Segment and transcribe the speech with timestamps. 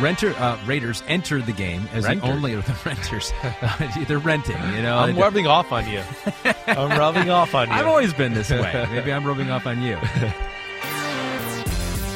[0.00, 3.32] Renter uh, Raiders entered the game as the only of the renters.
[4.08, 4.56] they're renting.
[4.74, 6.02] You know, I'm rubbing off on you.
[6.66, 7.74] I'm rubbing off on you.
[7.74, 8.86] I've always been this way.
[8.92, 9.96] Maybe I'm rubbing off on you.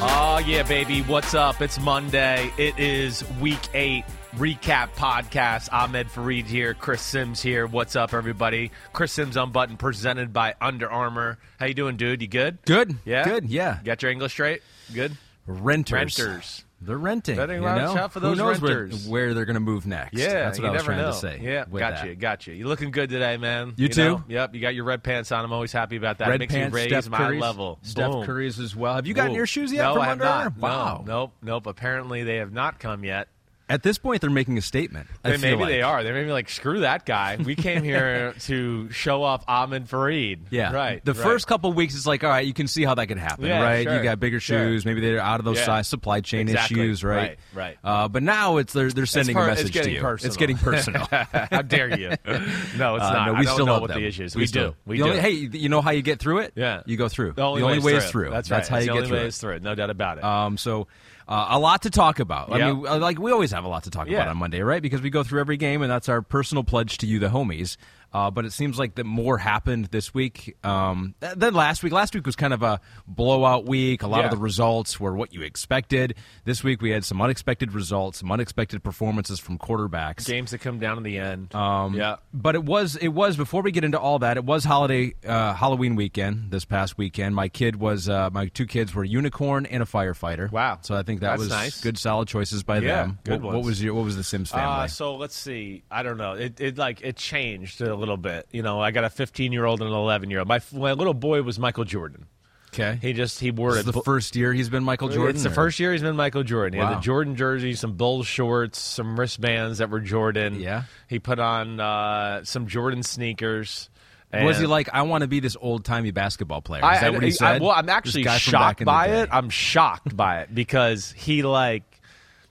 [0.03, 1.01] Oh, yeah, baby.
[1.01, 1.59] What's up?
[1.61, 2.51] It's Monday.
[2.57, 4.03] It is week eight
[4.35, 5.71] recap podcast.
[5.73, 6.75] Ahmed Fareed here.
[6.75, 7.65] Chris Sims here.
[7.65, 8.71] What's up, everybody?
[8.93, 11.39] Chris Sims Unbuttoned presented by Under Armour.
[11.59, 12.21] How you doing, dude?
[12.21, 12.59] You good?
[12.65, 12.95] Good.
[13.05, 13.23] Yeah?
[13.25, 13.49] Good.
[13.49, 13.79] Yeah.
[13.79, 14.61] You got your English straight?
[14.93, 15.17] Good?
[15.47, 16.19] Renters.
[16.19, 16.63] Renters.
[16.83, 17.35] They're renting.
[17.35, 18.07] You watch know?
[18.07, 19.05] for Who knows renters.
[19.07, 20.17] Where, where they're going to move next?
[20.17, 21.11] Yeah, that's what you I was trying know.
[21.11, 21.39] to say.
[21.41, 22.07] Yeah, got that.
[22.07, 22.53] you, got you.
[22.55, 23.73] You're looking good today, man.
[23.77, 24.17] You know?
[24.17, 24.23] too?
[24.27, 25.45] Yep, you got your red pants on.
[25.45, 26.29] I'm always happy about that.
[26.29, 27.77] Red Makes pants, you raise Steph my Curry's, level.
[27.83, 28.25] Steph Boom.
[28.25, 28.95] Curry's as well.
[28.95, 29.37] Have you gotten Boom.
[29.37, 30.57] your shoes yet No, from I have Under not.
[30.57, 31.03] Wow.
[31.05, 31.67] No, nope, nope.
[31.67, 33.27] Apparently, they have not come yet.
[33.71, 35.07] At this point, they're making a statement.
[35.23, 35.69] They- maybe like.
[35.69, 36.03] they are.
[36.03, 37.37] They may be like, screw that guy.
[37.43, 40.39] We came here to show off Ahmed Fareed.
[40.49, 41.03] Yeah, right.
[41.03, 41.23] The right.
[41.23, 43.61] first couple weeks, it's like, all right, you can see how that could happen, Yeah,
[43.61, 43.83] right?
[43.83, 44.59] sure, You got bigger sure.
[44.59, 45.65] shoes, maybe they're out of those Yeah.
[45.65, 47.15] size supply chain Exactly, issues, right?
[47.15, 47.77] right, right.
[47.83, 50.01] Uh, but now it's they're they're sending a message to you.
[50.01, 50.27] personal.
[50.29, 51.07] It's getting personal.
[51.11, 52.09] How dare you?
[52.77, 53.25] No, it's Uh, not.
[53.27, 54.01] no, we don't still know love what them.
[54.01, 54.35] the issue is.
[54.35, 54.75] We, still- do.
[54.85, 55.03] We do.
[55.05, 56.53] Only, hey, you know how you get through it?
[56.55, 56.81] Yeah.
[56.85, 57.33] you go through.
[57.33, 58.29] The only, way way is through.
[58.31, 58.75] That's, That's right.
[58.75, 59.27] how It's you the get only through way it.
[59.27, 59.63] is through it.
[59.63, 60.23] No doubt about it.
[60.23, 60.87] Um, so
[61.31, 62.51] uh, a lot to talk about.
[62.51, 64.17] I mean, uh, like we always have a lot to talk Yeah.
[64.17, 64.81] about on Monday, right?
[64.81, 67.77] Because we go through every game, and that's our personal pledge to you, the homies.
[68.13, 71.93] Uh, but it seems like that more happened this week um, than last week.
[71.93, 74.03] Last week was kind of a blowout week.
[74.03, 76.15] A lot of the results were what you expected.
[76.43, 80.25] This week we had some unexpected results, some unexpected performances from quarterbacks.
[80.25, 81.53] Games that come down to the end.
[81.55, 82.17] Um, yeah.
[82.33, 84.37] But it was it was before we get into all that.
[84.37, 87.35] It was holiday uh, Halloween weekend this past weekend.
[87.35, 90.51] My kid was uh, my two kids were a unicorn and a firefighter.
[90.51, 90.79] Wow.
[90.81, 91.81] So I think that That's was nice.
[91.81, 93.19] good, solid choices by Yeah, them.
[93.23, 94.83] good what, what was your what was the Sims family?
[94.83, 95.83] Uh, so let's see.
[95.89, 96.33] I don't know.
[96.33, 98.47] It, it like it changed a little bit.
[98.51, 100.47] You know, I got a 15 year old and an 11 year old.
[100.49, 102.25] My my little boy was Michael Jordan.
[102.73, 102.97] okay.
[103.01, 103.85] He just he wore it.
[103.85, 105.35] the first year he's been Michael Jordan.
[105.35, 106.79] It's the first year he's been Michael Jordan.
[106.79, 110.59] He had the Jordan jersey, some Bulls shorts, some wristbands that were Jordan.
[110.59, 110.83] Yeah.
[111.07, 113.89] He put on uh, some Jordan sneakers.
[114.33, 116.79] Was he like, I want to be this old timey basketball player?
[116.79, 117.61] Is I, that what he I- said?
[117.61, 119.29] well, I'm actually guy from back shocked by it.
[119.31, 121.83] I'm shocked by it because he like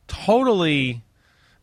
[0.06, 1.02] totally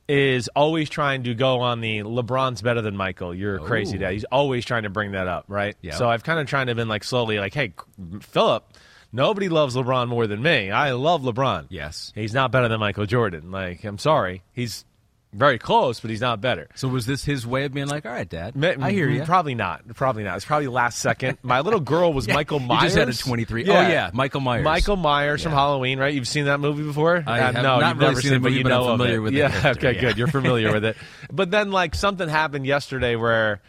[0.07, 3.33] is always trying to go on the LeBron's better than Michael.
[3.35, 4.13] You're crazy dad.
[4.13, 5.75] He's always trying to bring that up, right?
[5.81, 5.95] Yeah.
[5.95, 7.73] So I've kind of trying to been like slowly like, hey,
[8.21, 8.71] Philip,
[9.11, 10.71] nobody loves LeBron more than me.
[10.71, 11.67] I love LeBron.
[11.69, 12.13] Yes.
[12.15, 13.51] He's not better than Michael Jordan.
[13.51, 14.43] Like, I'm sorry.
[14.53, 14.85] He's
[15.33, 16.67] very close, but he's not better.
[16.75, 19.23] So was this his way of being like, all right, Dad, I hear you.
[19.23, 19.87] Probably not.
[19.95, 20.37] Probably not.
[20.37, 21.37] It's probably last second.
[21.43, 22.83] My little girl was Michael He Myers.
[22.83, 23.69] just had a 23.
[23.69, 24.63] Oh, yeah, Michael Myers.
[24.63, 26.13] Michael Myers from Halloween, right?
[26.13, 27.23] You've seen that movie before?
[27.27, 28.87] I Uh, have no, not you've really never seen it, but you but I'm know
[28.89, 29.19] of familiar it.
[29.19, 30.01] with the yeah, character, okay, yeah.
[30.01, 30.17] good.
[30.17, 30.97] You're familiar with it.
[31.31, 33.61] But then, like, something happened yesterday where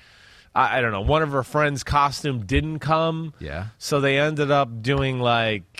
[0.54, 1.00] I, I don't know.
[1.02, 3.34] One of her friends' costume didn't come.
[3.40, 3.66] Yeah.
[3.78, 5.77] So they ended up doing like.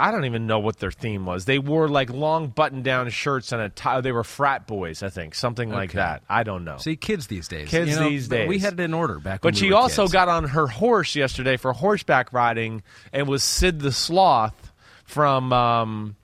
[0.00, 1.44] I don't even know what their theme was.
[1.44, 4.00] They wore like long button-down shirts and a tie.
[4.00, 5.98] They were frat boys, I think, something like Okay.
[5.98, 6.22] that.
[6.28, 6.76] I don't know.
[6.78, 7.68] See, kids these days.
[7.68, 8.48] Kids you know, these days.
[8.48, 10.12] We had it in order back But we she were also kids.
[10.12, 12.82] got on her horse yesterday for horseback riding
[13.12, 14.72] and was Sid the Sloth
[15.04, 16.16] from, um,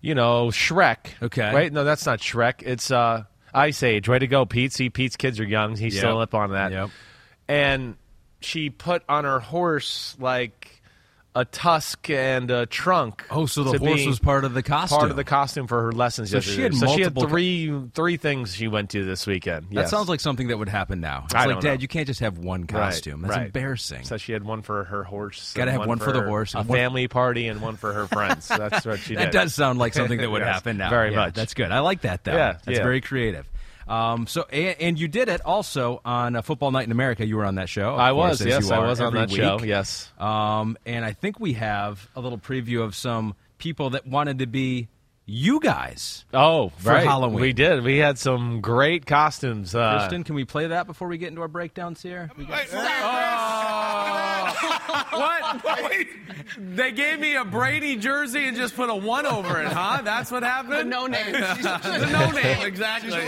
[0.00, 1.06] you know, Shrek.
[1.22, 1.54] Okay.
[1.54, 1.72] Right?
[1.72, 2.62] No, that's not Shrek.
[2.62, 4.08] It's uh, Ice Age.
[4.08, 4.72] Way to go, Pete.
[4.72, 5.76] See, Pete's kids are young.
[5.76, 6.00] He's Yep.
[6.00, 6.72] still up on that.
[6.72, 6.90] Yep.
[7.46, 7.96] And
[8.40, 10.73] she put on her horse, like,
[11.36, 13.24] a tusk and a trunk.
[13.30, 14.98] Oh, so the horse was part of the costume.
[14.98, 16.62] Part of the costume for her lessons So she yesterday.
[16.62, 19.66] had so she had multiple three three things she went to this weekend.
[19.72, 21.22] That sounds like something that would happen now.
[21.24, 21.80] It's I like, Dad, know.
[21.80, 23.22] you can't just have one Right, costume.
[23.22, 23.46] That's right.
[23.46, 24.04] embarrassing.
[24.04, 25.52] So she had one for her horse.
[25.54, 28.46] Gotta have one for the horse A one- family party and one for her friends.
[28.54, 29.18] That's what she did.
[29.24, 30.90] that does sound like something that would Yes, happen now.
[30.90, 31.34] very Yeah, much.
[31.34, 31.72] That's good.
[31.72, 32.32] I like that, though.
[32.34, 32.84] Yeah, That's yeah.
[32.84, 33.46] very creative.
[33.86, 37.26] Um, so, and, and you did it also on uh, Football Night in America.
[37.26, 37.96] You were on that show.
[37.96, 38.46] I course, was.
[38.46, 39.64] Yes, I was on every that show.
[39.64, 40.10] Yes.
[40.18, 44.46] Um, and I think we have a little preview of some people that wanted to
[44.46, 44.88] be
[45.26, 46.24] you guys.
[46.34, 47.06] Oh, For right.
[47.06, 47.40] Halloween.
[47.40, 47.82] we did.
[47.82, 49.74] We had some great costumes.
[49.74, 52.30] Uh, Kristen, can we play that before we get into our breakdowns here?
[52.36, 52.68] What?
[55.90, 56.08] Wait,
[56.58, 60.02] they gave me a Brady jersey and just put a one over it, huh?
[60.04, 60.90] That's what happened?
[60.90, 61.32] no name.
[61.32, 63.26] the no name, exactly.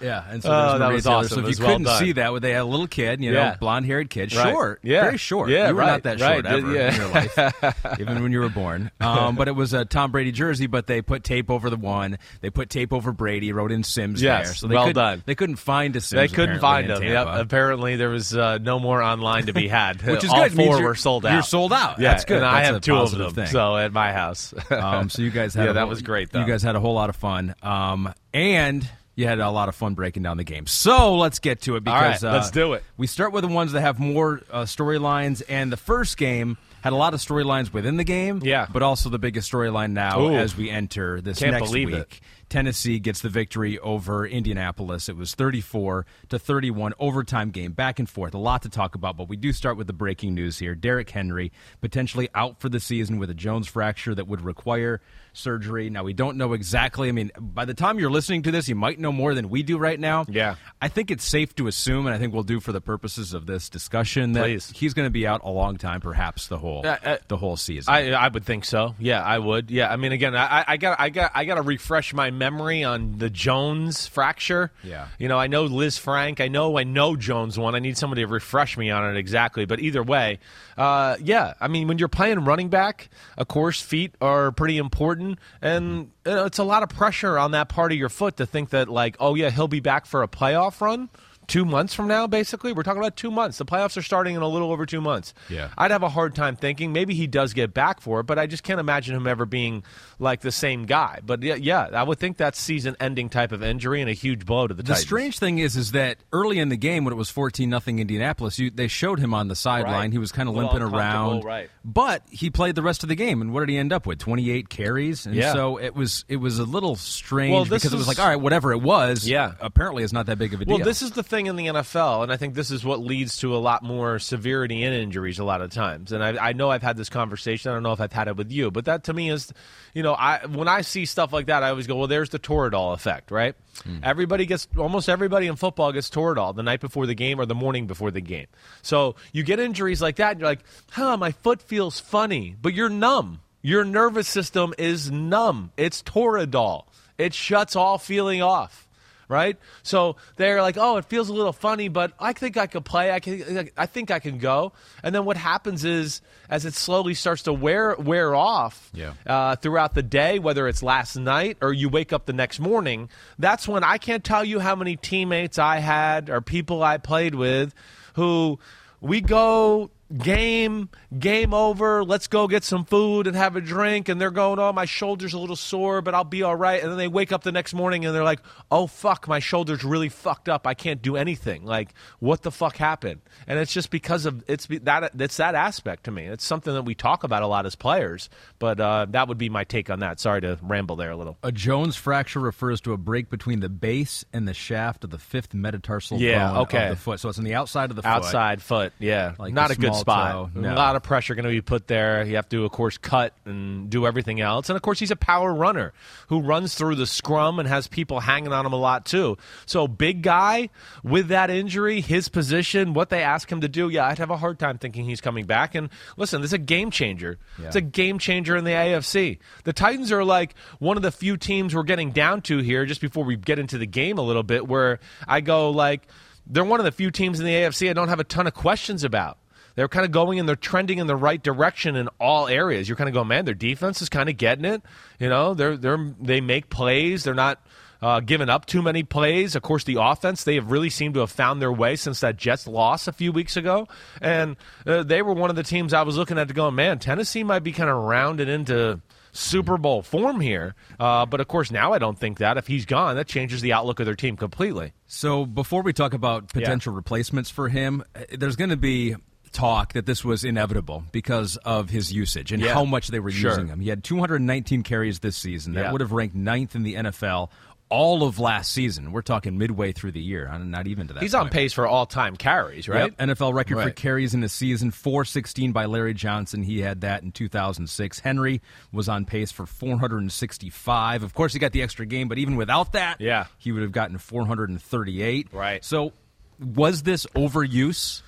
[0.00, 1.28] Yeah, and so Oh, that was awesome.
[1.28, 1.98] So if was you well couldn't done.
[2.00, 3.56] see that, they had a little kid, you know, Yeah.
[3.58, 4.50] blonde-haired kid, Right.
[4.52, 5.02] short, Yeah.
[5.04, 5.50] very short.
[5.50, 6.46] Yeah, you were right, not that short right.
[6.46, 6.88] ever Yeah.
[6.94, 8.90] in your life, even when you were born.
[9.00, 12.18] Um, but it was a Tom Brady jersey, but they put tape over the one.
[12.40, 14.54] They put tape over Brady, wrote in Sims Yes, there.
[14.54, 15.22] So they well couldn't- done.
[15.26, 16.18] They couldn't find a Sims.
[16.18, 17.02] They couldn't find them.
[17.02, 17.26] Yep.
[17.30, 20.00] Apparently, there was uh, no more online to be had.
[20.06, 20.52] Which is All good.
[20.52, 21.32] It 4 you're- were sold out.
[21.32, 21.98] you're sold out.
[21.98, 22.36] Yeah, That's good.
[22.38, 23.32] And I have two of them.
[23.32, 23.46] thing.
[23.46, 24.54] So at my house.
[24.70, 26.40] Um, so you guys had Yeah, a that whole- was great, though.
[26.40, 28.88] You guys had a whole lot of fun, um, and
[29.18, 30.68] you had a lot of fun breaking down the game.
[30.68, 32.84] So let's get to it because right, uh, let's do it.
[32.96, 36.92] We start with the ones that have more uh, storylines, and the first game had
[36.92, 38.40] a lot of storylines within the game.
[38.44, 38.68] Yeah.
[38.72, 40.36] but also the biggest storyline now Ooh.
[40.36, 41.90] as we enter this next week.
[41.90, 42.20] it.
[42.48, 45.08] Tennessee gets the victory over Indianapolis.
[45.08, 48.34] It was 34 to 31 overtime game, back and forth.
[48.34, 50.76] A lot to talk about, but we do start with the breaking news here.
[50.76, 51.50] Derrick Henry
[51.80, 55.00] potentially out for the season with a Jones fracture that would require
[55.38, 55.90] surgery.
[55.90, 57.08] Now we don't know exactly.
[57.08, 59.62] I mean, by the time you're listening to this, you might know more than we
[59.62, 60.24] do right now.
[60.28, 60.56] Yeah.
[60.82, 63.46] I think it's safe to assume, and I think we'll do for the purposes of
[63.46, 64.70] this discussion that Please.
[64.74, 67.56] he's going to be out a long time, perhaps the whole Uh, uh, the whole
[67.56, 67.92] season.
[67.92, 68.94] I I would think so.
[68.98, 69.70] Yeah, I would.
[69.70, 72.84] Yeah, I mean, again, I, I got I got I got to refresh my memory
[72.84, 74.70] on the Jones fracture.
[74.82, 75.08] Yeah.
[75.18, 76.40] you know, I know Lisfranc.
[76.40, 77.74] I know I know Jones one.
[77.74, 79.64] I need somebody to refresh me on it exactly.
[79.66, 80.38] But either way,
[80.76, 81.54] uh, yeah.
[81.60, 85.27] I mean, when you're playing running back, of course, feet are pretty important,
[85.60, 88.70] and know, it's a lot of pressure on that part of your foot to think
[88.70, 91.08] that like, oh yeah, he'll be back for a playoff run.
[91.48, 93.58] Two months from now, basically, we're talking about two months.
[93.58, 95.32] The playoffs are starting in a little over two months.
[95.48, 95.70] Yeah.
[95.78, 98.46] I'd have a hard time thinking maybe he does get back for it, but I
[98.46, 99.82] just can't imagine him ever being
[100.18, 101.20] like the same guy.
[101.24, 104.66] But yeah, yeah I would think that's season-ending type of injury and a huge blow
[104.66, 105.06] to the, The Titans.
[105.06, 108.58] strange thing is, is that early in the game when it was fourteen nothing Indianapolis,
[108.58, 109.92] you, they showed him on the sideline.
[109.94, 110.12] Right.
[110.12, 111.70] He was kind of limping around, right.
[111.82, 114.18] But he played the rest of the game, and what did he end up with?
[114.18, 115.54] Twenty eight carries, and Yeah.
[115.54, 118.28] so it was it was a little strange Well, this because it was like, all
[118.28, 119.52] right, whatever it was, Yeah.
[119.60, 120.76] apparently it's not that big of a deal.
[120.76, 123.38] Well, this is the thing in the NFL, and I think this is what leads
[123.38, 126.12] to a lot more severity in injuries a lot of times.
[126.12, 127.70] And I, I know I've had this conversation.
[127.70, 129.52] I don't know if I've had it with you, but that to me is,
[129.94, 132.38] you know, I when I see stuff like that, I always go, well, there's the
[132.38, 133.54] Toradol effect, right?
[133.84, 133.98] Hmm.
[134.02, 137.54] Everybody gets, almost everybody in football gets Toradol the night before the game or the
[137.54, 138.46] morning before the game.
[138.82, 142.74] So you get injuries like that, and you're like, huh, my foot feels funny, but
[142.74, 143.40] you're numb.
[143.62, 145.72] Your nervous system is numb.
[145.76, 146.86] It's Toradol.
[147.18, 148.87] It shuts all feeling off
[149.28, 149.56] right?
[149.82, 153.10] So they're like, "Oh, it feels a little funny, but I think I could play.
[153.12, 153.70] I can.
[153.76, 154.72] I think I can go."
[155.02, 159.12] And then what happens is, as it slowly starts to wear wear off Yeah.
[159.26, 163.08] uh, throughout the day, whether it's last night or you wake up the next morning,
[163.38, 167.34] that's when I can't tell you how many teammates I had or people I played
[167.34, 167.74] with
[168.14, 168.58] who
[169.00, 170.88] we go game
[171.18, 172.04] game over.
[172.04, 174.08] Let's go get some food and have a drink.
[174.08, 176.80] And they're going oh my shoulder's a little sore but i'll be all right.
[176.82, 178.40] And then they wake up the next morning and they're like
[178.70, 180.66] oh fuck my shoulder's really fucked up.
[180.66, 181.64] I can't do anything.
[181.64, 183.20] Like what the fuck happened?
[183.46, 186.26] And it's just because of it's that it's that aspect to me.
[186.26, 188.28] It's something that we talk about a lot as players
[188.58, 190.20] but uh, that would be my take on that.
[190.20, 191.38] Sorry to ramble there a little.
[191.42, 195.18] A Jones fracture refers to a break between the base and the shaft of the
[195.18, 196.84] fifth metatarsal Yeah, bone okay.
[196.88, 197.20] of the foot.
[197.20, 198.08] So it's on the outside of the foot.
[198.08, 198.92] outside foot.
[198.98, 200.32] Yeah, Like not a good spot.
[200.54, 202.24] toe, A lot of pressure going to be put there.
[202.24, 204.68] You have to, of course, cut and do everything else.
[204.68, 205.92] And of course, he's a power runner
[206.28, 209.36] who runs through the scrum and has people hanging on him a lot too.
[209.66, 210.70] So big guy
[211.02, 213.88] with that injury, his position, what they ask him to do.
[213.88, 215.74] Yeah, I'd have a hard time thinking he's coming back.
[215.74, 217.38] And listen, this is a game changer.
[217.58, 219.38] It's a game changer in the AFC.
[219.64, 222.86] The Titans are like one of the few teams we're getting down to here.
[222.86, 226.06] Just before we get into the game a little bit, where I go like
[226.46, 228.54] they're one of the few teams in the AFC I don't have a ton of
[228.54, 229.38] questions about.
[229.78, 232.88] They're kind of going and they're trending in the right direction in all areas.
[232.88, 234.82] You're kind of going, man, their defense is kind of getting it.
[235.20, 237.22] You know, they're they're they make plays.
[237.22, 237.64] They're not
[238.02, 239.54] uh, giving up too many plays.
[239.54, 242.36] Of course, the offense they have really seemed to have found their way since that
[242.36, 243.86] Jets loss a few weeks ago,
[244.20, 246.98] and uh, they were one of the teams I was looking at to go, man,
[246.98, 249.00] Tennessee might be kind of rounded into.
[249.30, 252.86] Super Bowl form here, uh, but of course now I don't think that if he's
[252.86, 254.94] gone, that changes the outlook of their team completely.
[255.06, 259.14] So before we talk about potential replacements for him, uh, there's going to be
[259.52, 262.74] talk that this was inevitable because of his usage and Yeah.
[262.74, 263.50] how much they were Sure.
[263.50, 263.80] using him.
[263.80, 265.74] He had 219 carries this season.
[265.74, 265.92] That Yeah.
[265.92, 267.50] would have ranked ninth in the NFL
[267.90, 269.12] all of last season.
[269.12, 271.22] We're talking midway through the year, not even to that.
[271.22, 273.14] He's on pace for all-time carries, right?
[273.18, 273.28] Yep.
[273.30, 276.62] NFL record for carries in a season 416 by Larry Johnson.
[276.62, 278.18] He had that in 2006.
[278.18, 278.60] Henry
[278.92, 281.22] was on pace for 465.
[281.22, 283.46] Of course, he got the extra game, but even without that, Yeah.
[283.56, 285.48] he would have gotten 438.
[285.52, 285.82] Right.
[285.84, 286.12] So,
[286.60, 288.20] was this overuse?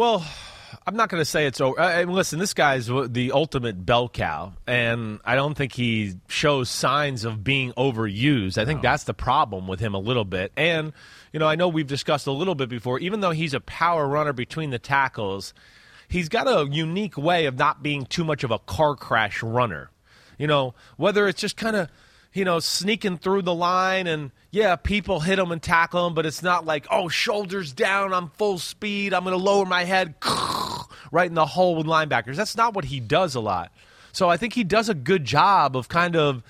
[0.00, 0.24] Well,
[0.86, 1.78] I'm not going to say it's over.
[1.78, 6.70] Uh, and listen, this guy's the ultimate bell cow, and I don't think he shows
[6.70, 8.56] signs of being overused.
[8.56, 10.52] I think that's the problem with him a little bit.
[10.56, 10.94] And
[11.34, 12.98] you know, I know we've discussed a little bit before.
[12.98, 15.52] Even though he's a power runner between the tackles,
[16.08, 19.90] he's got a unique way of not being too much of a car crash runner.
[20.38, 21.90] You know, whether it's just kind of
[22.32, 26.26] you know, sneaking through the line and yeah, people hit him and tackle him, but
[26.26, 30.14] it's not like, oh, shoulders down, I'm full speed, I'm going to lower my head
[31.12, 32.36] right in the hole with linebackers.
[32.36, 33.72] That's not what he does a lot.
[34.12, 36.42] So I think he does a good job of kind of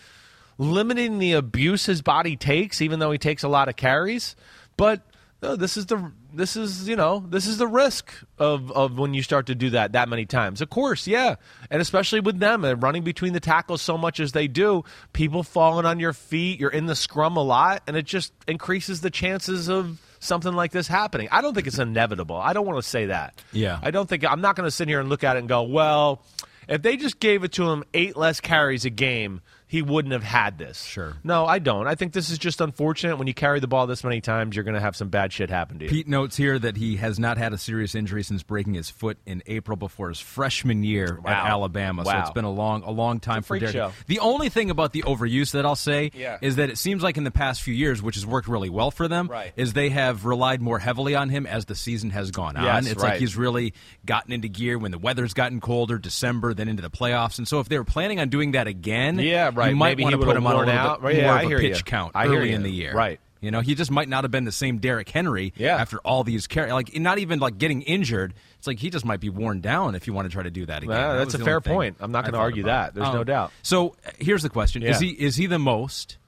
[0.59, 4.37] limiting the abuse his body takes, even though he takes a lot of carries.
[4.77, 5.03] But
[5.43, 9.15] no, this is the this is you know this is the risk of of when
[9.15, 10.61] you start to do that that many times.
[10.61, 11.37] Of course, yeah,
[11.71, 15.43] and especially with them and running between the tackles so much as they do, people
[15.43, 16.61] falling on your feet.
[16.61, 20.71] You're in the scrum a lot, and it just increases the chances of something like
[20.71, 21.29] this happening.
[21.33, 22.37] I don't think it's inevitable.
[22.37, 23.43] I don't want to say that.
[23.53, 23.81] Yeah.
[23.83, 25.63] I don't think I'm not going to sit here and look at it and go,
[25.63, 26.23] well,
[26.69, 30.25] if they just gave it to him eight less carries a game, he wouldn't have
[30.25, 30.83] had this.
[30.83, 31.15] Sure.
[31.23, 31.87] No, I don't.
[31.87, 33.19] I think this is just unfortunate.
[33.19, 35.49] When you carry the ball this many times, you're going to have some bad shit
[35.49, 35.91] happen to you.
[35.91, 39.17] Pete notes here that he has not had a serious injury since breaking his foot
[39.27, 41.31] in April before his freshman year Wow.
[41.31, 42.03] at Alabama.
[42.03, 42.13] Wow.
[42.13, 43.73] So it's been a long, a long time a for Derrick.
[43.73, 43.93] show.
[44.09, 46.39] The only thing about the overuse that I'll say Yeah.
[46.43, 48.91] is that it seems like in the past few years, which has worked really well
[48.91, 49.53] for them, Right.
[49.55, 52.65] is they have relied more heavily on him as the season has gone on.
[52.65, 53.11] Yes, it's right.
[53.11, 53.73] like he's really
[54.05, 57.39] gotten into gear when the weather's gotten colder, December, then into the playoffs.
[57.39, 59.60] And so if they were planning on doing that again, Yeah, right.
[59.69, 61.01] You might Maybe want to put him on a little out.
[61.01, 61.85] bit Right, yeah, more I of a pitch you.
[61.85, 62.95] count I hear early in the year.
[62.95, 63.21] Right.
[63.43, 65.77] You know, he just might not have been the same Derrick Henry Yeah.
[65.77, 68.35] after all these car- like not even like getting injured.
[68.59, 70.67] It's like he just might be worn down if you want to try to do
[70.67, 70.95] that again.
[70.95, 71.97] Yeah, That that's a fair point.
[72.01, 72.93] I'm not gonna argue about.
[72.95, 73.01] that.
[73.01, 73.53] There's no doubt.
[73.63, 76.19] So uh, here's the question: Is he is he the most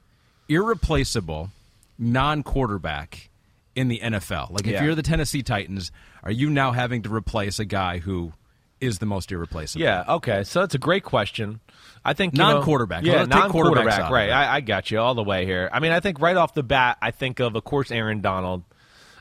[0.49, 1.51] irreplaceable
[1.99, 3.29] non-quarterback
[3.75, 4.51] in the NFL?
[4.51, 4.83] Like if Yeah.
[4.83, 5.91] you're the Tennessee Titans,
[6.23, 8.33] are you now having to replace a guy who
[8.81, 9.83] is the most irreplaceable?
[9.83, 10.03] Yeah.
[10.07, 10.43] Okay.
[10.43, 11.59] So that's a great question.
[12.05, 13.03] I think you Non-quarterback.
[13.03, 14.11] yeah, Let's take quarterbacks non-quarterback.
[14.11, 14.29] Right.
[14.29, 15.69] I, I got you all the way here.
[15.71, 18.63] I mean, I think right off the bat, I think of, of course, Aaron Donald.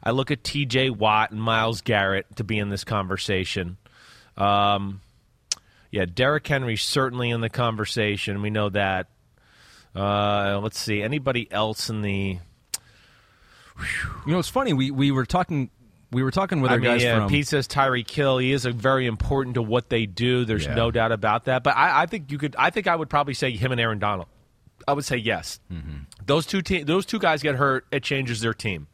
[0.02, 0.90] I look at T.J.
[0.90, 3.76] Watt and Myles Garrett to be in this conversation.
[4.36, 5.00] Um,
[5.92, 8.42] yeah, Derrick Henry certainly in the conversation.
[8.42, 9.08] We know that.
[9.94, 11.02] Uh, let's see.
[11.02, 12.38] Anybody else in the?
[14.26, 14.72] You know, it's funny.
[14.72, 15.70] We we were talking.
[16.12, 17.28] We were talking with I our mean, guys yeah, from.
[17.30, 18.38] Pete says Tyreek Hill.
[18.38, 20.44] He is a very important to what they do.
[20.44, 20.74] There's Yeah.
[20.74, 21.62] no doubt about that.
[21.64, 22.54] But I, I think you could.
[22.58, 24.28] I think I would probably say him and Aaron Donald.
[24.86, 25.58] I would say yes.
[25.72, 25.96] Mm-hmm.
[26.26, 27.86] Those two te- those two guys get hurt.
[27.90, 28.88] It changes their team.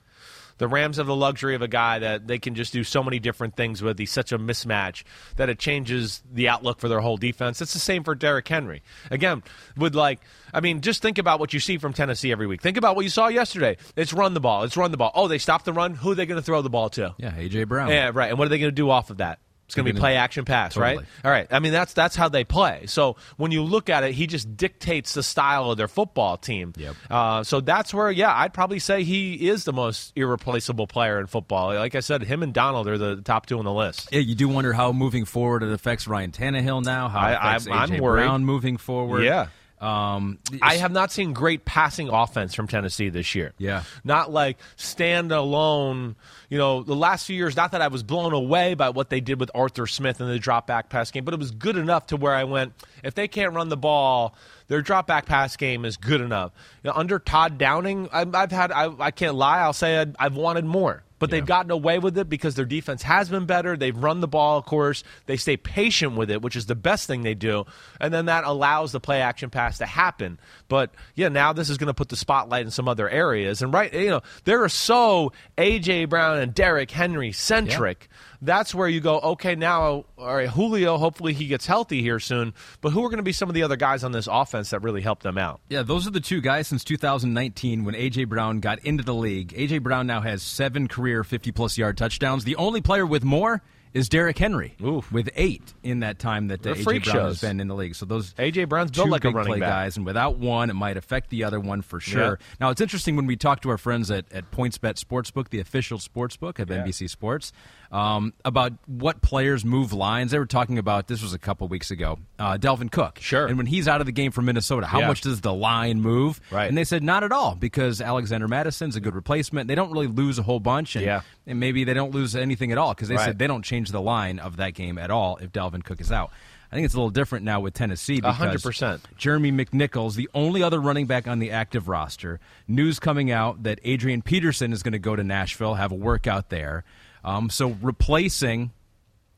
[0.59, 3.19] The Rams have the luxury of a guy that they can just do so many
[3.19, 3.99] different things with.
[3.99, 5.05] He's such a mismatch
[5.37, 7.61] that it changes the outlook for their whole defense.
[7.63, 8.83] It's the same for Derrick Henry.
[9.11, 9.43] Again,
[9.77, 10.21] with like,
[10.53, 12.61] I mean, just think about what you see from Tennessee every week.
[12.61, 13.77] Think about what you saw yesterday.
[13.97, 14.65] It's run the ball.
[14.65, 15.13] It's run the ball.
[15.15, 15.95] Oh, they stopped the run.
[15.95, 17.15] Who are they going to throw the ball to?
[17.19, 17.91] yeah, AJ Brown.
[17.91, 18.31] Yeah, right.
[18.31, 19.39] And what are they going to do off of that?
[19.69, 20.97] It's going to be play action pass, Totally.
[20.97, 21.07] right?
[21.27, 21.47] All right.
[21.51, 22.85] I mean, that's that's how they play.
[22.87, 26.73] So when you look at it, he just dictates the style of their football team.
[26.79, 26.97] Yep.
[27.11, 31.27] Uh, so that's where, yeah, I'd probably say he is the most irreplaceable player in
[31.27, 31.75] football.
[31.75, 34.09] Like I said, him and Donald are the top two on the list.
[34.11, 37.09] Yeah, you do wonder how moving forward it affects Ryan Tannehill now.
[37.11, 38.23] How it I- affects I'm- AJ I'm worried.
[38.25, 39.23] Brown moving forward.
[39.23, 39.49] Yeah.
[39.81, 43.53] Um, I have not seen great passing offense from Tennessee this year.
[43.59, 43.85] Yeah.
[44.03, 46.17] Not like stand alone.
[46.49, 49.21] You know, the last few years, not that I was blown away by what they
[49.21, 52.07] did with Arthur Smith in the drop back pass game, but it was good enough
[52.09, 52.73] to where I went,
[53.05, 54.35] if they can't run the ball,
[54.67, 56.53] their drop back pass game is good enough.
[56.83, 60.17] You know, under Todd Downing, I've, I've had, I, I can't lie, I'll say I'd,
[60.19, 61.03] I've wanted more.
[61.19, 63.77] But they've gotten away with it because their defense has been better.
[63.77, 65.03] They've run the ball, of course.
[65.27, 67.65] They stay patient with it, which is the best thing they do.
[68.01, 70.39] And then that allows the play action pass to happen.
[70.69, 73.63] But yeah, now this is going to put the spotlight in some other areas.
[73.63, 78.09] And right, you know, they're so AJ Brown and Derrick Henry centric.
[78.41, 82.55] That's where you go, okay, now, all right, Julio, hopefully he gets healthy here soon.
[82.81, 84.83] But who are going to be some of the other guys on this offense that
[84.83, 85.61] really help them out?
[85.69, 88.25] Yeah, those are the two guys since 2019 when A.J.
[88.25, 89.55] Brown got into the league.
[89.57, 89.79] A.J.
[89.79, 92.45] Brown now has seven career 50 plus yard touchdowns.
[92.45, 93.63] The only player with more
[93.95, 95.11] is Derrick Henry Oof.
[95.11, 96.99] with eight in that time that uh, A.J.
[96.99, 97.95] Brown has been in the league.
[97.95, 98.65] So those A.J.
[98.65, 99.69] Brown's built like a running play back.
[99.69, 102.39] guys, and without one, it might affect the other one for sure.
[102.41, 102.47] Yeah.
[102.61, 105.99] Now it's interesting when we talk to our friends at, at PointsBet Sportsbook, the official
[105.99, 107.53] sportsbook of NBC Sports,
[107.91, 110.31] um, about what players move lines.
[110.33, 112.19] They were talking about this was a couple weeks ago.
[112.39, 113.47] Uh, Dalvin Cook, Sure.
[113.47, 115.09] and when he's out of the game for Minnesota, how Yeah.
[115.09, 116.41] much does the line move?
[116.51, 116.67] Right.
[116.69, 119.69] And they said not at all because Alexander Mattison's a good replacement.
[119.69, 121.21] They don't really lose a whole bunch, and, Yeah.
[121.47, 123.25] and maybe they don't lose anything at all because they Right.
[123.25, 126.13] said they don't change the line of that game at all if Dalvin Cook is
[126.13, 126.31] out.
[126.71, 128.17] I think it's a little different now with Tennessee.
[128.17, 129.01] Because hundred percent.
[129.17, 132.41] Jeremy McNichols, the only other running back on the active roster.
[132.67, 136.51] News coming out that Adrian Peterson is going to go to Nashville, have a workout
[136.51, 136.85] there.
[137.25, 138.73] Um, so replacing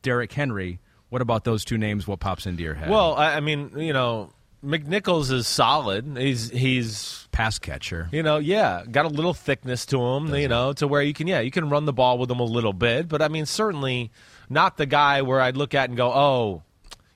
[0.02, 0.80] Derrick Henry.
[1.08, 2.06] What about those two names?
[2.06, 2.88] What pops into your head?
[2.88, 4.30] Well, I, I mean, you know,
[4.64, 6.16] McNichols is solid.
[6.16, 8.08] He's he's pass catcher.
[8.12, 11.26] you know, yeah, got a little thickness to him, you know, to where you can
[11.26, 14.10] yeah, you can run the ball with him a little bit, but I mean, certainly
[14.48, 16.62] not the guy where I'd look at and go, "Oh,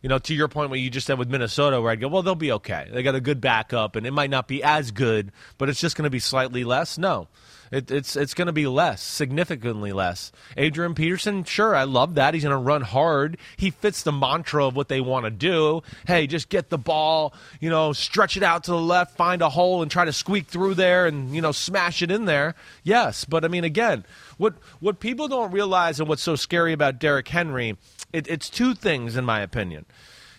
[0.02, 2.22] You know, to your point, what you just said with Minnesota, where I'd go, well,
[2.22, 2.88] they'll be okay.
[2.92, 5.96] They got a good backup, and it might not be as good, but it's just
[5.96, 6.98] going to be slightly less.
[6.98, 7.28] No,
[7.70, 10.32] it, it's it's going to be less, significantly less.
[10.56, 12.34] Adrian Peterson, sure, I love that.
[12.34, 13.36] He's going to run hard.
[13.56, 15.82] He fits the mantra of what they want to do.
[16.06, 19.48] Hey, just get the ball, you know, stretch it out to the left, find a
[19.48, 22.54] hole, and try to squeak through there, and you know, smash it in there.
[22.82, 24.04] Yes, but I mean, again,
[24.38, 27.76] what what people don't realize, and what's so scary about Derrick Henry,
[28.12, 29.86] it, it's two things, in my opinion.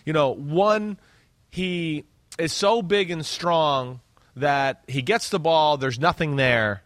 [0.04, 0.98] You know, one,
[1.50, 2.04] he
[2.38, 4.00] is so big and strong
[4.36, 6.82] that he gets the ball, there's nothing there.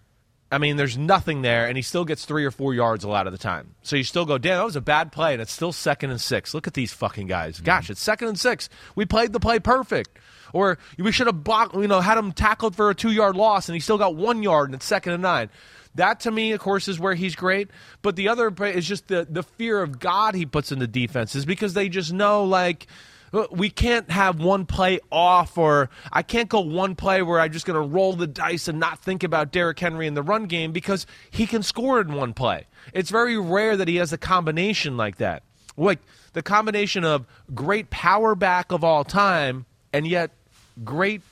[0.52, 3.26] I mean, there's nothing there, and he still gets three or four yards a lot
[3.26, 3.74] of the time.
[3.82, 6.20] So you still go, damn, that was a bad play, and it's still second and
[6.20, 6.54] six.
[6.54, 7.56] Look at these fucking guys.
[7.56, 7.66] Mm-hmm.
[7.66, 8.68] Gosh, it's second and six.
[8.96, 10.18] We played the play perfect.
[10.52, 13.68] Or we should have blocked, you know, had him tackled for a two yard loss,
[13.68, 15.50] and he still got one yard, and it's second and nine.
[15.94, 17.70] That to me, of course, is where he's great.
[18.02, 21.44] But the other is just the the fear of God he puts in the defenses
[21.44, 22.86] because they just know like
[23.52, 27.64] we can't have one play off or I can't go one play where I'm just
[27.66, 30.72] going to roll the dice and not think about Derrick Henry in the run game
[30.72, 32.66] because he can score in one play.
[32.92, 35.42] It's very rare that he has a combination like that.
[35.76, 36.00] Like
[36.32, 40.30] the combination of great power back of all time and yet
[40.84, 41.22] great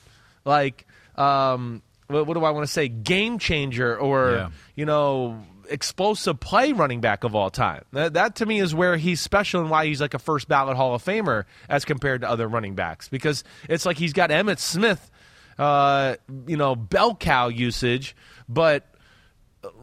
[0.45, 4.49] like um what, what do I want to say game changer or Yeah.
[4.75, 7.83] you know explosive play running back of all time.
[7.93, 10.77] That, that to me is where he's special and why he's like a first ballot
[10.77, 14.59] Hall of Famer as compared to other running backs because it's like he's got Emmitt
[14.59, 15.09] Smith,
[15.57, 16.15] uh,
[16.47, 18.15] you know, bell cow usage,
[18.47, 18.93] but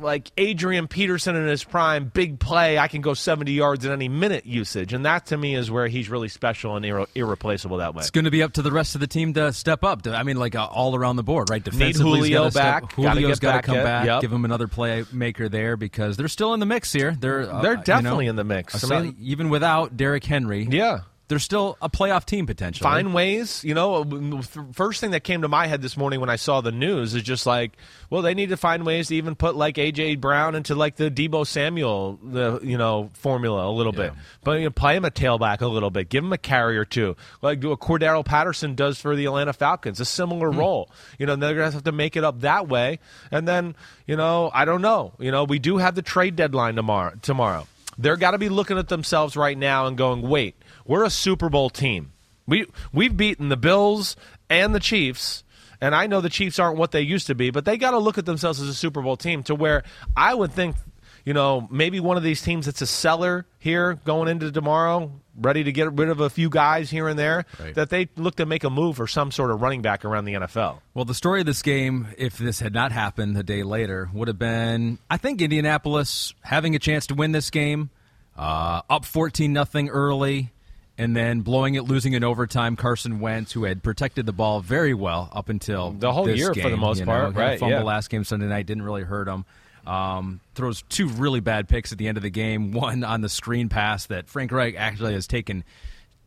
[0.00, 4.09] like Adrian Peterson in his prime, big play, I can go 70 yards in any
[4.09, 4.92] minute usage.
[4.92, 8.00] And that to me is where he's really special and irre- irreplaceable that way.
[8.00, 10.06] It's going to be up to the rest of the team to step up.
[10.06, 11.64] I mean, like uh, all around the board, right?
[11.64, 12.97] Need Defensively, he's Julio step- back.
[12.97, 14.06] Gotta Julio's got to come back.
[14.06, 14.21] Yep.
[14.23, 17.14] Give him another playmaker there because they're still in the mix here.
[17.14, 18.83] They're uh, They're you know, definitely in the mix.
[18.90, 21.00] I mean- even without Derrick Henry, Yeah.
[21.28, 22.85] They're still a playoff team potentially.
[22.85, 23.64] find ways.
[23.64, 24.42] You know,
[24.73, 27.23] first thing that came to my head this morning when I saw the news is
[27.23, 27.73] just like,
[28.11, 31.11] well, they need to find ways to even put like AJ Brown into like the
[31.11, 34.12] Deebo Samuel, the you know formula a little bit,
[34.45, 36.85] but you know, play him a tailback a little bit, give him a carry or
[36.85, 40.59] two, like do what Cordarrelle Patterson does for the Atlanta Falcons, a similar hmm.
[40.59, 40.90] role.
[41.18, 43.75] You know, they're gonna have to make it up that way, and then
[44.06, 45.14] you know, I don't know.
[45.18, 47.14] You know, we do have the trade deadline tomorrow.
[47.21, 47.66] Tomorrow,
[47.99, 50.54] they're got to be looking at themselves right now and going, wait,
[50.86, 52.12] we're a Super Bowl team.
[52.46, 54.16] We we've beaten the Bills
[54.48, 55.42] and the Chiefs,
[55.80, 57.99] and I know the Chiefs aren't what they used to be, but they got to
[57.99, 59.82] look at themselves as a Super Bowl team to where
[60.16, 60.76] I would think,
[61.25, 65.64] you know, maybe one of these teams that's a seller here going into tomorrow, ready
[65.64, 67.75] to get rid of a few guys here and there, Right.
[67.75, 70.34] that they look to make a move for some sort of running back around the
[70.34, 70.78] NFL.
[70.94, 74.28] Well, the story of this game, if this had not happened a day later, would
[74.28, 77.90] have been I think Indianapolis having a chance to win this game,
[78.38, 80.52] uh, up fourteen nothing early,
[80.99, 82.76] and then blowing it, losing in overtime.
[82.76, 86.54] Carson Wentz, who had protected the ball very well up until The whole this year
[86.54, 87.82] for the most you know, part, right, Fumble yeah.
[87.82, 89.45] last game Sunday night didn't really hurt him.
[89.87, 92.73] Um, throws two really bad picks at the end of the game.
[92.73, 95.65] One on the screen pass that Frank Reich actually has taken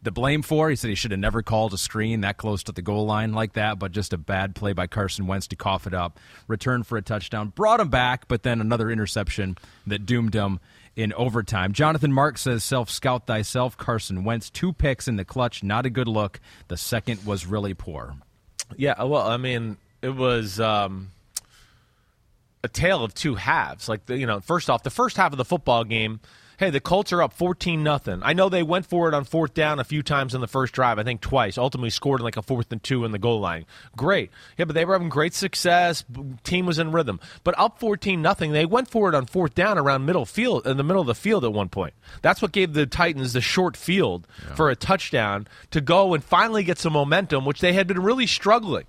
[0.01, 0.69] the blame for.
[0.69, 3.33] He said he should have never called a screen that close to the goal line
[3.33, 6.19] like that, but just a bad play by Carson Wentz to cough it up.
[6.47, 10.59] Return for a touchdown, brought him back, but then another interception that doomed him
[10.99, 11.71] in overtime.
[11.71, 15.89] Jonathan Mark says, "Self scout thyself." Carson Wentz two picks in the clutch, not a
[15.89, 16.41] good look.
[16.67, 18.15] The second was really poor.
[18.75, 21.11] Yeah, well, I mean, it was um,
[22.63, 23.87] a tale of two halves.
[23.89, 26.19] Like, the, you know, first off, the first half of the football game,
[26.57, 28.19] hey, the Colts are up 14 nothing.
[28.21, 30.73] I know they went for it on fourth down a few times in the first
[30.73, 31.57] drive, I think twice.
[31.57, 33.65] Ultimately scored in like a fourth and two in the goal line.
[33.95, 34.29] Great.
[34.57, 36.03] Yeah, but they were having great success.
[36.43, 37.21] Team was in rhythm.
[37.45, 40.75] But up 14 nothing, they went for it on fourth down around middle field in
[40.75, 41.93] the middle of the field at one point.
[42.21, 46.63] That's what gave the Titans the short field for a touchdown to go and finally
[46.63, 48.85] get some momentum, which they had been really struggling.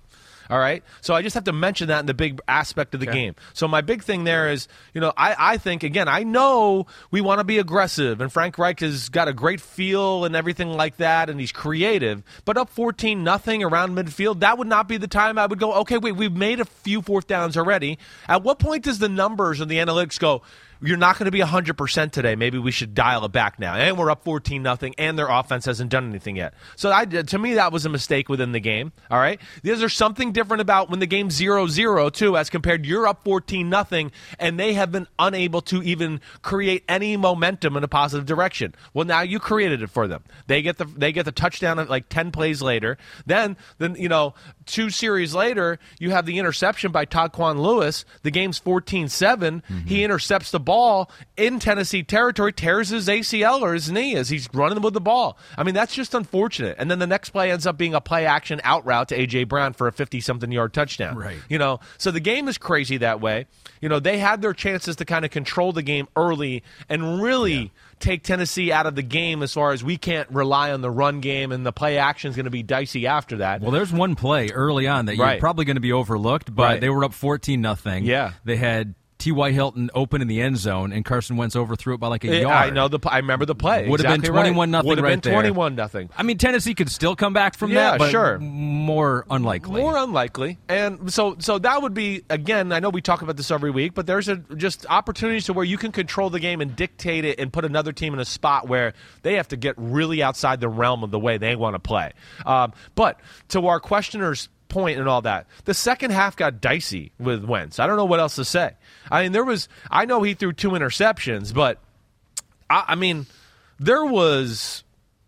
[0.51, 0.83] All right.
[0.99, 3.35] So I just have to mention that in the big aspect of the game.
[3.53, 7.21] So my big thing there is, you know, I, I think, again, I know we
[7.21, 10.97] want to be aggressive, and Frank Reich has got a great feel and everything like
[10.97, 12.21] that, and he's creative.
[12.43, 15.73] But up 14 nothing around midfield, that would not be the time I would go,
[15.75, 17.97] okay, wait, we've made a few fourth downs already.
[18.27, 20.41] At what point does the numbers and the analytics go,
[20.81, 22.35] you're not going to be 100% today.
[22.35, 23.75] Maybe we should dial it back now.
[23.75, 26.53] And we're up 14 nothing, and their offense hasn't done anything yet.
[26.75, 28.91] So I, to me, that was a mistake within the game.
[29.09, 29.39] All right.
[29.63, 33.23] Is there something different about when the game's 0 0, too, as compared you're up
[33.23, 38.25] 14 nothing, and they have been unable to even create any momentum in a positive
[38.25, 38.73] direction?
[38.93, 40.23] Well, now you created it for them.
[40.47, 42.97] They get the they get the touchdown like 10 plays later.
[43.25, 44.33] Then, then you know,
[44.71, 48.05] two series later, you have the interception by Taquan Lewis.
[48.23, 49.61] The game's 14 7.
[49.61, 49.87] Mm-hmm.
[49.87, 54.29] He intercepts the ball ball in Tennessee territory, tears his ACL or his knee as
[54.29, 55.37] he's running with the ball.
[55.57, 56.77] I mean, that's just unfortunate.
[56.79, 59.45] And then the next play ends up being a play action out route to A.J.
[59.45, 61.17] Brown for a 50 something yard touchdown.
[61.17, 61.37] Right.
[61.49, 63.47] You know, so the game is crazy that way.
[63.81, 67.53] You know, they had their chances to kind of control the game early and really.
[67.53, 67.67] Yeah
[68.01, 71.19] take Tennessee out of the game as far as we can't rely on the run
[71.21, 73.61] game and the play action is going to be dicey after that.
[73.61, 75.33] Well, there's one play early on that Right.
[75.33, 76.81] you're probably going to be overlooked, but Right.
[76.81, 78.05] they were up 14 nothing.
[78.05, 78.31] Yeah.
[78.43, 79.51] They had T.Y.
[79.51, 82.41] Hilton open in the end zone, and Carson Wentz overthrew it by like a Eh,
[82.41, 82.53] yard.
[82.53, 82.99] I know the.
[83.07, 83.87] I remember the play.
[83.87, 84.41] Would have been Exactly right.
[84.47, 85.31] 21 nothing Would have right been.
[85.33, 86.09] 21 nothing.
[86.17, 88.39] I mean, Tennessee could still come back from Yeah, that, but sure.
[88.39, 89.79] more unlikely.
[89.81, 92.71] More unlikely, and so so that would be again.
[92.71, 95.65] I know we talk about this every week, but there's a, just opportunities to where
[95.65, 98.67] you can control the game and dictate it, and put another team in a spot
[98.67, 101.79] where they have to get really outside the realm of the way they want to
[101.79, 102.11] play.
[102.45, 107.43] Um, but to our questioners' point and all that, the second half got dicey with
[107.43, 107.79] Wentz.
[107.79, 108.71] I don't know what else to say.
[109.11, 109.69] I mean, there was.
[109.91, 111.77] I know he threw two interceptions, but
[112.69, 113.27] I, I mean,
[113.79, 114.83] there was.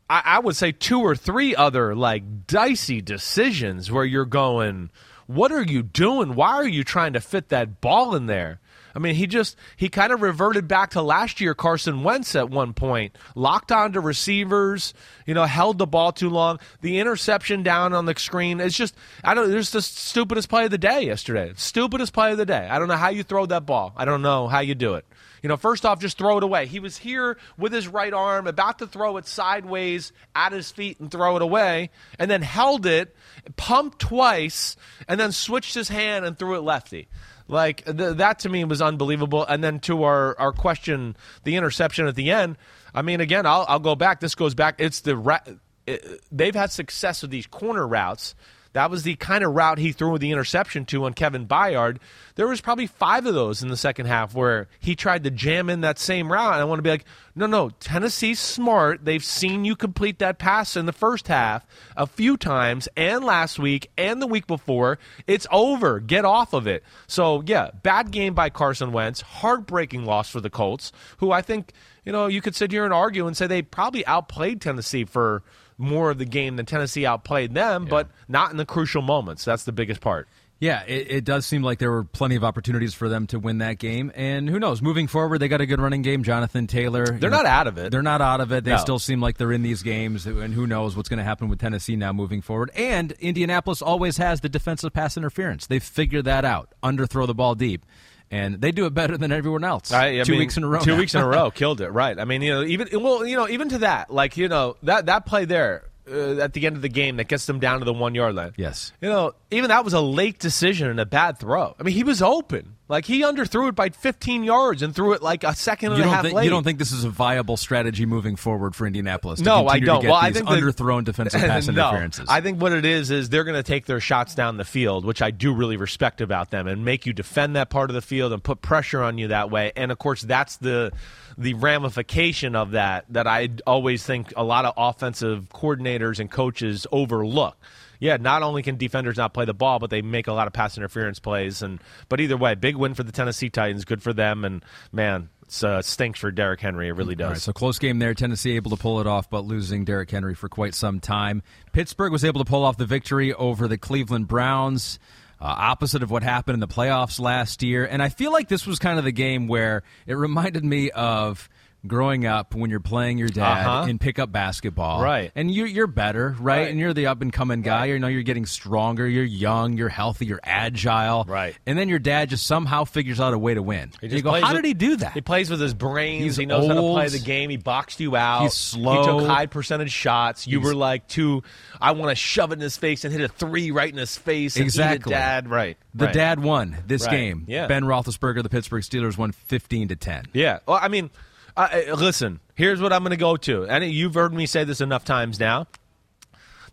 [0.09, 4.89] I, I would say two or three other like dicey decisions where you're going,
[5.27, 6.35] what are you doing?
[6.35, 8.59] Why are you trying to fit that ball in there?
[8.95, 12.49] I mean, he just he kind of reverted back to last year Carson Wentz at
[12.49, 14.93] one point, locked onto receivers,
[15.25, 16.59] you know, held the ball too long.
[16.81, 19.49] The interception down on the screen is just I don't.
[19.49, 21.53] There's the stupidest play of the day yesterday.
[21.55, 22.67] Stupidest play of the day.
[22.69, 23.93] I don't know how you throw that ball.
[23.95, 25.05] I don't know how you do it.
[25.43, 26.67] You know, first off, just throw it away.
[26.67, 31.01] He was here with his right arm, about to throw it sideways at his feet
[31.01, 33.13] and throw it away, and then held it,
[33.57, 37.09] pumped twice, and then switched his hand and threw it lefty.
[37.47, 39.45] Like th- that to me was unbelievable.
[39.45, 42.57] And then to our, our question, the interception at the end.
[42.93, 44.19] I mean, again, I'll, I'll go back.
[44.19, 44.75] This goes back.
[44.79, 45.39] It's the ra-
[45.85, 48.35] it, they've had success with these corner routes.
[48.73, 51.97] That was the kind of route he threw the interception to on Kevin Byard.
[52.35, 55.69] There was probably five of those in the second half where he tried to jam
[55.69, 56.53] in that same route.
[56.53, 57.05] And I want to be like,
[57.35, 59.05] no, no, Tennessee's smart.
[59.05, 63.59] They've seen you complete that pass in the first half a few times and last
[63.59, 64.97] week and the week before.
[65.27, 65.99] It's over.
[65.99, 66.83] Get off of it.
[67.05, 69.21] So, yeah, bad game by Carson Wentz.
[69.21, 71.73] Heartbreaking loss for the Colts, who I think,
[72.05, 75.43] you know, you could sit here and argue and say they probably outplayed Tennessee for
[75.83, 79.45] more of the game than Tennessee outplayed them, but not in the crucial moments.
[79.45, 80.27] That's the biggest part.
[80.59, 83.57] Yeah, it, it does seem like there were plenty of opportunities for them to win
[83.57, 84.13] that game.
[84.15, 84.81] And who knows?
[84.81, 86.23] Moving forward, they got a good running game.
[86.23, 87.05] Jonathan Taylor.
[87.05, 87.91] They're not out of it.
[87.91, 88.63] They're not out of it.
[88.63, 88.77] They No.
[88.77, 90.25] still seem like they're in these games.
[90.25, 92.71] And who knows what's going to happen with Tennessee now moving forward.
[92.75, 95.67] And Indianapolis always has the defensive pass interference.
[95.67, 96.71] They've figured that out.
[96.81, 97.85] Underthrow the ball deep.
[98.33, 99.91] And they do it better than everyone else.
[99.91, 100.79] I, I Two mean, weeks in a row.
[100.79, 100.97] Two now.
[100.97, 101.89] weeks in a row, killed it.
[101.89, 102.17] Right.
[102.17, 105.05] I mean, you know, even well, you know, even to that, like you know, that
[105.05, 107.85] that play there uh, at the end of the game that gets them down to
[107.85, 108.53] the one yard line.
[108.57, 108.91] Yes.
[109.01, 111.75] You know, even that was a late decision and a bad throw.
[111.79, 112.75] I mean, he was open.
[112.89, 116.03] Like he underthrew it by 15 yards and threw it like a second and You
[116.09, 116.43] a half think, late.
[116.43, 119.39] you don't think this is a viable strategy moving forward for Indianapolis?
[119.39, 120.01] To No, I don't.
[120.01, 122.25] To get Well, I think that- underthrown defensive pass no, interferences.
[122.29, 125.05] I think what it is is they're going to take their shots down the field,
[125.05, 128.01] which I do really respect about them, and make you defend that part of the
[128.01, 129.71] field and put pressure on you that way.
[129.75, 130.91] And of course, that's the
[131.37, 136.87] the ramification of that that I always think a lot of offensive coordinators and coaches
[136.91, 137.57] overlook.
[137.99, 140.53] Yeah, not only can defenders not play the ball, but they make a lot of
[140.53, 141.61] pass interference plays.
[141.61, 143.85] And but either way, big win for the Tennessee Titans.
[143.85, 144.43] Good for them.
[144.43, 146.89] And man, it uh, stinks for Derrick Henry.
[146.89, 147.29] It really does.
[147.29, 148.13] Right, so close game there.
[148.13, 151.43] Tennessee able to pull it off, but losing Derrick Henry for quite some time.
[151.71, 154.99] Pittsburgh was able to pull off the victory over the Cleveland Browns.
[155.43, 157.83] Uh, opposite of what happened in the playoffs last year.
[157.83, 161.49] And I feel like this was kind of the game where it reminded me of
[161.85, 163.87] growing up when you're playing your dad Uh-huh.
[163.89, 165.01] in pickup basketball.
[165.01, 165.31] Right.
[165.35, 166.59] And you, you're better, right?
[166.59, 166.67] Right.
[166.69, 167.79] And you're the up and coming guy.
[167.81, 167.85] Right.
[167.89, 171.25] You know, you're getting stronger, you're young, you're healthy, you're agile.
[171.27, 171.57] Right.
[171.65, 173.91] And then your dad just somehow figures out a way to win.
[173.99, 175.13] He you go, how with- did he do that?
[175.13, 176.23] He plays with his brains.
[176.23, 177.49] He's he knows how to play the game.
[177.49, 178.43] He boxed you out.
[178.43, 179.01] He's slow.
[179.01, 180.47] He took high percentage shots.
[180.47, 181.43] You were like, too,
[181.81, 184.15] I want to shove it in his face and hit a three right in his
[184.17, 184.55] face.
[184.55, 185.11] And Exactly.
[185.11, 185.49] Dad.
[185.49, 185.77] Right.
[185.93, 186.13] The right.
[186.13, 187.45] dad won this game.
[187.47, 187.67] Yeah.
[187.67, 190.25] Ben Roethlisberger, the Pittsburgh Steelers, won fifteen to ten.
[190.33, 190.59] Yeah.
[190.67, 191.09] Well, I mean,
[191.57, 192.39] listen.
[192.55, 195.39] Here's what I'm going to go to, and you've heard me say this enough times
[195.39, 195.67] now.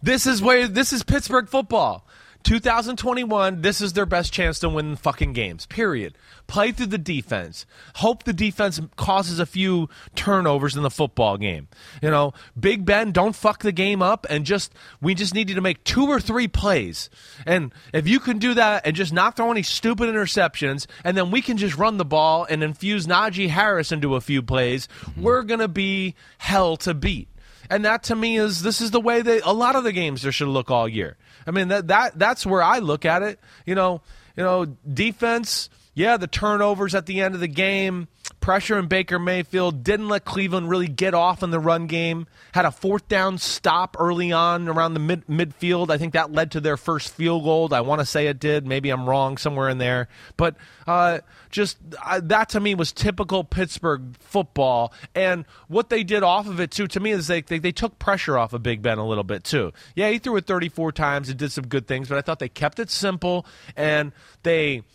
[0.02, 2.06] This is where this is Pittsburgh football.
[2.42, 5.66] 2021, this is their best chance to win fucking games.
[5.66, 6.16] Period.
[6.50, 7.64] Play through the defense.
[7.94, 11.68] Hope the defense causes a few turnovers in the football game.
[12.02, 15.54] You know, Big Ben, don't fuck the game up and just we just need you
[15.54, 17.08] to make two or three plays.
[17.46, 21.30] And if you can do that and just not throw any stupid interceptions, and then
[21.30, 25.22] we can just run the ball and infuse Najee Harris into a few plays, mm-hmm.
[25.22, 27.28] we're gonna be hell to beat.
[27.70, 30.22] And that to me is this is the way that a lot of the games
[30.22, 31.16] there should look all year.
[31.46, 33.38] I mean that that that's where I look at it.
[33.66, 34.02] You know,
[34.36, 38.06] you know, defense, yeah, the turnovers at the end of the game,
[38.38, 42.64] pressure in Baker Mayfield, didn't let Cleveland really get off in the run game, had
[42.64, 45.90] a fourth down stop early on around the mid- midfield.
[45.90, 47.74] I think that led to their first field goal.
[47.74, 48.66] I want to say it did.
[48.66, 50.08] Maybe I'm wrong somewhere in there.
[50.36, 50.54] But
[50.86, 54.92] uh, just uh, that to me was typical Pittsburgh football.
[55.16, 57.98] And what they did off of it, too, to me, is they, they, they took
[57.98, 59.72] pressure off of Big Ben a little bit, too.
[59.96, 62.48] Yeah, he threw it 34 times and did some good things, but I thought they
[62.48, 63.44] kept it simple
[63.76, 64.12] and
[64.44, 64.82] they–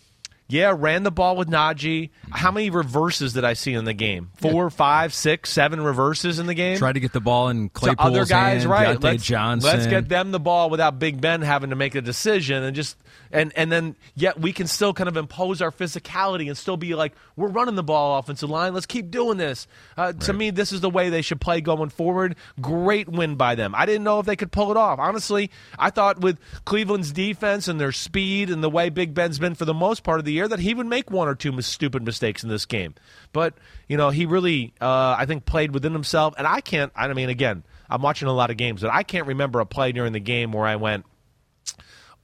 [0.48, 2.12] yeah, ran the ball with Najee.
[2.30, 4.30] How many reverses did I see in the game?
[4.36, 6.78] Four, five, six, seven reverses in the game.
[6.78, 9.02] Try to get the ball in Claypool's to other guys, hand, right?
[9.02, 9.68] Let's, Johnson.
[9.70, 12.96] let's get them the ball without Big Ben having to make a decision, and just
[13.36, 16.96] and and then yet we can still kind of impose our physicality and still be
[16.96, 18.74] like we're running the ball offensive line.
[18.74, 19.68] Let's keep doing this.
[19.98, 22.36] Uh, To me, this is the way they should play going forward.
[22.62, 23.76] Great win by them.
[23.76, 25.00] I didn't know if they could pull it off.
[25.00, 29.56] Honestly, I thought with Cleveland's defense and their speed and the way Big Ben's been
[29.56, 31.68] for the most part of the year that he would make one or two mis-
[31.68, 32.96] stupid mistakes in this game.
[33.34, 33.54] But
[33.88, 36.34] you know, he really, uh, I think, played within himself.
[36.38, 36.92] And I can't.
[36.96, 39.92] I mean, again, I'm watching a lot of games, but I can't remember a play
[39.92, 41.06] during the game where I went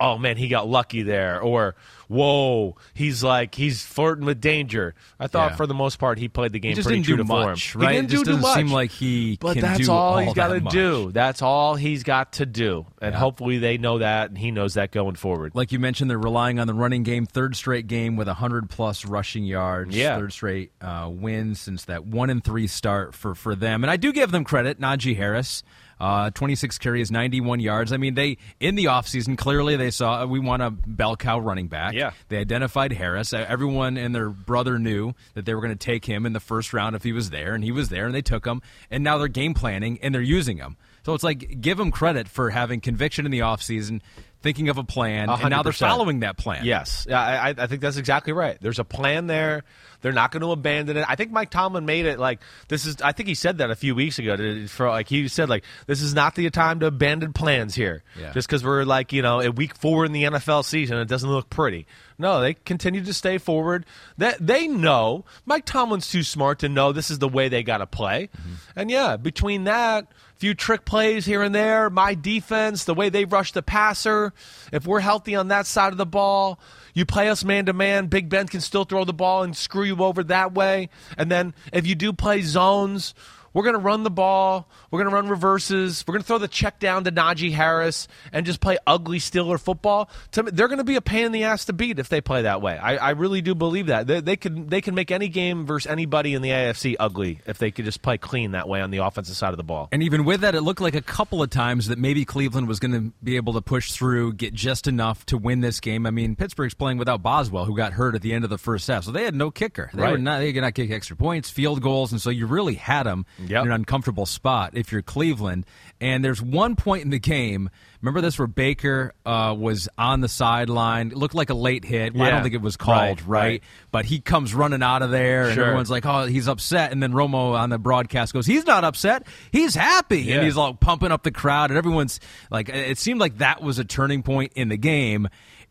[0.01, 1.75] oh man, he got lucky there, or
[2.07, 4.93] whoa, he's like he's flirting with danger.
[5.19, 5.55] I thought Yeah.
[5.55, 7.51] for the most part he played the game He just pretty true to form.
[7.51, 7.93] much, He right?
[7.93, 8.73] didn't It just do doesn't seem much.
[8.73, 11.11] like he But can that's do all, all he's got to do.
[11.13, 14.91] That's all he's got to do, and hopefully they know that, and he knows that
[14.91, 15.53] going forward.
[15.55, 17.25] Like you mentioned, they're relying on the running game.
[17.25, 19.95] Third straight game with 100 plus rushing yards.
[19.95, 20.17] Yeah.
[20.17, 23.83] Third straight uh, win since that one and three start for, for them.
[23.83, 24.79] And I do give them credit.
[24.81, 25.63] Najee Harris,
[26.01, 27.93] uh, 26 carries, 91 yards.
[27.93, 31.67] I mean, they in the offseason, clearly they saw we want a bell cow running
[31.67, 31.93] back.
[31.93, 32.11] Yeah.
[32.27, 33.33] They identified Harris.
[33.33, 36.73] Everyone and their brother knew that they were going to take him in the first
[36.73, 38.63] round if he was there, and he was there, and they took him.
[38.89, 40.75] And now they're game planning and they're using him.
[41.05, 44.01] So it's like give them credit for having conviction in the offseason,
[44.41, 46.65] thinking of a plan, A and now they're following that plan.
[46.65, 48.57] Yes, yeah, I, I- I think that's exactly right.
[48.61, 49.63] There's a plan there.
[50.01, 51.05] They're not going to abandon it.
[51.07, 53.01] I think Mike Tomlin made it like this is.
[53.03, 54.65] I think he said that a few weeks ago.
[54.67, 58.01] For like he said like this is not the time to abandon plans here.
[58.19, 58.31] Yeah.
[58.33, 61.29] Just because we're like you know at week four in the NFL season, it doesn't
[61.29, 61.85] look pretty.
[62.17, 63.85] No, they continue to stay forward.
[64.17, 67.77] That they know Mike Tomlin's too smart to know this is the way they got
[67.77, 68.29] to play.
[68.35, 68.53] Mm-hmm.
[68.75, 70.07] And yeah, between that
[70.41, 74.33] few trick plays here and there, my defense, the way they rush the passer,
[74.73, 76.59] if we're healthy on that side of the ball,
[76.95, 79.83] you play us man to man, Big Ben can still throw the ball and screw
[79.83, 80.89] you over that way.
[81.15, 83.13] And then if you do play zones,
[83.53, 84.67] we're going to run the ball.
[84.89, 86.03] We're going to run reverses.
[86.07, 89.59] We're going to throw the check down to Najee Harris and just play ugly Steeler
[89.59, 90.09] football.
[90.31, 92.61] They're going to be a pain in the ass to beat if they play that
[92.61, 92.77] way.
[92.77, 95.89] I, I really do believe that they, they can they can make any game versus
[95.91, 98.99] anybody in the AFC ugly if they could just play clean that way on the
[98.99, 99.89] offensive side of the ball.
[99.91, 102.79] And even with that, it looked like a couple of times that maybe Cleveland was
[102.79, 106.05] going to be able to push through, get just enough to win this game.
[106.05, 108.87] I mean, Pittsburgh's playing without Boswell, who got hurt at the end of the first
[108.87, 109.89] half, so they had no kicker.
[109.93, 110.11] They Right.
[110.13, 113.03] were not they could not kick extra points, field goals, and so you really had
[113.03, 113.65] them Yep.
[113.65, 115.65] in an uncomfortable spot if you're Cleveland.
[115.99, 117.69] And there's one point in the game.
[118.01, 121.11] Remember this where Baker uh, was on the sideline.
[121.11, 122.15] It looked like a late hit.
[122.15, 123.63] Well, I don't think it was called Right, right, right.
[123.91, 125.65] but he comes running out of there, and Sure.
[125.65, 129.27] everyone's like, "Oh, he's upset." And then Romo on the broadcast goes, "He's not upset.
[129.51, 130.35] He's happy." Yeah.
[130.37, 133.77] And he's like pumping up the crowd, and everyone's like, it seemed like that was
[133.77, 135.27] a turning point in the game.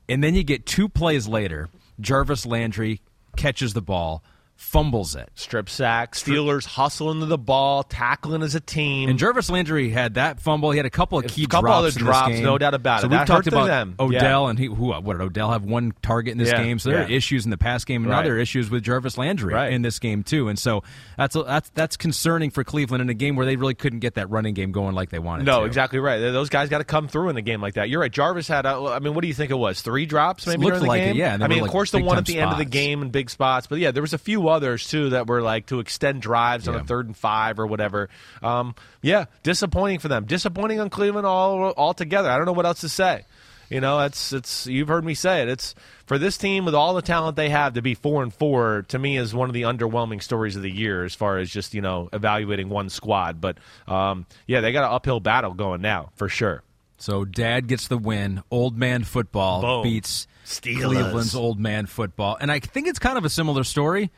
[0.08, 1.68] And then you get two plays later,
[2.00, 3.00] Jarvis Landry
[3.36, 4.22] catches the ball,
[4.60, 5.28] fumbles it.
[5.34, 9.08] Strip sack, Steelers hustling to the ball, tackling as a team.
[9.08, 10.70] And Jarvis Landry had that fumble.
[10.70, 13.10] He had a couple of key couple drops other drops, no doubt about so it.
[13.10, 13.94] we've talked about them.
[13.98, 14.50] Odell, Yeah.
[14.50, 16.78] and he who what did Odell have one target in this Yeah, game?
[16.78, 18.24] So there are issues in the pass game, and now Right.
[18.24, 19.72] there are issues with Jarvis Landry Right.
[19.72, 20.48] in this game too.
[20.48, 20.82] And so
[21.16, 24.28] that's that's that's concerning for Cleveland in a game where they really couldn't get that
[24.30, 25.46] running game going like they wanted.
[25.46, 25.64] No, to.
[25.66, 26.18] exactly right.
[26.18, 27.88] Those guys got to come through in a game like that.
[27.88, 28.12] You're right.
[28.12, 29.80] Jarvis had, uh, I mean, what do you think it was?
[29.80, 31.16] Three drops maybe Looked during the like it, game?
[31.16, 33.08] yeah, I mean, of like, course, the one at the end of the game in
[33.10, 33.66] big spots.
[33.66, 36.74] But yeah, there was a few others, too, that were like to extend drives on
[36.74, 38.08] a third and five or whatever.
[38.42, 40.26] Um, yeah, disappointing for them.
[40.26, 42.30] Disappointing on Cleveland all altogether.
[42.30, 43.24] I don't know what else to say.
[43.70, 45.48] You know, it's it's you've heard me say it.
[45.48, 48.84] It's for this team with all the talent they have to be four and four.
[48.88, 51.72] To me, is one of the underwhelming stories of the year as far as just
[51.72, 53.40] you know evaluating one squad.
[53.40, 56.64] But um, yeah, they got an uphill battle going now for sure.
[56.98, 58.42] So dad gets the win.
[58.50, 59.82] Old man football Boom.
[59.84, 60.82] beats Steelers.
[60.82, 62.36] Cleveland's old man football.
[62.40, 64.10] And I think it's kind of a similar story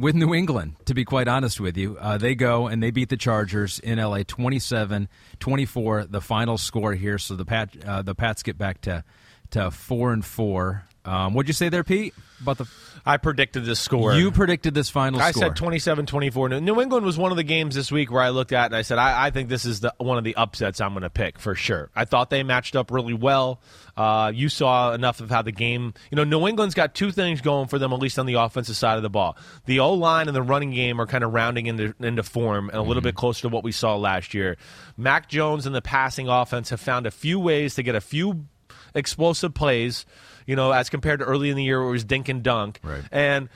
[0.00, 1.96] with New England, to be quite honest with you.
[2.00, 5.08] Uh, they go and they beat the Chargers in LA 27
[5.38, 7.18] 24, the final score here.
[7.18, 9.04] So the Pat, uh, the Pats get back to,
[9.50, 10.84] to 4 and 4.
[11.04, 12.14] Um, what'd you say there, Pete?
[12.40, 12.66] About the
[13.04, 14.14] I predicted this score.
[14.14, 15.28] you predicted this final score.
[15.28, 15.42] I score.
[15.42, 16.62] said 27-24.
[16.62, 18.82] New England was one of the games this week where I looked at and I
[18.82, 21.38] said, I, I think this is the, one of the upsets I'm going to pick
[21.38, 21.90] for sure.
[21.94, 23.60] I thought they matched up really well.
[23.96, 27.40] Uh, you saw enough of how the game, you know, New England's got two things
[27.40, 29.36] going for them, at least on the offensive side of the ball.
[29.66, 32.78] The O line and the running game are kind of rounding into, into form and
[32.78, 34.56] a little bit closer to what we saw last year.
[34.96, 38.46] Mac Jones and the passing offense have found a few ways to get a few
[38.94, 40.06] explosive plays,
[40.46, 42.80] you know, as compared to early in the year where it was dink and dunk.
[42.82, 43.02] Right.
[43.10, 43.48] And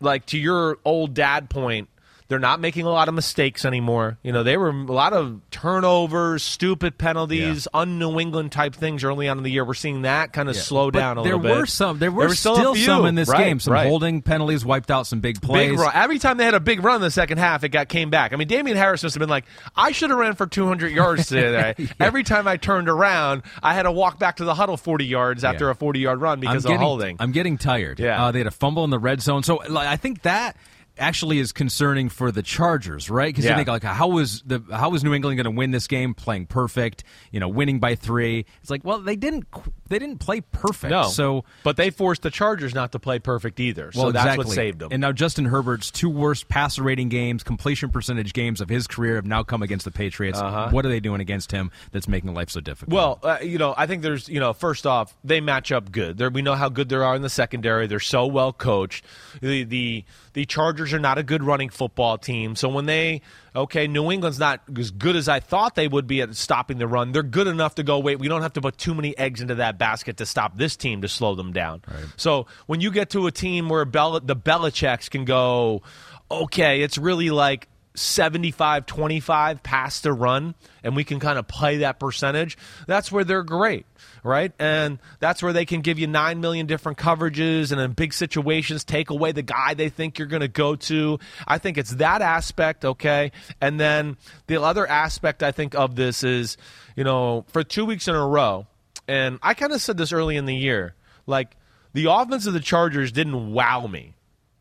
[0.00, 1.88] like to your old dad point,
[2.28, 4.18] they're not making a lot of mistakes anymore.
[4.22, 9.28] You know, they were a lot of turnovers, stupid penalties, un-New England type things early
[9.28, 9.64] on in the year.
[9.64, 10.62] We're seeing that kind of Yeah.
[10.62, 11.48] slow But down a little bit.
[11.48, 11.98] There were some.
[11.98, 13.60] There were, still, still, some in this Right, game.
[13.60, 13.86] Some right.
[13.86, 15.78] holding penalties wiped out some big plays.
[15.78, 15.90] Big.
[15.94, 18.32] Every time they had a big run in the second half, it got came back.
[18.32, 19.44] I mean, Damien Harris must have been like,
[19.76, 21.74] I should have ran for 200 yards today.
[22.00, 25.44] Every time I turned around, I had to walk back to the huddle 40 yards
[25.44, 25.70] after Yeah.
[25.72, 27.16] a 40 yard run because I'm getting, of holding.
[27.20, 28.00] I'm getting tired.
[28.00, 28.24] Yeah.
[28.24, 30.56] uh, they had a fumble in the red zone, so like, I think that
[30.98, 33.28] actually is concerning for the Chargers, right?
[33.28, 33.52] Because Yeah.
[33.52, 36.14] you think like, how was the how was New England going to win this game?
[36.14, 38.46] Playing perfect, you know, winning by three.
[38.60, 40.90] It's like, well, they didn't qu- they didn't play perfect.
[40.90, 41.44] no, so.
[41.64, 43.92] but they forced the Chargers not to play perfect either.
[43.92, 44.44] So Well, that's exactly.
[44.46, 44.88] what saved them.
[44.92, 49.16] And now Justin Herbert's two worst passer rating games, completion percentage games of his career
[49.16, 50.40] have now come against the Patriots.
[50.40, 52.98] What are they doing against him that's making life so difficult?
[52.98, 53.18] Uh-huh.
[53.22, 56.18] Well, uh, you know, I think there's, you know, first off, they match up good.
[56.18, 57.86] They're, we know how good they are in the secondary.
[57.86, 59.04] They're so well coached.
[59.40, 62.56] The, the the Chargers are not a good running football team.
[62.56, 63.22] So when they,
[63.56, 66.86] okay, New England's not as good as I thought they would be at stopping the
[66.86, 67.12] run.
[67.12, 67.98] They're good enough to go.
[67.98, 70.76] Wait, we don't have to put too many eggs into that basket to stop this
[70.76, 71.82] team to slow them down.
[72.16, 75.82] So when you get to a team where Bel- the Belichick's can go,
[76.30, 80.54] okay, it's really like 75 25 pass to run
[80.84, 82.56] and we can kind of play that percentage
[82.86, 83.86] that's where they're great
[84.22, 84.52] right?
[84.58, 88.82] And that's where they can give you 9 million different coverages and in big situations
[88.82, 91.20] take away the guy they think you're going to go to.
[91.46, 93.30] I think it's that aspect okay?
[93.60, 96.56] And then the other aspect i think of this is
[96.94, 98.66] you know for 2 weeks in a row
[99.08, 100.94] and i kind of said this early in the year
[101.26, 101.56] like
[101.92, 104.14] the offense of the chargers didn't wow me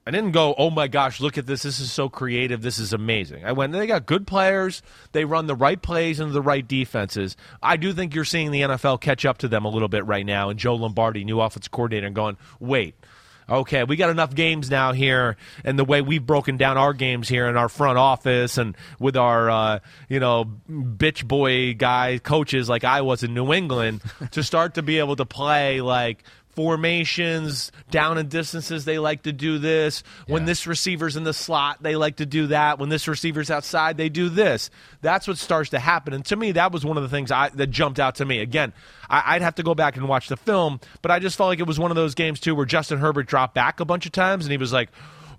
[0.08, 1.64] I didn't go, oh my gosh, look at this.
[1.64, 2.62] This is so creative.
[2.62, 3.44] This is amazing.
[3.44, 4.84] I went, they got good players.
[5.14, 7.36] They run the right plays into the right defenses.
[7.64, 10.26] I do think you're seeing the NFL catch up to them a little bit right
[10.26, 10.50] now.
[10.50, 12.94] And Joe Lombardi, new offensive coordinator, and going, wait,
[13.50, 17.28] okay, we got enough games now here, and the way we've broken down our games
[17.28, 22.70] here in our front office and with our, uh, you know, bitch boy guy coaches
[22.70, 26.24] like I was in New England to start to be able to play like
[26.56, 30.04] formations, down and distances, they like to do this.
[30.28, 32.80] When this receiver's in the slot, they like to do that.
[32.80, 34.70] When this receiver's outside, they do this.
[35.02, 36.14] That's what starts to happen.
[36.14, 38.40] And to me, that was one of the things I, that jumped out to me.
[38.40, 38.74] Again,
[39.10, 41.60] I, I'd have to go back and watch the film, but I just felt like
[41.60, 44.12] it was one of those games, too, where Justin Herbert dropped back a bunch of
[44.12, 44.90] times and he was like,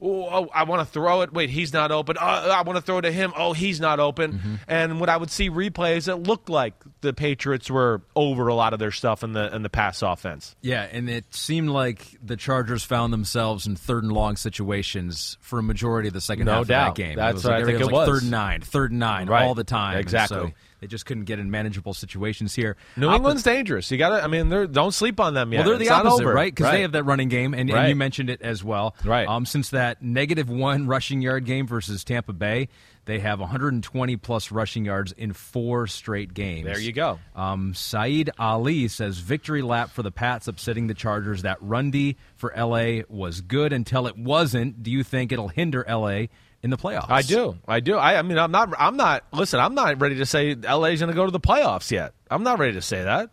[0.01, 1.33] Oh, oh, I want to throw it.
[1.33, 2.17] Wait, he's not open.
[2.21, 3.33] Oh, I want to throw it to him.
[3.37, 4.33] Oh, he's not open.
[4.35, 4.55] Mm-hmm.
[4.69, 8.73] And when I would see replays, it looked like the Patriots were over a lot
[8.73, 10.55] of their stuff in the in the pass offense.
[10.61, 15.59] Yeah, and it seemed like the Chargers found themselves in third and long situations for
[15.59, 16.89] a majority of the second No half doubt.
[16.91, 17.17] of that game.
[17.17, 18.09] That's it was what like, I think was it like was.
[18.09, 19.45] Third and nine, third and nine, Right.
[19.45, 19.99] all the time.
[19.99, 20.55] Exactly.
[20.81, 22.77] They just couldn't get in manageable situations here.
[22.97, 23.91] New England's dangerous.
[23.91, 24.23] You got to.
[24.23, 25.61] I mean, they're, don't sleep on them yet.
[25.61, 26.35] Well, they're the It's opposite, over.
[26.35, 26.55] right?
[26.55, 28.95] Because they have that running game, and, and you mentioned it as well.
[29.05, 29.27] Right.
[29.27, 32.69] Um, since that negative one rushing yard game versus Tampa Bay,
[33.07, 36.67] they have 120 plus rushing yards in four straight games.
[36.67, 37.21] There you go.
[37.37, 41.43] Um, Saeed Ali says victory lap for the Pats, upsetting the Chargers.
[41.43, 44.83] That run D for LA was good until it wasn't.
[44.83, 46.25] Do you think it'll hinder LA
[46.67, 47.07] in the playoffs?
[47.09, 47.57] I do.
[47.69, 47.97] I do.
[47.97, 48.75] I, I mean, I'm not.
[48.77, 49.25] I'm not.
[49.33, 52.13] Listen, I'm not ready to say LA's going to go to the playoffs yet.
[52.29, 53.31] I'm not ready to say that.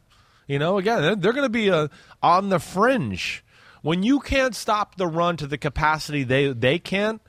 [0.47, 1.87] You know, again, they're, they're going to be uh,
[2.21, 3.43] on the fringe.
[3.81, 7.19] When you can't stop the run to the capacity they they can,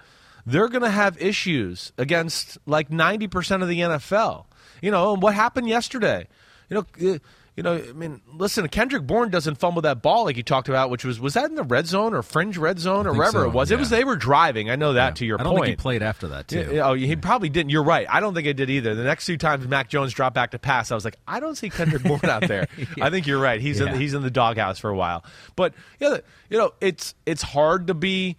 [0.44, 4.44] they're going to have issues against like 90% of the NFL.
[4.82, 6.28] You know, and what happened yesterday?
[6.68, 7.18] You know, uh,
[7.56, 10.90] you know, I mean, listen, Kendrick Bourne doesn't fumble that ball like you talked about,
[10.90, 13.44] which was was that in the red zone or fringe red zone or wherever so,
[13.48, 13.70] it was.
[13.70, 14.70] It was they were driving.
[14.70, 15.66] I know that to your I don't point.
[15.66, 16.68] think he played after that too.
[16.72, 17.70] Yeah, oh, he probably didn't.
[17.70, 18.06] You're right.
[18.10, 18.94] I don't think it did either.
[18.96, 21.54] The next two times Mac Jones dropped back to pass, I was like, I don't
[21.56, 22.66] see Kendrick Bourne out there.
[23.00, 23.60] I think you're right.
[23.60, 23.92] He's Yeah.
[23.92, 25.24] in he's in the doghouse for a while.
[25.54, 26.18] But yeah,
[26.50, 28.36] you know, it's it's hard to be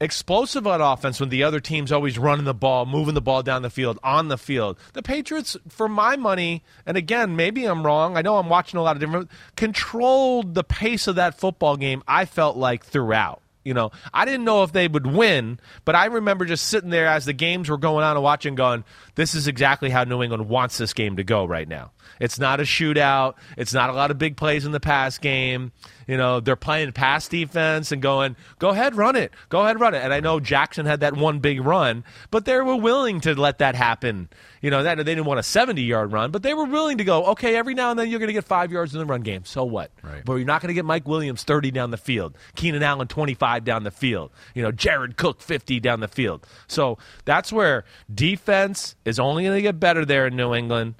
[0.00, 3.62] explosive on offense when the other team's always running the ball, moving the ball down
[3.62, 4.76] the field, on the field.
[4.92, 8.16] The Patriots, for my money, and again, maybe I'm wrong.
[8.16, 12.02] I know I'm watching a lot of different controlled the pace of that football game.
[12.06, 13.40] I felt like throughout.
[13.64, 17.06] You know, I didn't know if they would win, but I remember just sitting there
[17.06, 20.50] as the games were going on and watching, going, "This is exactly how New England
[20.50, 23.34] wants this game to go right now." It's not a shootout.
[23.56, 25.72] It's not a lot of big plays in the pass game.
[26.06, 29.32] You know, they're playing pass defense and going, go ahead, run it.
[29.48, 30.02] Go ahead, run it.
[30.02, 33.58] And I know Jackson had that one big run, but they were willing to let
[33.58, 34.28] that happen.
[34.60, 37.04] You know, that they didn't want a 70 yard run, but they were willing to
[37.04, 39.22] go, okay, every now and then you're going to get five yards in the run
[39.22, 39.44] game.
[39.44, 39.90] So what?
[40.02, 40.24] Right.
[40.24, 43.64] But you're not going to get Mike Williams 30 down the field, Keenan Allen 25
[43.64, 46.46] down the field, you know, Jared Cook 50 down the field.
[46.66, 50.94] So that's where defense is only going to get better there in New England.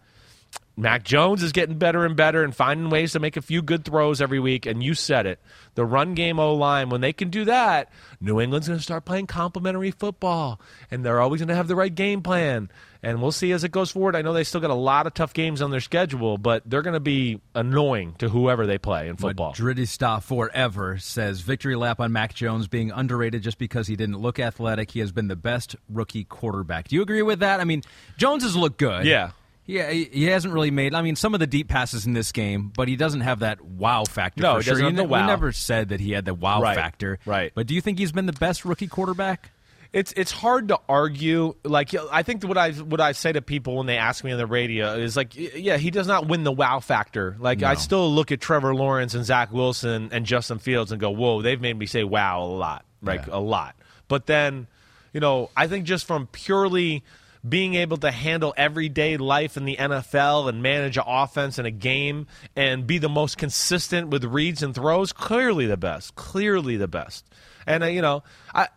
[0.77, 3.85] Mac Jones is getting better and better and finding ways to make a few good
[3.85, 4.67] throws every week.
[4.67, 5.41] And you said it.
[5.77, 9.05] The run game O line, when they can do that, New England's going to start
[9.05, 10.61] playing complementary football.
[10.91, 12.71] And they're always going to have the right game plan.
[13.05, 14.17] And we'll see as it goes forward.
[14.17, 16.83] I know they still got a lot of tough games on their schedule, but they're
[16.83, 19.53] going to be annoying to whoever they play in football.
[19.53, 24.41] Madridista forever says victory lap on Mac Jones being underrated just because he didn't look
[24.41, 24.91] athletic.
[24.91, 26.89] He has been the best rookie quarterback.
[26.89, 27.61] Do you agree with that?
[27.61, 27.83] I mean,
[28.17, 29.05] Jones has looked good.
[29.05, 29.33] Yeah.
[29.67, 30.95] Yeah, he, he hasn't really made.
[30.95, 33.63] I mean, some of the deep passes in this game, but he doesn't have that
[33.65, 34.43] wow factor.
[34.43, 34.73] No, for he sure.
[34.75, 35.21] doesn't have the wow.
[35.23, 37.19] We never said that he had the wow Right, factor.
[37.25, 37.51] right.
[37.55, 39.51] But do you think he's been the best rookie quarterback?
[39.95, 41.55] It's it's hard to argue.
[41.63, 44.39] Like I think what I what I say to people when they ask me on
[44.39, 47.37] the radio is like, yeah, he does not win the wow factor.
[47.39, 51.11] Like I still look at Trevor Lawrence and Zach Wilson and Justin Fields and go,
[51.13, 53.37] whoa, they've made me say wow a lot, like Yeah.
[53.37, 53.77] a lot.
[54.09, 54.67] But then,
[55.13, 57.05] you know, I think just from purely
[57.47, 61.71] being able to handle everyday life in the NFL and manage an offense and a
[61.71, 62.27] game
[62.57, 66.15] and be the most consistent with reads and throws, clearly the best.
[66.15, 67.27] Clearly the best.
[67.67, 68.23] And uh, you know,
[68.55, 68.69] I,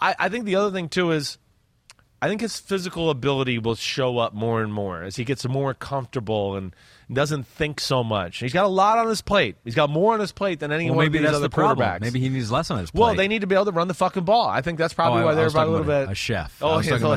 [0.00, 1.38] I I think the other thing too is
[2.20, 5.74] I think his physical ability will show up more and more as he gets more
[5.74, 6.74] comfortable and
[7.12, 8.38] doesn't think so much.
[8.38, 9.56] He's got a lot on his plate.
[9.64, 11.50] He's got more on his plate than any Well, maybe of these that's other the
[11.54, 11.86] problem.
[11.88, 12.00] quarterbacks.
[12.00, 13.00] Maybe he needs less on his plate.
[13.00, 14.48] well, they need to be able to run the fucking ball.
[14.48, 16.58] I think that's probably Oh, why I they're was about a little bit a chef.
[16.60, 17.14] Oh, yeah, so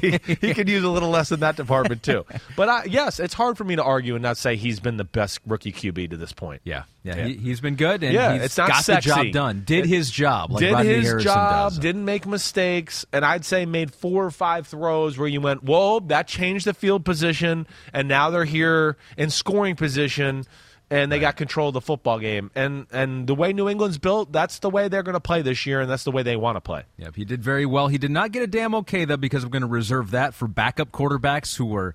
[0.00, 2.24] he, he could use a little less in that department too.
[2.56, 5.04] But I, yes, it's hard for me to argue and not say he's been the
[5.04, 6.62] best rookie QB to this point.
[6.64, 7.26] Yeah, yeah, Yeah.
[7.26, 9.08] He, he's been good, and Yeah, he's it's not got sexy.
[9.10, 9.62] the job done.
[9.64, 11.78] Did It- his job, like did Rodney his Harrison job, does.
[11.78, 16.00] didn't make mistakes, and I'd say made four or five throws where you went, "Whoa,
[16.00, 20.44] that changed the field position," and now they're here in scoring position,
[20.88, 22.50] and they got control of the football game.
[22.54, 25.66] And and the way New England's built, that's the way they're going to play this
[25.66, 26.82] year, and that's the way they want to play.
[26.98, 27.88] Yep, he did very well.
[27.88, 30.46] He did not get a damn okay though, because we're going to reserve that for
[30.46, 31.94] backup quarterbacks who were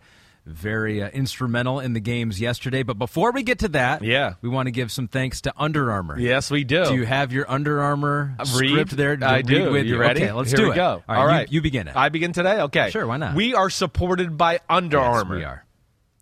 [0.52, 2.84] very uh, instrumental in the games yesterday.
[2.84, 4.34] But before we get to that, Yeah.
[4.42, 6.20] we want to give some thanks to Under Armour.
[6.20, 6.86] Yes, we do.
[6.86, 8.72] Do you have your Under Armour Read?
[8.72, 9.18] script there?
[9.18, 9.72] to I do.
[9.72, 10.22] With you ready?
[10.24, 10.76] Okay, let's Here do it.
[10.76, 11.04] go.
[11.10, 11.96] All right, You, you begin it.
[11.96, 12.62] I begin today.
[12.62, 12.90] Okay.
[12.92, 13.36] Sure, why not?
[13.36, 15.36] We are supported by Under Yes, Armour.
[15.38, 15.66] we are.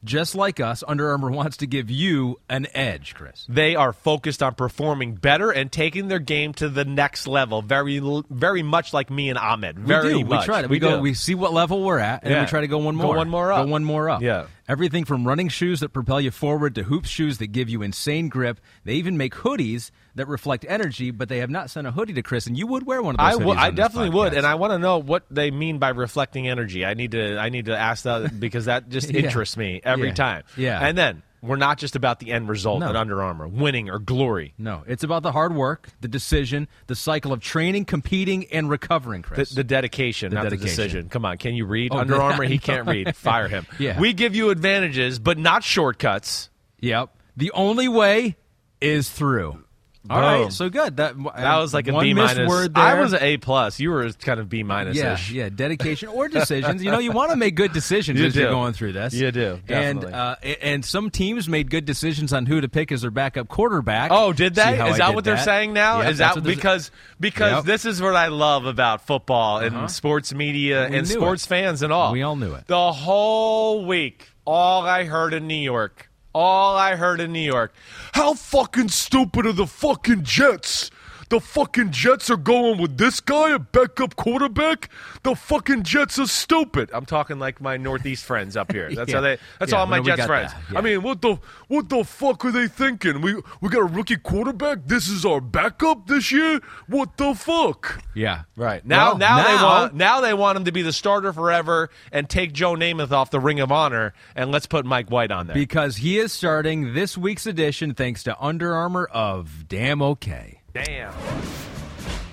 [0.04, 3.46] Just like us, Under Armour wants to give you an edge, Chris.
[3.50, 7.62] They are focused on performing better and taking their game to the next level.
[7.62, 9.78] Very, very much like me and Ahmed.
[9.80, 10.30] Very we do.
[10.30, 10.42] much.
[10.42, 10.68] We try to.
[10.68, 10.98] We, go.
[10.98, 11.02] do.
[11.02, 13.16] We see what level we're at, and then we try to go one Go more.
[13.18, 13.66] one more up.
[13.66, 14.22] Go one more up.
[14.22, 14.48] Yeah.
[14.70, 18.30] Everything from running shoes that propel you forward to hoop shoes that give you insane
[18.30, 18.60] grip.
[18.84, 22.22] They even make hoodies that reflect energy, but they have not sent a hoodie to
[22.22, 23.26] Chris, and you would wear one of those.
[23.28, 23.58] I hoodies would.
[23.58, 26.48] I on this definitely would, and I want to know what they mean by reflecting
[26.48, 26.86] energy.
[26.86, 27.40] I need to.
[27.40, 29.22] I need to ask that because that just Yeah.
[29.22, 30.14] interests me every Yeah.
[30.14, 30.44] time.
[30.56, 30.80] Yeah.
[30.88, 32.90] And then we're not just about the end result No.
[32.90, 34.54] at Under Armour, winning or glory.
[34.58, 39.22] No, it's about the hard work, the decision, the cycle of training, competing, and recovering,
[39.22, 39.50] The, Chris.
[39.52, 40.62] the dedication, not dedication.
[40.62, 41.10] the decision.
[41.10, 42.44] Come on, can you read Oh, Under Armour?
[42.44, 42.60] He no.
[42.60, 43.16] can't read.
[43.16, 43.66] Fire him.
[43.80, 44.00] Yeah.
[44.00, 46.50] We give you advantages, but not shortcuts.
[46.80, 47.10] yep.
[47.38, 48.36] The only way
[48.82, 49.64] is through.
[50.10, 50.44] All Boom.
[50.44, 50.96] right, so good.
[50.98, 52.48] That That was like a one B minus.
[52.48, 52.84] word there.
[52.84, 53.82] I was an A plus.
[53.82, 55.30] You were kind of B minus Yeah, ish.
[55.32, 56.82] yeah, dedication or decisions.
[56.82, 59.14] You know, you want to make good decisions You as you're going through this.
[59.14, 63.02] You do, and uh, and some teams made good decisions on who to pick as
[63.02, 64.10] their backup quarterback.
[64.14, 64.74] Oh, did they?
[64.76, 66.02] Is I that what they're saying now?
[66.02, 67.64] Yep, Is that because because Yep.
[67.66, 69.88] this is what I love about football and Uh-huh.
[69.88, 71.50] sports media We and sports it.
[71.50, 72.14] fans and all.
[72.14, 72.68] We all knew it.
[72.68, 77.74] The whole week, all I heard in New York, all I heard in New York,
[78.14, 80.92] how fucking stupid are the fucking Jets?
[81.30, 84.90] The fucking Jets are going with this guy, a backup quarterback.
[85.22, 86.90] The fucking Jets are stupid.
[86.92, 88.90] I'm talking like my Northeast friends up here.
[88.96, 89.18] That's Yeah.
[89.18, 89.38] how they.
[89.60, 90.52] That's Yeah, all my Jets friends.
[90.76, 93.22] I mean, what the what the fuck are they thinking?
[93.22, 94.80] We we got a rookie quarterback.
[94.88, 96.62] This is our backup this year.
[96.88, 98.04] What the fuck?
[98.16, 101.32] Yeah, Right now, Well, now, they want now they want him to be the starter
[101.32, 105.32] forever and take Joe Namath off the Ring of Honor and let's put Mike White
[105.32, 105.54] on there.
[105.54, 110.59] because he is starting this week's edition thanks to Under Armour of Damn Okay.
[110.74, 111.14] Damn,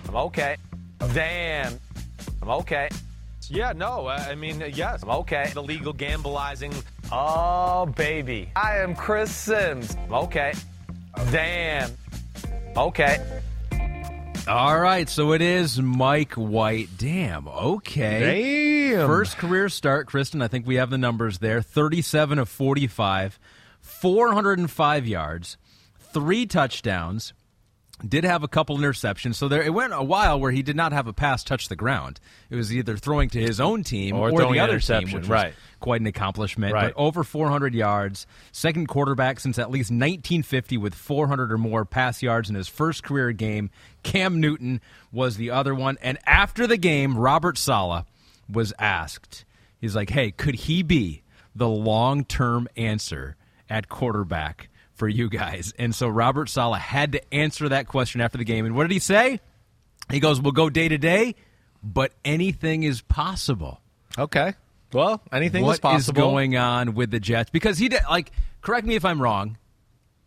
[0.09, 0.57] I'm okay.
[1.13, 1.79] Damn,
[2.43, 2.89] I'm okay.
[3.49, 5.51] Yeah, no, uh, I mean, uh, yes, I'm okay.
[5.55, 6.75] The legal gambleizing.
[7.13, 8.51] Oh, baby.
[8.57, 9.97] I am Chris Sims.
[10.07, 10.53] I'm okay.
[11.31, 11.93] Damn.
[12.77, 13.43] Okay.
[14.49, 16.89] All right, so it is Mike White.
[16.99, 17.49] Damn.
[17.49, 18.91] Okay.
[18.91, 19.07] Damn.
[19.07, 20.43] First career start, Kristen.
[20.43, 21.63] I think we have the numbers there.
[21.63, 23.39] 37 of 45
[23.81, 25.57] 405 yards,
[25.99, 27.33] three touchdowns.
[28.07, 30.93] Did have a couple interceptions, so there it went a while where he did not
[30.93, 32.21] have a pass touch the ground.
[32.51, 35.47] It was either throwing to his own team Or or, the other team, which right.
[35.47, 36.75] was quite an accomplishment.
[36.75, 36.93] Right.
[36.95, 42.23] But over 400 yards, second quarterback since at least 1950 with 400 or more pass
[42.23, 43.71] yards in his first career game.
[44.03, 48.05] Cam Newton was the other one, and after the game, Robert Saleh
[48.47, 49.47] was asked.
[49.81, 51.23] He's like, "Hey, could he be
[51.55, 53.37] the long-term answer
[53.71, 58.37] at quarterback for you guys?" And so Robert Saleh had to answer that question after
[58.39, 58.67] the game.
[58.67, 59.41] And what did he say?
[60.11, 61.35] He goes, "We'll go day to day,
[61.83, 63.81] but anything is possible."
[64.19, 64.55] Okay.
[64.93, 66.15] Well, anything What is is possible.
[66.23, 67.51] going on with the Jets?
[67.51, 68.31] Because he did like
[68.63, 69.59] correct me if I'm wrong.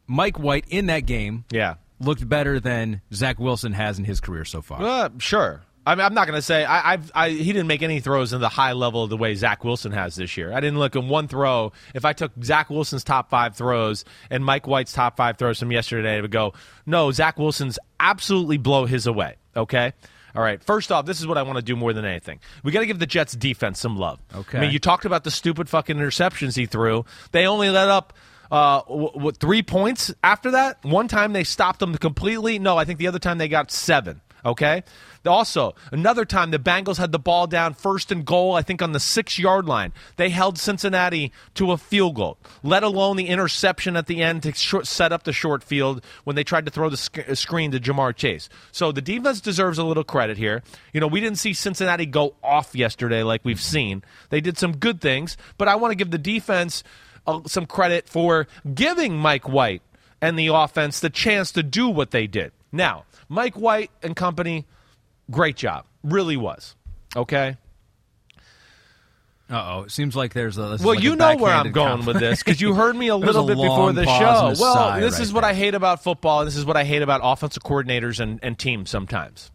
[0.08, 1.76] Mike White in that game Yeah.
[2.00, 4.82] looked better than Zach Wilson has in his career so far.
[4.82, 5.62] Uh, sure.
[5.86, 7.30] I mean, I'm not going to say I, I've, I.
[7.30, 10.16] He didn't make any throws in the high level of the way Zach Wilson has
[10.16, 10.54] this year.
[10.54, 11.72] I didn't look in one throw.
[11.96, 15.72] If I took Zach Wilson's top five throws and Mike White's top five throws from
[15.72, 16.54] yesterday, I would go,
[16.86, 19.38] no, Zach Wilson's absolutely blow his away.
[19.56, 19.94] Okay.
[20.36, 20.64] All right.
[20.64, 22.40] First off, this is what I want to do more than anything.
[22.64, 24.20] We got to give the Jets defense some love.
[24.36, 24.60] Okay.
[24.60, 27.06] I mean, you talked about the stupid fucking interceptions he threw.
[27.32, 28.14] They only let up
[28.52, 30.84] uh, w- what three points after that.
[30.84, 32.60] One time they stopped them completely.
[32.60, 34.22] No, I think the other time they got seven.
[34.46, 34.84] Okay.
[35.26, 38.56] Also, another time the Bengals had the ball down first and goal.
[38.56, 39.92] I think on the six yard line.
[40.16, 42.38] They held Cincinnati to a field goal.
[42.64, 46.36] Let alone the interception at the end to short, set up the short field when
[46.36, 48.50] they tried to throw the sc- uh, screen to Ja'Marr Chase.
[48.72, 50.64] So the defense deserves a little credit here.
[50.94, 54.04] You know, we didn't see Cincinnati go off yesterday like we've seen.
[54.30, 56.84] They did some good things, but I want to give the defense
[57.28, 59.82] uh, some credit for giving Mike White
[60.22, 62.52] and the offense the chance to do what they did.
[62.72, 64.66] Now, Mike White and company,
[65.30, 65.86] great job.
[66.04, 66.76] Really was.
[67.16, 67.58] Okay?
[69.50, 70.78] Uh oh, it seems like there's a.
[70.80, 73.16] Well, like you a know where I'm going with this because you heard me a
[73.18, 74.54] little a bit before the show.
[74.60, 75.50] Well, this right is what there.
[75.50, 78.60] I hate about football, and this is what I hate about offensive coordinators and, and
[78.60, 79.50] teams sometimes.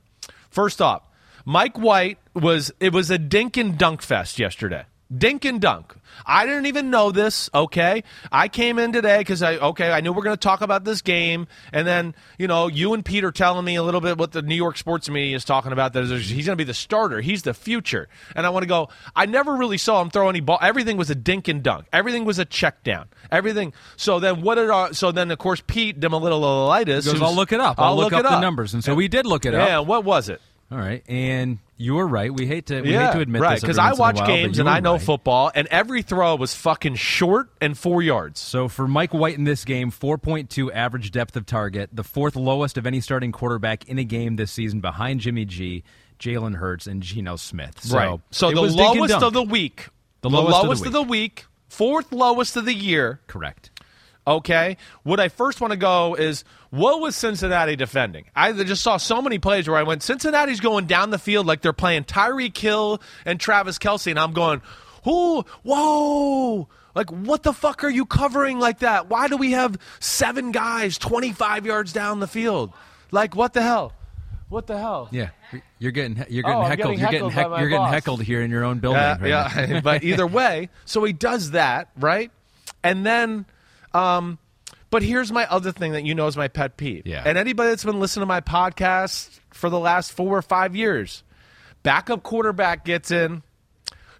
[0.50, 1.08] First off,
[1.44, 4.84] Mike White was it was a dink and dunk fest yesterday.
[5.16, 5.94] Dink and dunk.
[6.26, 7.50] I didn't even know this.
[7.54, 10.60] Okay, I came in today because I okay I knew we are going to talk
[10.60, 14.00] about this game, and then you know you and Pete are telling me a little
[14.00, 15.92] bit what the New York sports media is talking about.
[15.92, 17.20] That he's going to be the starter.
[17.20, 18.88] He's the future, and I want to go.
[19.14, 20.58] I never really saw him throw any ball.
[20.62, 21.86] Everything was a dink and dunk.
[21.92, 23.08] Everything was a check down.
[23.30, 23.72] Everything.
[23.96, 24.94] So then what did our?
[24.94, 27.04] So then of course Pete did a little lightus.
[27.04, 27.78] Goes, I'll look it up.
[27.78, 29.68] I'll, look, up it the numbers, and so we did look it up.
[29.68, 30.40] Yeah, what was it?
[30.70, 32.32] All right, and you were right.
[32.32, 34.16] We hate to we yeah, hate to admit right because I once in a watch
[34.16, 35.02] while, games and I know right.
[35.02, 38.40] football, and every throw was fucking short and four yards.
[38.40, 42.78] So for Mike White in this game, 4.2 average depth of target, the fourth lowest
[42.78, 45.82] of any starting quarterback in a game this season, behind Jimmy G,
[46.18, 47.82] Jalen Hurts, and Geno Smith.
[47.82, 48.20] So right.
[48.30, 49.88] So the was dink and lowest of the week.
[50.20, 51.46] The lowest of the of the week.
[51.68, 53.20] Fourth lowest of the year.
[53.26, 53.70] correct.
[54.26, 54.76] Okay.
[55.02, 56.44] What I first want to go is
[56.74, 58.24] what was Cincinnati defending?
[58.34, 61.60] I just saw so many plays where I went, Cincinnati's going down the field like
[61.62, 64.60] they're playing Tyreek Hill and Travis Kelce, and I'm going,
[65.04, 65.44] who?
[65.62, 66.68] Whoa!
[66.94, 69.08] Like, what the fuck are you covering like that?
[69.08, 72.72] Why do we have seven guys 25 yards down the field?
[73.10, 73.92] Like, what the hell?
[74.48, 75.08] What the hell?
[75.10, 75.30] Yeah,
[75.78, 76.96] you're getting you're getting Oh, heckled.
[76.96, 79.00] getting you're getting heckled by heck, you're getting heckled here in your own building.
[79.00, 82.30] Uh, right yeah, but either way, so he does that, right?
[82.82, 83.46] And then,
[83.92, 84.38] um,
[84.94, 87.04] but here's my other thing that you know is my pet peeve.
[87.04, 87.24] Yeah.
[87.26, 91.24] And anybody that's been listening to my podcast for the last four or five years,
[91.82, 93.42] backup quarterback gets in.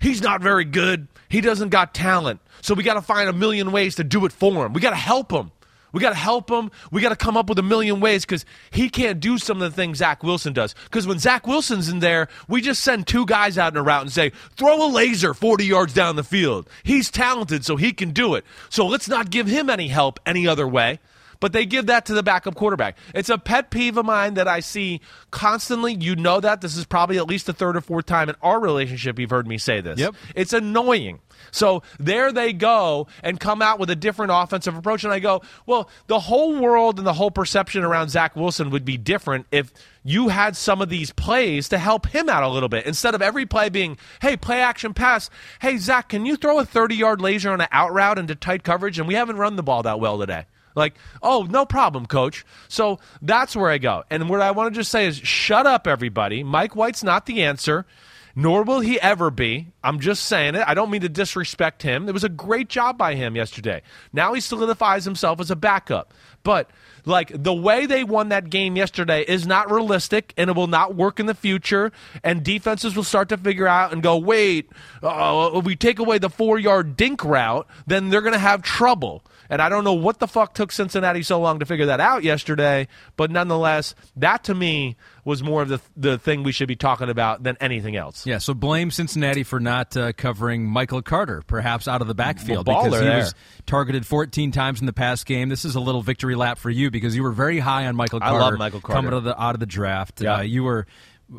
[0.00, 1.06] He's not very good.
[1.28, 2.40] He doesn't got talent.
[2.60, 4.72] So we got to find a million ways to do it for him.
[4.72, 5.52] We got to help him.
[5.94, 6.70] We got to help him.
[6.90, 9.70] We got to come up with a million ways because he can't do some of
[9.70, 10.74] the things Zach Wilson does.
[10.84, 14.02] Because when Zach Wilson's in there, we just send two guys out in a route
[14.02, 16.68] and say, throw a laser 40 yards down the field.
[16.82, 18.44] He's talented, so he can do it.
[18.68, 20.98] So let's not give him any help any other way.
[21.44, 22.96] But they give that to the backup quarterback.
[23.14, 25.92] It's a pet peeve of mine that I see constantly.
[25.92, 26.62] You know that.
[26.62, 29.46] This is probably at least the third or fourth time in our relationship you've heard
[29.46, 29.98] me say this.
[29.98, 30.14] Yep.
[30.34, 31.20] It's annoying.
[31.50, 35.04] So there they go and come out with a different offensive approach.
[35.04, 38.86] And I go, well, the whole world and the whole perception around Zach Wilson would
[38.86, 39.70] be different if
[40.02, 43.20] you had some of these plays to help him out a little bit instead of
[43.20, 45.28] every play being, hey, play action pass.
[45.60, 48.64] Hey, Zach, can you throw a 30 yard laser on an out route into tight
[48.64, 48.98] coverage?
[48.98, 50.46] And we haven't run the ball that well today.
[50.74, 52.44] Like, oh, no problem, coach.
[52.68, 54.04] So that's where I go.
[54.10, 56.42] And what I want to just say is shut up, everybody.
[56.42, 57.86] Mike White's not the answer,
[58.34, 59.68] nor will he ever be.
[59.82, 60.64] I'm just saying it.
[60.66, 62.08] I don't mean to disrespect him.
[62.08, 63.82] It was a great job by him yesterday.
[64.12, 66.12] Now he solidifies himself as a backup.
[66.42, 66.68] But,
[67.06, 70.94] like, the way they won that game yesterday is not realistic and it will not
[70.94, 71.90] work in the future.
[72.22, 74.70] And defenses will start to figure out and go, wait,
[75.02, 78.60] uh, if we take away the four yard dink route, then they're going to have
[78.60, 79.22] trouble.
[79.50, 82.22] And I don't know what the fuck took Cincinnati so long to figure that out
[82.24, 86.76] yesterday, but nonetheless, that to me was more of the the thing we should be
[86.76, 88.26] talking about than anything else.
[88.26, 92.66] Yeah, so blame Cincinnati for not uh, covering Michael Carter, perhaps out of the backfield
[92.66, 93.16] Well, because he there.
[93.18, 93.34] was
[93.66, 95.48] targeted 14 times in the past game.
[95.48, 98.20] This is a little victory lap for you because you were very high on Michael
[98.20, 98.36] Carter.
[98.36, 98.96] I love Michael Carter.
[98.96, 100.20] coming out of the, out of the draft.
[100.20, 100.36] Yeah.
[100.36, 100.86] Uh, you were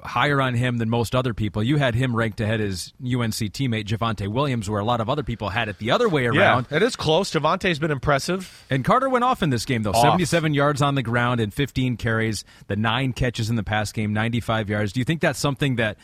[0.03, 1.63] higher on him than most other people.
[1.63, 5.23] You had him ranked ahead as UNC teammate Javonte Williams, where a lot of other
[5.23, 6.67] people had it the other way around.
[6.69, 7.31] Yeah, it is close.
[7.31, 8.65] Javonte's been impressive.
[8.69, 9.91] And Carter went off in this game, though.
[9.91, 10.03] Off.
[10.03, 14.13] 77 yards on the ground and 15 carries, the nine catches in the past game,
[14.13, 14.93] 95 yards.
[14.93, 15.97] Do you think that's something that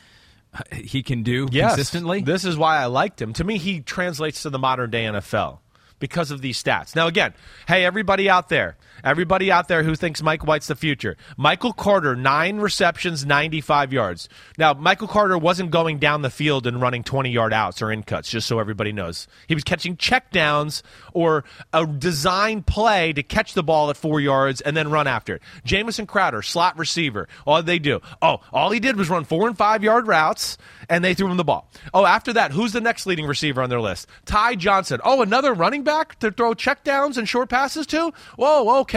[0.73, 1.71] he can do Yes.
[1.71, 2.21] consistently?
[2.21, 3.33] This is why I liked him.
[3.33, 5.59] To me, he translates to the modern day NFL
[5.99, 6.95] because of these stats.
[6.95, 7.33] Now, again,
[7.67, 11.17] hey, everybody out there, everybody out there who thinks Mike White's the future.
[11.37, 14.29] Michael Carter, nine receptions, 95 yards.
[14.57, 18.03] Now, Michael Carter wasn't going down the field and running 20 yard outs or in
[18.03, 19.27] cuts, just so everybody knows.
[19.47, 20.83] He was catching check downs
[21.13, 21.43] or
[21.73, 25.41] a design play to catch the ball at four yards and then run after it.
[25.65, 27.27] Jamison Crowder, slot receiver.
[27.45, 28.01] All did they do?
[28.21, 30.57] Oh, all he did was run four and five yard routes
[30.89, 31.69] and they threw him the ball.
[31.93, 34.07] Oh, after that, who's the next leading receiver on their list?
[34.25, 34.99] Ty Johnson.
[35.03, 38.11] Oh, another running back to throw check downs and short passes to?
[38.35, 38.90] Whoa, okay.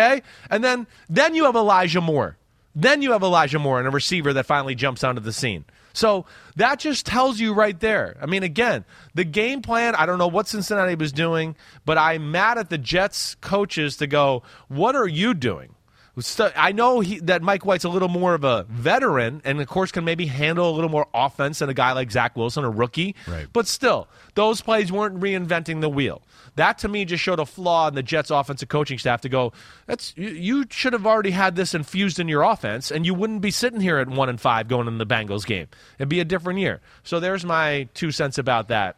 [0.51, 2.37] And then then you have Elijah Moore.
[2.75, 5.65] Then you have Elijah Moore and a receiver that finally jumps onto the scene.
[5.93, 6.27] So
[6.57, 8.17] that just tells you right there.
[8.21, 8.85] I mean, again,
[9.15, 12.79] the game plan, I don't know what Cincinnati was doing, but I'm mad at the
[12.79, 15.74] Jets coaches to go, what are you doing?
[16.21, 19.67] So- I know he, that Mike White's a little more of a veteran and, of
[19.67, 22.71] course, can maybe handle a little more offense than a guy like Zach Wilson, a
[22.71, 23.17] rookie.
[23.27, 23.47] Right.
[23.53, 26.23] But still, those plays weren't reinventing the wheel.
[26.57, 29.53] That to me just showed a flaw in the Jets' offensive coaching staff to go,
[29.87, 33.41] that's you, you should have already had this infused in your offense, and you wouldn't
[33.41, 35.67] be sitting here at one and five going in the Bengals game.
[35.99, 36.81] It'd be a different year.
[37.03, 38.97] So there's my two cents about that.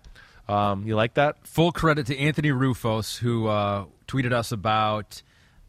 [0.49, 1.37] Um, you like that?
[1.47, 5.23] Full credit to Anthony Rufos, who uh, tweeted us about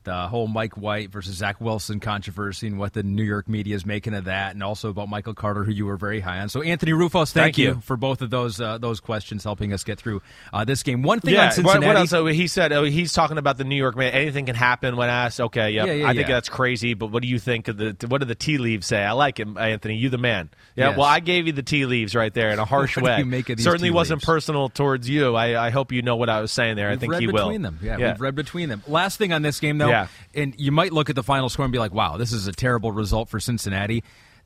[0.07, 3.85] the whole Mike White versus Zach Wilson controversy and what the New York media is
[3.85, 6.49] making of that, and also about Michael Carter, who you were very high on.
[6.49, 7.81] So, Anthony Rufos, thank, Thank you.
[7.81, 10.21] for both of those uh, those questions, helping us get through
[10.53, 11.03] uh, this game.
[11.03, 11.45] One thing on Yeah.
[11.47, 11.85] What, Cincinnati.
[11.87, 12.09] what else?
[12.09, 14.13] So he said oh, he's talking about the New York man.
[14.13, 15.39] Anything can happen when asked.
[15.41, 15.87] Okay, yep.
[15.87, 16.35] Yeah, yeah, I think yeah.
[16.35, 16.93] that's crazy.
[16.93, 17.95] But what do you think of the?
[18.07, 19.03] What do the tea leaves say?
[19.03, 19.95] I like it, Anthony.
[19.97, 20.49] You the man.
[20.75, 20.89] Yeah.
[20.89, 20.97] Yes.
[20.97, 23.17] Well, I gave you the tea leaves right there in a harsh What way.
[23.19, 24.25] you make of these Certainly wasn't leaves?
[24.25, 25.35] personal towards you.
[25.35, 26.87] I, I hope you know what I was saying there.
[26.87, 27.71] I We've think read he between will.
[27.71, 27.79] them.
[27.81, 28.83] Yeah, we've read between them.
[28.87, 29.96] Last thing on this game, though, Yeah.
[30.33, 32.51] And you might look at the final score and be like, "Wow, this is a
[32.51, 34.03] terrible result for Cincinnati."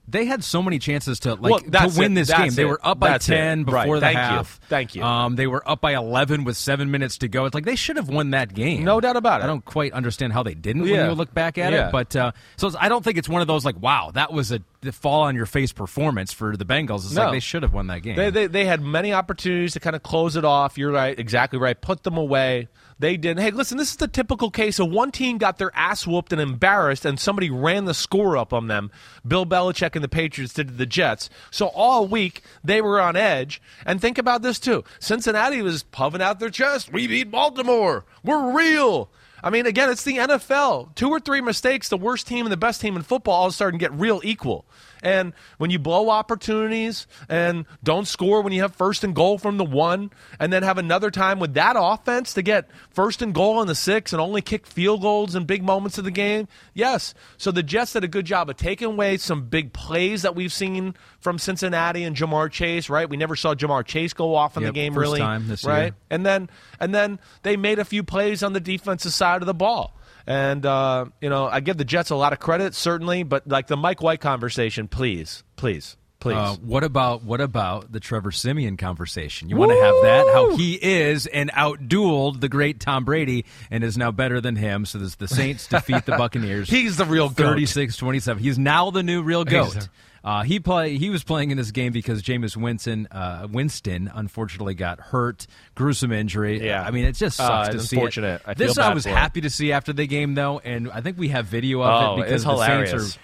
[0.08, 2.16] They had so many chances to like Well, to win it.
[2.16, 2.54] this That's game.
[2.56, 3.34] They were up by That's it.
[3.36, 3.84] ten Right.
[3.84, 4.22] before the Thank you.
[4.22, 4.60] half.
[4.68, 5.04] Thank you.
[5.04, 7.46] Um, they were up by eleven with seven minutes to go.
[7.46, 8.84] It's like they should have won that game.
[8.84, 9.44] No doubt about it.
[9.44, 11.88] I don't quite understand how they didn't when you look back at Yeah.
[11.88, 11.92] it.
[11.92, 14.60] But uh, so I don't think it's one of those like, "Wow, that was a
[14.92, 17.26] fall on your face performance for the Bengals." It's No.
[17.26, 18.16] like they should have won that game.
[18.16, 20.80] They, they, they had many opportunities to kind of close it off.
[20.80, 21.80] You're right, exactly right.
[21.80, 22.70] Put them away.
[23.02, 23.44] They didn't.
[23.44, 26.40] Hey, listen, this is the typical case of one team got their ass whooped and
[26.40, 28.92] embarrassed, and somebody ran the score up on them.
[29.28, 31.28] Bill Belichick and the Patriots did to the Jets.
[31.50, 33.60] So all week they were on edge.
[33.88, 36.94] And think about this too: Cincinnati was puffing out their chest.
[36.94, 38.06] We beat Baltimore.
[38.24, 39.10] We're real.
[39.44, 40.94] I mean, again, it's the NFL.
[40.94, 43.52] Two or three mistakes, the worst team and the best team in football all a
[43.52, 44.68] sudden get real equal.
[45.02, 49.58] And when you blow opportunities and don't score when you have first and goal from
[49.58, 53.58] the one, and then have another time with that offense to get first and goal
[53.58, 57.14] on the six and only kick field goals in big moments of the game, yes.
[57.38, 60.54] So the Jets did a good job of taking away some big plays that we've
[60.54, 63.10] seen from Cincinnati and Ja'Marr Chase, right?
[63.10, 65.64] We never saw Ja'Marr Chase go off in Yep, the game first really, time this
[65.64, 65.84] right?
[65.84, 65.96] year.
[66.10, 66.50] And then
[66.80, 69.96] and then they made a few plays on the defensive side of the ball.
[70.28, 73.68] And uh, you know, I give the Jets a lot of credit, certainly, but like
[73.68, 76.36] the Mike White conversation, please, please, please.
[76.36, 79.50] Uh, what about what about the Trevor Siemian conversation?
[79.50, 80.32] You want to have that?
[80.34, 84.86] How he is and outdueled the great Tom Brady and is now better than him.
[84.86, 86.70] So this, the Saints defeat the Buccaneers.
[86.70, 87.58] He's the real goat.
[87.58, 88.40] 36-27.
[88.40, 89.90] He's now the new real goat.
[90.24, 90.98] Uh, he play.
[90.98, 96.12] He was playing in this game because Jameis Winston, uh, Winston, unfortunately got hurt, gruesome
[96.12, 96.64] injury.
[96.64, 96.84] Yeah.
[96.84, 97.96] I mean it just Uh, sucks to it's see.
[97.96, 98.36] unfortunate.
[98.42, 98.42] It.
[98.48, 101.18] I feel this I was happy to see after the game though, and I think
[101.18, 103.20] we have video of Oh, it because the Saints are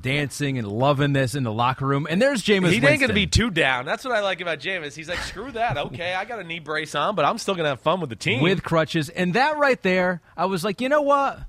[0.00, 2.06] dancing and loving this in the locker room.
[2.08, 2.70] And there's Jameis.
[2.70, 3.84] he ain't gonna be too down.
[3.84, 4.94] That's what I like about Jameis.
[4.94, 5.76] He's like, screw that.
[5.78, 8.16] Okay, I got a knee brace on, but I'm still gonna have fun with the
[8.16, 8.42] team.
[8.42, 9.08] with crutches.
[9.08, 11.40] And that right there, I was like, you know what?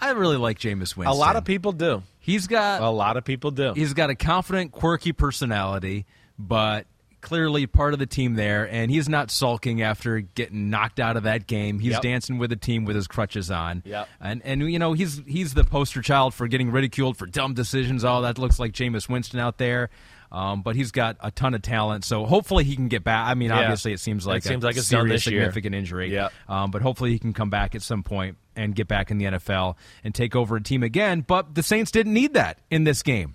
[0.00, 1.06] I really like Jameis Winston.
[1.06, 2.02] a lot of people do.
[2.20, 3.72] He's got A lot of people do.
[3.74, 6.06] he's got a confident, quirky personality,
[6.38, 6.86] but
[7.22, 11.24] clearly part of the team there, and he's not sulking after getting knocked out of
[11.24, 11.78] that game.
[11.78, 12.02] He's Yep.
[12.02, 13.82] dancing with the team with his crutches on.
[13.84, 14.08] Yep.
[14.20, 18.04] And and you know, he's he's the poster child for getting ridiculed for dumb decisions.
[18.04, 19.90] All that looks like Jameis Winston out there.
[20.32, 23.26] Um, but he's got a ton of talent, so hopefully he can get back.
[23.28, 23.62] I mean, Yeah.
[23.62, 25.40] obviously it seems like It seems a like it's done serious, year.
[25.40, 26.14] significant injury.
[26.14, 26.28] Yeah.
[26.48, 29.24] Um, but hopefully he can come back at some point and get back in the
[29.24, 31.22] NFL and take over a team again.
[31.26, 33.34] But the Saints didn't need that in this game.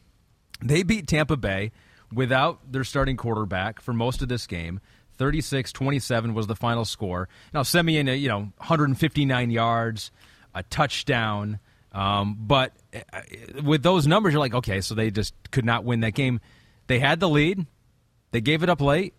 [0.63, 1.71] They beat Tampa Bay
[2.13, 4.80] without their starting quarterback for most of this game.
[5.17, 7.28] 36-27 was the final score.
[7.53, 10.11] Now Siemian, you know, 159 yards,
[10.53, 11.59] a touchdown.
[11.91, 13.21] Um, but uh,
[13.63, 16.41] with those numbers, you're like, okay, so they just could not win that game.
[16.88, 17.65] They had the lead.
[18.32, 19.13] They gave it up late.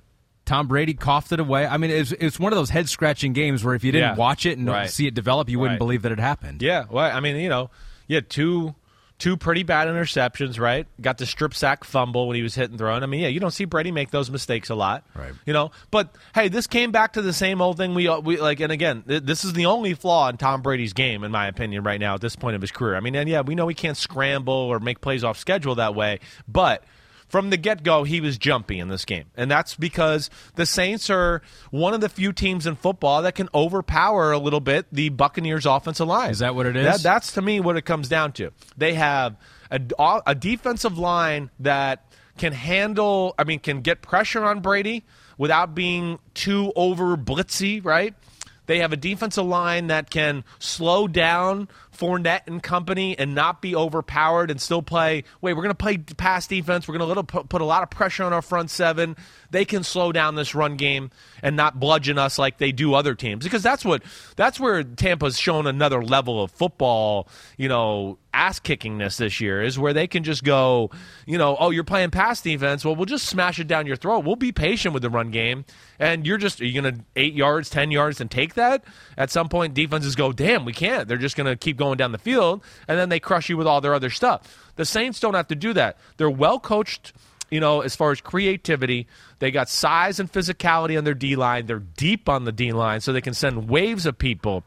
[0.46, 1.66] Tom Brady coughed it away.
[1.66, 4.16] I mean, it's it's one of those head scratching games where if you didn't Yeah.
[4.16, 4.88] watch it and Right.
[4.88, 5.78] see it develop, you wouldn't Right.
[5.78, 6.62] believe that it happened.
[6.62, 7.70] Yeah, well, I mean, you know,
[8.06, 8.74] you had two
[9.18, 10.86] two pretty bad interceptions, right?
[11.00, 13.02] Got the strip sack fumble when he was hit and thrown.
[13.02, 15.32] I mean, yeah, you don't see Brady make those mistakes a lot, Right.
[15.46, 17.94] You know, but hey, this came back to the same old thing.
[17.94, 20.92] We uh, we like, and again, th- this is the only flaw in Tom Brady's
[20.92, 22.94] game, in my opinion, right now at this point of his career.
[22.94, 25.94] I mean, and yeah, we know he can't scramble or make plays off schedule that
[25.94, 26.84] way, but.
[27.28, 29.24] From the get go, he was jumpy in this game.
[29.36, 33.48] And that's because the Saints are one of the few teams in football that can
[33.54, 36.30] overpower a little bit the Buccaneers' offensive line.
[36.30, 36.84] Is that what it is?
[36.84, 38.52] That, that's to me what it comes down to.
[38.76, 39.36] They have
[39.70, 39.80] a,
[40.26, 45.04] a defensive line that can handle, I mean, can get pressure on Brady
[45.38, 48.14] without being too over blitzy, right?
[48.66, 53.74] They have a defensive line that can slow down Fournette and company and not be
[53.74, 55.24] overpowered and still play.
[55.40, 56.86] Wait, we're going to play pass defense.
[56.86, 59.16] We're going to put, put a lot of pressure on our front seven.
[59.50, 61.10] They can slow down this run game
[61.42, 64.02] and not bludgeon us like they do other teams because that's what
[64.36, 67.28] that's where Tampa's shown another level of football.
[67.56, 70.90] You know, ass kickingness this year is where they can just go.
[71.24, 72.84] You know, oh, you're playing pass defense.
[72.84, 74.24] Well, we'll just smash it down your throat.
[74.24, 75.64] We'll be patient with the run game,
[75.98, 78.84] and you're just are you going to eight yards, ten yards, and take that.
[79.16, 81.08] At some point, defenses go, damn, we can't.
[81.08, 83.66] They're just going to keep going down the field, and then they crush you with
[83.66, 84.72] all their other stuff.
[84.76, 85.96] The Saints don't have to do that.
[86.18, 87.12] They're well coached
[87.48, 89.06] you know, as far as creativity,
[89.38, 91.66] they got size and physicality on their D line.
[91.66, 94.64] They're deep on the D line, so they can send waves of people.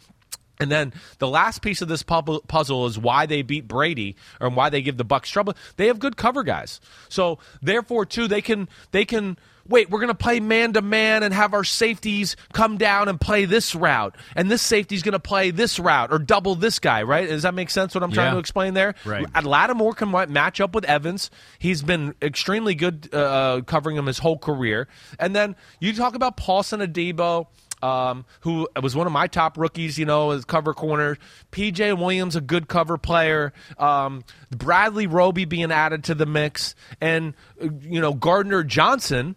[0.60, 4.70] And then the last piece of this puzzle is why they beat Brady or why
[4.70, 5.54] they give the Bucks trouble.
[5.78, 9.90] They have good cover guys, so therefore too they can they can wait.
[9.90, 13.46] We're going to play man to man and have our safeties come down and play
[13.46, 17.04] this route, and this safety's going to play this route or double this guy.
[17.04, 17.30] Right?
[17.30, 17.96] Does that make sense?
[17.96, 18.34] What I'm trying Yeah.
[18.34, 18.96] to explain there?
[19.06, 19.26] Right.
[19.34, 21.32] Uh, Lattimore can match up with Evans.
[21.58, 24.90] He's been extremely good uh, covering him his whole career.
[25.20, 27.48] And then you talk about Paulson Adebo.
[27.82, 31.18] Um, who was one of my top rookies, you know, as cover corner.
[31.52, 33.54] PJ Williams, a good cover player.
[33.78, 36.76] Um, Bradley Roby being added to the mix.
[37.00, 39.36] And, uh, you know, Gardner Johnson,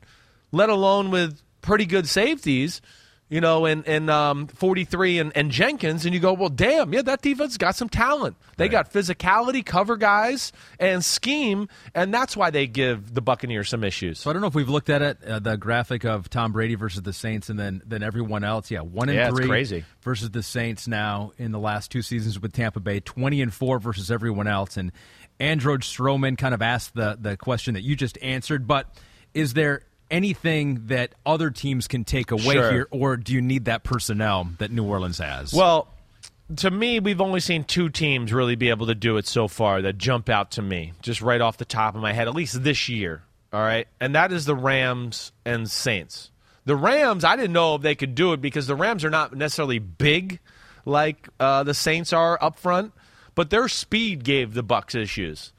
[0.51, 2.83] let alone with pretty good safeties
[3.33, 7.01] you know, and and um, 43 and, and Jenkins, and you go, well, damn, yeah,
[7.01, 8.37] that defense got some talent.
[8.59, 13.85] They got physicality, cover guys, and scheme, and that's why they give the Buccaneers some
[13.85, 14.19] issues.
[14.19, 16.75] So I don't know if we've looked at it, uh, the graphic of Tom Brady
[16.75, 18.71] versus the Saints, and then then everyone else.
[18.71, 19.85] Yeah, one and Yeah, three crazy.
[20.03, 23.01] versus the Saints now in the last two seasons with Tampa Bay.
[23.01, 24.77] Twenty and four versus everyone else.
[24.77, 24.93] And
[25.41, 28.95] Andrew Stroman kind of asked the the question that you just answered, but
[29.33, 32.71] is there anything that other teams can take away Sure.
[32.71, 35.53] here, or do you need that personnel that New Orleans has?
[35.53, 35.89] Well,
[36.57, 39.83] to me, we've only seen two teams really be able to do it so far
[39.83, 42.63] that jump out to me, just right off the top of my head, at least
[42.63, 43.23] this year.
[43.53, 43.89] All right.
[44.01, 46.31] And that is the Rams and Saints.
[46.65, 49.35] The Rams, I didn't know if they could do it because the Rams are not
[49.35, 50.39] necessarily big
[50.85, 52.93] like uh, the Saints are up front,
[53.35, 55.53] but their speed gave the Bucks issues.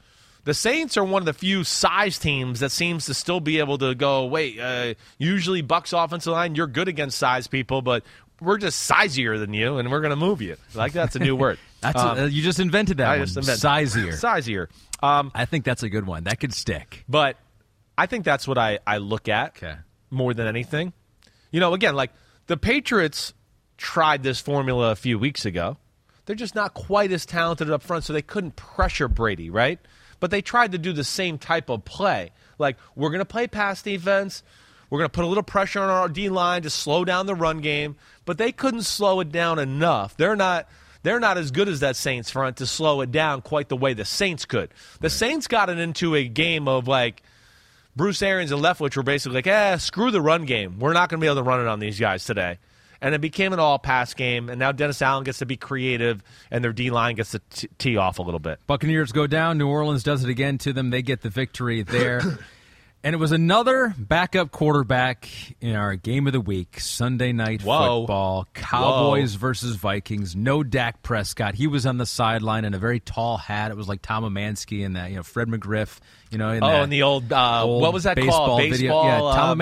[0.46, 3.78] The Saints are one of the few size teams that seems to still be able
[3.78, 4.26] to go.
[4.26, 8.04] Wait, uh, usually Bucks offensive line, you're good against size people, but
[8.42, 10.58] we're just sizier than you, and we're going to move you.
[10.76, 11.60] Like that's a new word.
[11.82, 13.26] that's Um, uh, you just invented that I one.
[13.28, 14.14] just invented Sizier.
[14.20, 14.68] sizier.
[15.02, 16.26] Um, I think that's a good one.
[16.26, 17.06] That could stick.
[17.08, 17.38] but
[17.98, 19.76] I think that's what I, I look at Okay.
[20.10, 20.92] more than anything.
[21.52, 22.12] You know, again, like
[22.48, 23.34] the Patriots
[23.78, 25.78] tried this formula a few weeks ago.
[26.26, 29.80] They're just not quite as talented up front, so they couldn't pressure Brady, right?
[30.24, 32.32] But they tried to do the same type of play.
[32.58, 34.42] Like, we're going to play pass defense.
[34.90, 37.36] We're going to put a little pressure on our D line to slow down the
[37.36, 40.16] run game, but they couldn't slow it down enough.
[40.16, 40.70] They're not
[41.02, 43.94] they're not as good as that Saints front to slow it down quite the way
[43.94, 44.70] the Saints could.
[45.02, 47.22] The Saints got it into a game of like
[47.94, 50.80] Bruce Arians and Leftwich were basically like, eh, screw the run game.
[50.80, 52.60] We're not going to be able to run it on these guys today.
[53.04, 56.24] And it became an all pass game, and now Dennis Allen gets to be creative,
[56.50, 58.60] and their D line gets to t- tee off a little bit.
[58.66, 59.58] Buccaneers go down.
[59.58, 60.90] New Orleans does it again to them.
[60.90, 62.22] They get the victory there.
[63.06, 65.28] And it was another backup quarterback
[65.60, 68.00] in our game of the week, Sunday night Whoa.
[68.00, 70.38] football, Cowboys versus Vikings.
[70.38, 71.54] No Dak Prescott.
[71.54, 73.72] He was on the sideline in a very tall hat.
[73.72, 76.00] It was like Tom Emanski and that, you know, Fred McGriff,
[76.34, 78.62] you know, in Oh, that and the old, uh, old what was that baseball called?
[78.62, 78.92] video.
[78.92, 79.06] Baseball.
[79.06, 79.58] Yeah, Tom um,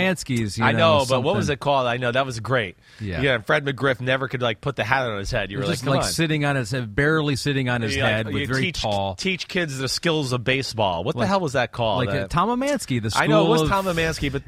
[0.57, 1.85] you I know, know, but what was it called?
[1.87, 2.77] I know that was great.
[2.99, 3.21] Yeah.
[3.21, 3.37] yeah.
[3.39, 5.51] Fred McGriff never could like put the hat on his head.
[5.51, 6.07] You were like, just like on.
[6.07, 9.15] sitting on his head, barely sitting on his You, head, like, with very teach, tall.
[9.15, 11.03] Teach kids the skills of baseball.
[11.03, 12.05] What the hell was that called?
[12.05, 14.43] like Uh, uh, Tom Emanski, the school I know it was Tom Emanski, but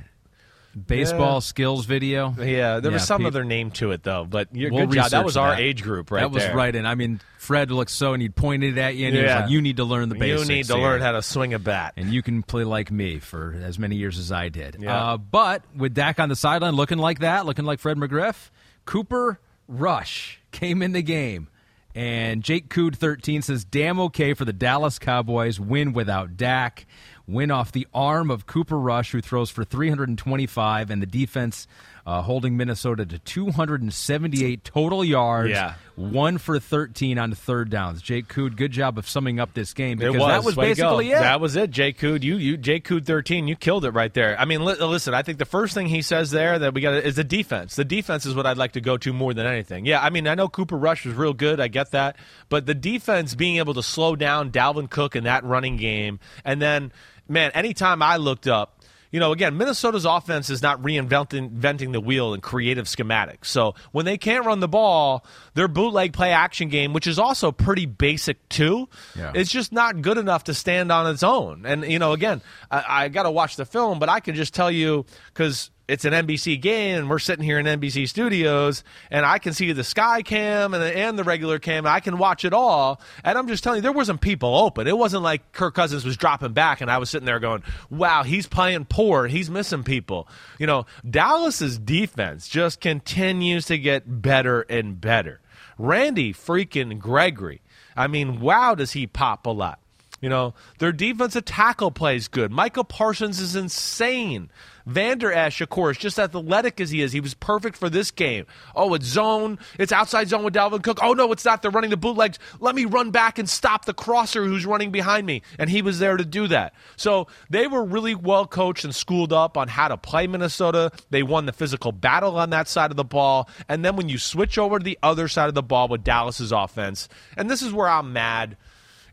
[0.75, 1.39] baseball Yeah.
[1.39, 2.33] skills video.
[2.39, 4.25] yeah, there was some pe- other name to it though.
[4.29, 5.11] But We'll good job.
[5.11, 5.59] That was our that.
[5.59, 6.55] age group, right That was there.
[6.55, 6.85] right in.
[6.85, 9.61] I mean, Fred looked so, and he pointed at you, and he was like, "You
[9.61, 10.49] need to learn the basics.
[10.49, 11.93] You need to here." learn how to swing a bat.
[11.97, 14.77] and you can play like me for as many years as I did.
[14.79, 14.95] Yeah.
[15.13, 18.49] Uh, but with Dak on the sideline looking like that, looking like Fred McGriff,
[18.85, 21.47] Cooper Rush came in the game.
[21.95, 25.59] And Jake Cood 13 says, damn okay for the Dallas Cowboys.
[25.59, 26.85] Win without Dak.
[27.27, 31.67] Win off the arm of Cooper Rush, who throws for 325, and the defense
[32.05, 35.51] uh, holding Minnesota to 278 total yards.
[35.51, 35.75] Yeah.
[35.95, 38.01] One for 13 on third downs.
[38.01, 40.27] Jake Cood, good job of summing up this game because was.
[40.27, 41.19] that was Way basically it.
[41.19, 42.23] That was it, Jay Cood.
[42.23, 43.47] You, you, Jay Cood, thirteen.
[43.47, 44.37] You killed it right there.
[44.39, 45.13] I mean, li- listen.
[45.13, 47.75] I think the first thing he says there that we got is the defense.
[47.75, 49.85] The defense is what I'd like to go to more than anything.
[49.85, 51.59] Yeah, I mean, I know Cooper Rush was real good.
[51.59, 52.15] I get that,
[52.49, 56.59] but the defense being able to slow down Dalvin Cook in that running game, and
[56.59, 56.91] then,
[57.27, 58.72] man, anytime I looked up.
[59.13, 63.45] You know, again, Minnesota's offense is not reinventing the wheel in creative schematics.
[63.45, 67.51] So when they can't run the ball, their bootleg play action game, which is also
[67.51, 69.31] pretty basic too, Yeah.
[69.35, 71.63] it's just not good enough to stand on its own.
[71.65, 72.41] And you know, again,
[72.71, 76.05] I, I got to watch the film, but I can just tell you because it's
[76.05, 79.83] an NBC game, and we're sitting here in NBC studios, and I can see the
[79.83, 81.85] Sky Cam and the, and the regular cam.
[81.85, 84.87] And I can watch it all, and I'm just telling you, there wasn't people open.
[84.87, 88.23] It wasn't like Kirk Cousins was dropping back, and I was sitting there going, "Wow,
[88.23, 89.27] he's playing poor.
[89.27, 90.27] He's missing people."
[90.57, 95.41] You know, Dallas's defense just continues to get better and better.
[95.77, 97.61] Randy freaking Gregory.
[97.95, 99.79] I mean, wow, does he pop a lot?
[100.21, 102.49] You know, their defensive tackle plays good.
[102.49, 104.49] Michael Parsons is insane.
[104.85, 108.45] Vander Esch, of course, just athletic as he is, he was perfect for this game.
[108.75, 109.59] Oh, it's zone.
[109.79, 110.99] It's outside zone with Dalvin Cook.
[111.01, 111.61] Oh, no, it's not.
[111.61, 112.39] They're running the bootlegs.
[112.59, 115.41] Let me run back and stop the crosser who's running behind me.
[115.57, 116.73] And he was there to do that.
[116.95, 120.91] So they were really well coached and schooled up on how to play Minnesota.
[121.09, 123.49] They won the physical battle on that side of the ball.
[123.69, 126.51] And then when you switch over to the other side of the ball with Dallas's
[126.51, 127.07] offense,
[127.37, 128.57] and this is where I'm mad.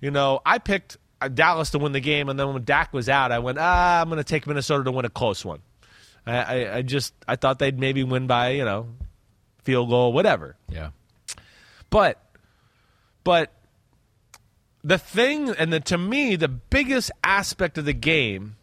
[0.01, 0.97] You know, I picked
[1.29, 4.09] Dallas to win the game, and then when Dak was out, I went, ah, I'm
[4.09, 5.61] going to take Minnesota to win a close one.
[6.27, 8.89] I, I, I just I thought they'd maybe win by you know
[9.63, 10.57] field goal, whatever.
[10.69, 10.91] Yeah.
[11.89, 12.23] But
[13.25, 13.53] but
[14.83, 18.57] the thing and the to me the biggest aspect of the game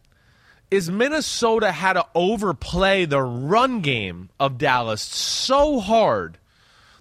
[0.70, 6.38] is Minnesota had to overplay the run game of Dallas so hard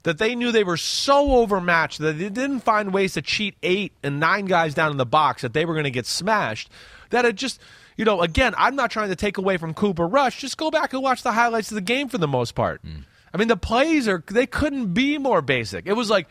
[0.07, 3.93] that they knew they were so overmatched that they didn't find ways to cheat eight
[4.05, 6.71] and nine guys down in the box that they were going to get smashed.
[7.11, 7.61] That it just,
[7.97, 10.39] you know, again, I'm not trying to take away from Cooper Rush.
[10.39, 12.85] Just go back and watch the highlights of the game for the most part.
[12.85, 13.03] Mm.
[13.35, 15.89] I mean, the plays are, they couldn't be more basic.
[15.89, 16.29] It was like,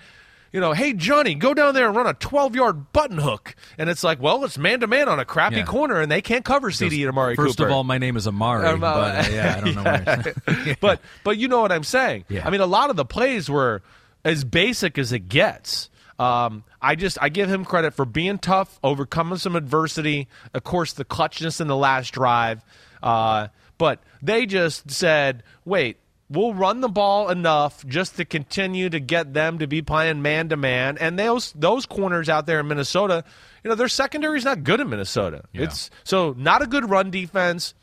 [0.52, 3.56] you know, hey, Johnny, go down there and run a 12 yard button hook.
[3.78, 5.66] And it's like, well, it's man to man on a crappy Yeah.
[5.66, 8.28] corner, and they can't cover CeeDee and Amari First Cooper of all, my name is
[8.28, 9.84] Amari, Um, uh, but uh, yeah, I don't know.
[9.84, 12.26] Where but but you know what I'm saying.
[12.30, 12.46] Yeah.
[12.48, 13.82] I mean, a lot of the plays were
[14.24, 15.90] as basic as it gets.
[16.18, 20.30] Um, I just I give him credit for being tough, overcoming some adversity.
[20.54, 22.64] Of course, the clutchness in the last drive.
[23.04, 25.98] Uh, but they just said, "Wait,
[26.30, 30.50] we'll run the ball enough just to continue to get them to be playing man
[30.50, 33.24] to man." And those those corners out there in Minnesota,
[33.64, 35.44] you know, their secondary is not good in Minnesota.
[35.54, 35.64] Yeah.
[35.64, 37.74] It's so not a good run defense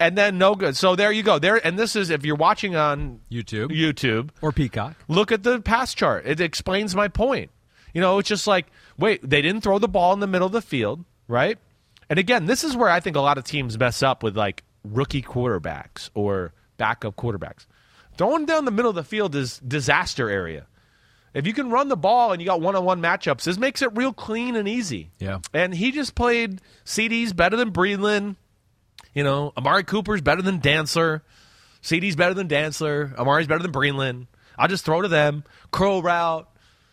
[0.00, 0.76] and then no good.
[0.76, 1.38] So there you go.
[1.38, 4.96] There and this is if you're watching on YouTube YouTube, or Peacock.
[5.08, 6.26] look at the pass chart.
[6.26, 7.50] It explains my point.
[7.92, 8.66] You know, it's just like,
[8.98, 11.58] wait, they didn't throw the ball in the middle of the field, right?
[12.10, 14.64] And again, this is where I think a lot of teams mess up with like
[14.84, 17.66] rookie quarterbacks or backup quarterbacks.
[18.16, 20.66] Throwing down the middle of the field is disaster area.
[21.34, 24.12] If you can run the ball and you got one-on-one matchups, this makes it real
[24.12, 25.10] clean and easy.
[25.18, 25.40] Yeah.
[25.52, 28.36] And he just played CeeDee's better than Breeland.
[29.12, 31.22] You know, Amari Cooper's better than Dantzler.
[31.82, 33.18] CeeDee's better than Dantzler.
[33.18, 34.28] Amari's better than Breeland.
[34.56, 35.42] I'll just throw to them.
[35.72, 36.48] Curl route,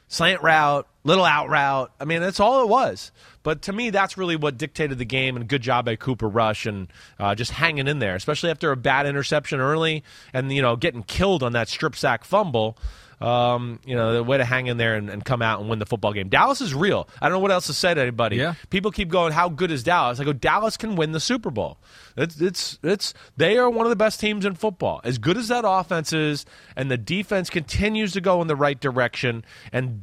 [0.07, 1.91] slant route, little out route.
[1.99, 3.12] I mean, that's all it was.
[3.43, 5.36] But to me, that's really what dictated the game.
[5.36, 6.88] And good job by Cooper Rush and
[7.20, 11.04] uh, just hanging in there, especially after a bad interception early and you know getting
[11.04, 12.78] killed on that strip sack fumble.
[13.22, 15.78] um, you know, the way to hang in there and, and, come out and win
[15.78, 16.28] the football game.
[16.28, 17.08] Dallas is real.
[17.22, 18.38] I don't know what else to say to anybody.
[18.38, 18.56] Yeah.
[18.72, 20.20] People keep going, how good is Dallas?
[20.20, 21.78] I go, Dallas can win the Super Bowl.
[22.18, 25.02] It's, it's, it's, they are one of the best teams in football.
[25.04, 28.80] As good as that offense is, and the defense continues to go in the right
[28.80, 30.02] direction, and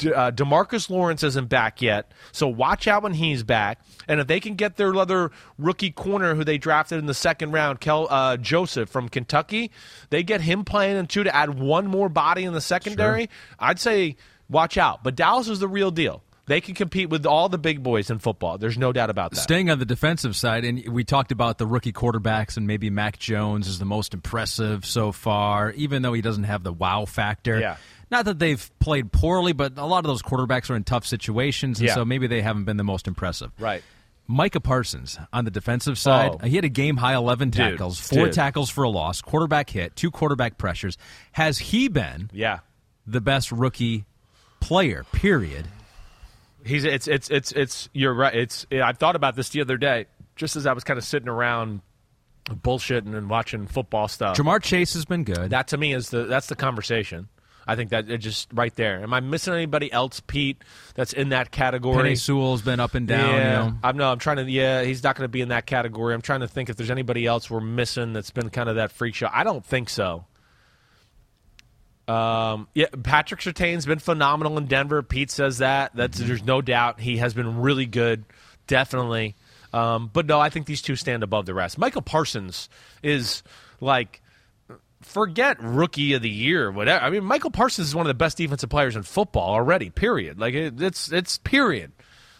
[0.00, 3.80] De- uh, Demarcus Lawrence isn't back yet, so watch out when he's back.
[4.08, 7.52] And if they can get their other rookie corner who they drafted in the second
[7.52, 9.70] round, Kel uh, Joseph from Kentucky,
[10.10, 13.22] they get him playing in two to add one more body in the secondary.
[13.22, 13.56] Sure.
[13.58, 14.16] I'd say
[14.48, 15.04] watch out.
[15.04, 16.22] But Dallas is the real deal.
[16.46, 18.58] They can compete with all the big boys in football.
[18.58, 19.36] There's no doubt about that.
[19.36, 23.20] Staying on the defensive side, and we talked about the rookie quarterbacks, and maybe Mac
[23.20, 27.60] Jones is the most impressive so far, even though he doesn't have the wow factor.
[27.60, 27.76] Yeah.
[28.10, 31.78] Not that they've played poorly, but a lot of those quarterbacks are in tough situations,
[31.78, 31.94] and yeah.
[31.94, 33.52] so maybe they haven't been the most impressive.
[33.58, 33.82] Right.
[34.26, 36.46] Micah Parsons on the defensive side, oh.
[36.46, 38.34] he had a game high 11 tackles, dude, four dude.
[38.34, 40.96] tackles for a loss, quarterback hit, two quarterback pressures.
[41.32, 42.60] Has he been yeah.
[43.06, 44.04] the best rookie
[44.60, 45.66] player, period?
[46.64, 48.34] He's it's it's it's it's you're right.
[48.34, 50.06] It's I thought about this the other day
[50.36, 51.80] just as I was kind of sitting around
[52.44, 54.36] bullshitting and watching football stuff.
[54.36, 55.50] Ja'Marr Chase has been good.
[55.50, 57.28] That to me is the that's the conversation.
[57.70, 59.02] I think that it just right there.
[59.02, 60.62] Am I missing anybody else, Pete?
[60.94, 62.10] That's in that category.
[62.14, 63.28] Penei Sewell's been up and down.
[63.34, 63.76] Yeah, You know?
[63.84, 64.10] I'm no.
[64.10, 64.50] I'm trying to.
[64.50, 66.14] Yeah, he's not going to be in that category.
[66.14, 68.90] I'm trying to think if there's anybody else we're missing that's been kind of that
[68.92, 69.28] freak show.
[69.32, 70.24] I don't think so.
[72.08, 75.02] Um, yeah, Patrick Surtain's been phenomenal in Denver.
[75.02, 75.92] Pete says that.
[75.94, 76.26] That's Mm-hmm.
[76.28, 78.24] there's no doubt he has been really good,
[78.66, 79.36] definitely.
[79.72, 81.78] Um, but no, I think these two stand above the rest.
[81.78, 82.68] Michael Parsons
[83.04, 83.44] is
[83.80, 84.20] like
[85.10, 87.04] forget rookie of the year, whatever.
[87.04, 89.90] I mean, Micah Parsons is one of the best defensive players in football already.
[89.90, 90.38] Period.
[90.38, 91.92] Like it, it's it's period.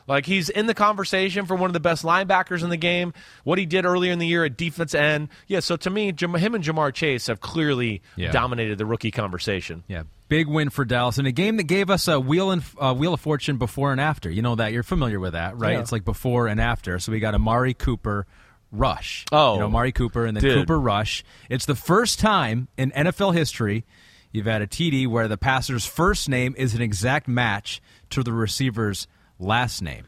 [0.08, 3.12] Like he's in the conversation for one of the best linebackers in the game.
[3.44, 5.60] What he did earlier in the year at defense end, yeah.
[5.60, 8.32] So to me, Jam- him and Ja'Marr Chase have clearly Yeah.
[8.32, 9.84] dominated the rookie conversation.
[9.86, 12.92] Yeah, big win for Dallas in a game that gave us a wheel and uh,
[12.94, 14.28] wheel of fortune before and after.
[14.30, 15.74] You know that you're familiar with that, right?
[15.74, 15.80] Yeah.
[15.80, 16.98] It's like before and after.
[16.98, 18.26] So we got Amari Cooper
[18.72, 19.24] rush.
[19.32, 20.54] Oh, you know Amari Cooper and then dude.
[20.58, 21.24] Cooper rush.
[21.48, 23.84] It's the first time in NFL history
[24.32, 28.32] you've had a TD where the passer's first name is an exact match to the
[28.32, 29.06] receiver's
[29.38, 30.04] last name.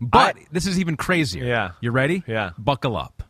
[0.00, 1.44] But I- this is even crazier.
[1.44, 1.70] Yeah.
[1.80, 2.22] you ready?
[2.26, 2.50] Yeah.
[2.58, 3.22] buckle up.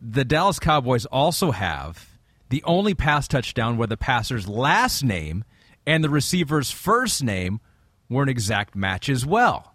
[0.00, 2.08] The Dallas Cowboys also have
[2.48, 5.44] the only pass touchdown where the passer's last name
[5.86, 7.60] and the receiver's first name
[8.08, 9.69] were an exact match as well.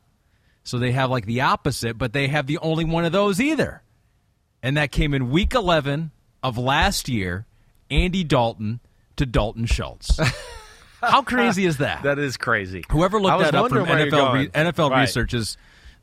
[0.65, 3.81] So they have like the opposite, but they have the only one of those either.
[4.61, 6.11] And that came in week 11
[6.43, 7.45] of last year,
[7.89, 8.79] Andy Dalton
[9.15, 10.19] to Dalton Schultz.
[11.01, 12.03] How crazy is that?
[12.03, 12.83] That is crazy.
[12.89, 15.01] Whoever looked that up from wondering where you're NFL, re- NFL Right.
[15.01, 15.55] research is,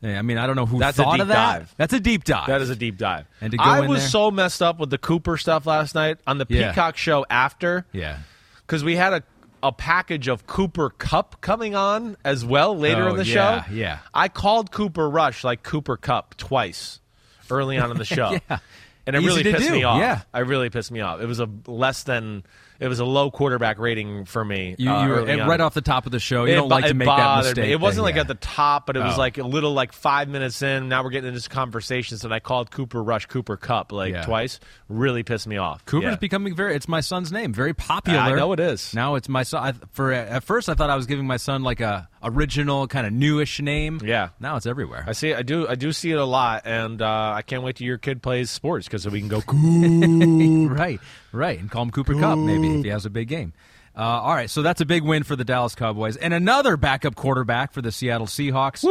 [0.03, 1.35] I mean, I don't know who That's a thought deep of that.
[1.59, 1.75] dive.
[1.77, 2.47] That's a deep dive.
[2.47, 3.27] That is a deep dive.
[3.41, 6.19] And to go I was there- so messed up with the Cooper stuff last night
[6.25, 6.69] on the Yeah.
[6.71, 7.85] Peacock show after.
[7.93, 8.19] yeah.
[8.65, 9.23] because we had a
[9.63, 13.73] a package of Cooper Kupp coming on as well later Oh, in the yeah, show.
[13.73, 13.99] yeah.
[14.13, 17.01] I called Cooper Rush like Cooper Kupp twice
[17.51, 18.33] early on in the show.
[18.49, 18.59] Yeah.
[19.07, 19.99] And it Easy really pissed do, me off.
[19.99, 20.23] yeah.
[20.33, 21.21] I really pissed me off.
[21.21, 22.45] It was a less than
[22.83, 24.75] it was a low quarterback rating for me.
[24.79, 26.87] You, uh, you and right off the top of the show, you It don't like
[26.87, 27.65] to make that mistake.
[27.65, 27.73] me.
[27.73, 28.23] It wasn't like yeah.
[28.23, 29.19] at the top, but it was Oh.
[29.19, 30.89] like a little like five minutes in.
[30.89, 34.23] Now we're getting into conversations, and I called Cooper Rush Cooper Kupp like Yeah.
[34.25, 34.59] twice.
[34.89, 35.85] Really pissed me off.
[35.87, 36.17] Cooper's Yeah.
[36.17, 36.75] becoming very.
[36.75, 37.53] It's my son's name.
[37.55, 38.19] Very popular.
[38.19, 38.93] I know it is.
[38.95, 39.63] Now it's my son.
[39.63, 43.07] I, for at first, I thought I was giving my son like a original kind
[43.07, 44.01] of newish name.
[44.03, 44.31] Yeah.
[44.41, 45.05] Now it's everywhere.
[45.07, 45.35] I see.
[45.35, 45.69] I do.
[45.69, 48.51] I do see it a lot, and uh, I can't wait till your kid plays
[48.51, 49.43] sports because we can go
[50.75, 51.01] right,
[51.33, 53.53] right, and call him Cooper Kupp maybe if he has a big game.
[53.95, 57.15] Uh, all right, so that's a big win for the Dallas Cowboys, and another backup
[57.15, 58.83] quarterback for the Seattle Seahawks.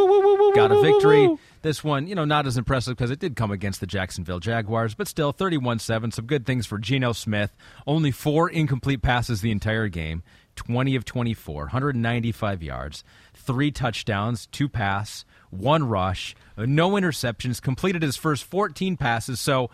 [0.55, 1.37] Got a victory.
[1.63, 4.93] This one, you know, not as impressive because it did come against the Jacksonville Jaguars,
[4.95, 6.13] but still 31-7.
[6.13, 7.55] Some good things for Geno Smith.
[7.85, 10.23] Only four incomplete passes the entire game.
[10.65, 13.03] 20 of 24, 195 yards,
[13.33, 19.39] three touchdowns, two pass, one rush, uh, no interceptions, completed his first 14 passes.
[19.39, 19.71] So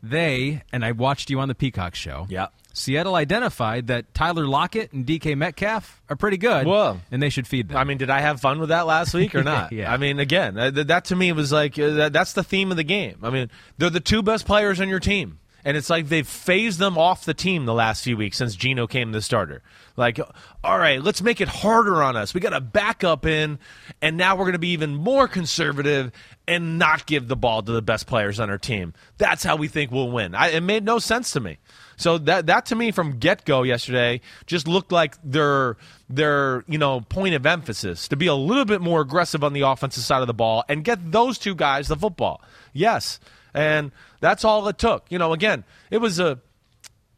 [0.00, 2.26] they, and I watched you on the Peacock show.
[2.30, 2.48] Yeah.
[2.72, 6.66] Seattle identified that Tyler Lockett and DK Metcalf are pretty good.
[6.66, 7.00] Whoa.
[7.10, 7.76] And they should feed them.
[7.76, 9.72] I mean, did I have fun with that last week or not?
[9.72, 9.92] Yeah.
[9.92, 12.84] I mean, again, uh, that to me was like uh, that's the theme of the
[12.84, 13.16] game.
[13.24, 15.40] I mean, they're the two best players on your team.
[15.64, 18.86] And it's like they've phased them off the team the last few weeks since Geno
[18.86, 19.62] came the starter.
[19.98, 20.20] Like,
[20.62, 22.32] all right, let's make it harder on us.
[22.32, 23.58] We got a backup in,
[24.00, 26.12] and now we're going to be even more conservative
[26.46, 28.94] and not give the ball to the best players on our team.
[29.18, 30.36] That's how we think we'll win.
[30.36, 31.58] I, it made no sense to me.
[31.96, 35.76] So that that to me from get go yesterday just looked like their
[36.08, 39.62] their you know point of emphasis to be a little bit more aggressive on the
[39.62, 42.40] offensive side of the ball and get those two guys the football.
[42.72, 43.18] Yes,
[43.52, 43.90] and
[44.20, 45.06] that's all it took.
[45.10, 46.38] You know, again, it was a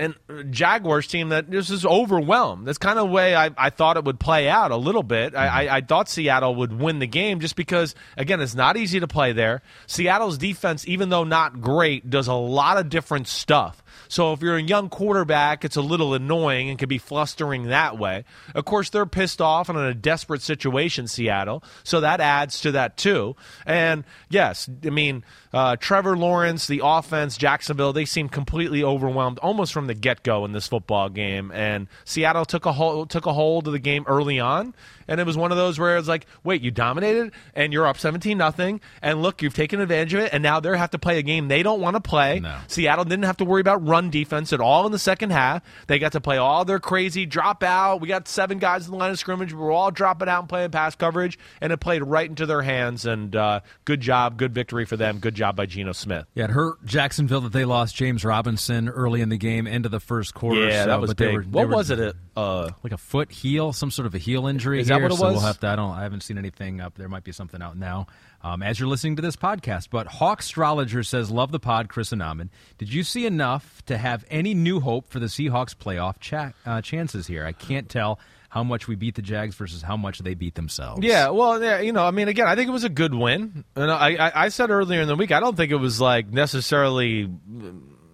[0.00, 0.14] an
[0.50, 2.66] Jaguars team that just is overwhelmed.
[2.66, 5.34] That's kind of the way I, I thought it would play out a little bit.
[5.34, 9.00] I, I, I thought Seattle would win the game just because, again, it's not easy
[9.00, 9.62] to play there.
[9.86, 13.82] Seattle's defense, even though not great, does a lot of different stuff.
[14.08, 17.98] So if you're a young quarterback, it's a little annoying and can be flustering that
[17.98, 18.24] way.
[18.54, 21.62] Of course, they're pissed off and in a desperate situation, Seattle.
[21.84, 23.36] So that adds to that too.
[23.66, 29.72] And yes, I mean, uh, Trevor Lawrence, the offense, Jacksonville, they seem completely overwhelmed almost
[29.72, 31.50] from the get go in this football game.
[31.50, 34.72] And Seattle took a hold, took a hold of the game early on
[35.10, 37.98] and it was one of those where it's like, wait, you dominated and you're up
[37.98, 41.18] 17 nothing, and look, you've taken advantage of it, and now they have to play
[41.18, 42.38] a game they don't want to play.
[42.40, 42.58] No.
[42.68, 45.62] Seattle didn't have to worry about run defense at all in the second half.
[45.88, 48.00] They got to play all their crazy drop out.
[48.00, 49.52] We got seven guys in the line of scrimmage.
[49.52, 53.04] We're all dropping out and playing pass coverage, and it played right into their hands.
[53.04, 55.18] And uh, good job, good victory for them.
[55.18, 56.26] Good job by Geno Smith.
[56.34, 60.00] Yeah, it hurt Jacksonville that they lost James Robinson early in the game, into the
[60.00, 60.68] first quarter.
[60.68, 61.28] Yeah, so, that was but big.
[61.28, 62.14] They were, what were, was it?
[62.40, 64.80] Uh, Like a foot heel, some sort of a heel injury.
[64.80, 65.34] Is that what it so was?
[65.34, 65.68] We'll have to.
[65.68, 65.90] I don't.
[65.90, 66.94] I haven't seen anything up.
[66.96, 68.06] There might be something out now.
[68.42, 72.12] Um, as you're listening to this podcast, but Hawk Astrologer says, "Love the pod, Chris
[72.12, 72.48] and Ahmed.
[72.78, 76.80] Did you see enough to have any new hope for the Seahawks playoff cha- uh,
[76.80, 77.44] chances here?
[77.44, 78.18] I can't tell."
[78.48, 81.04] How much we beat the Jags versus how much they beat themselves.
[81.04, 83.62] Yeah, well, yeah, you know, I mean, again, I think it was a good win,
[83.76, 86.32] and I, I, I said earlier in the week, I don't think it was like
[86.32, 87.30] necessarily.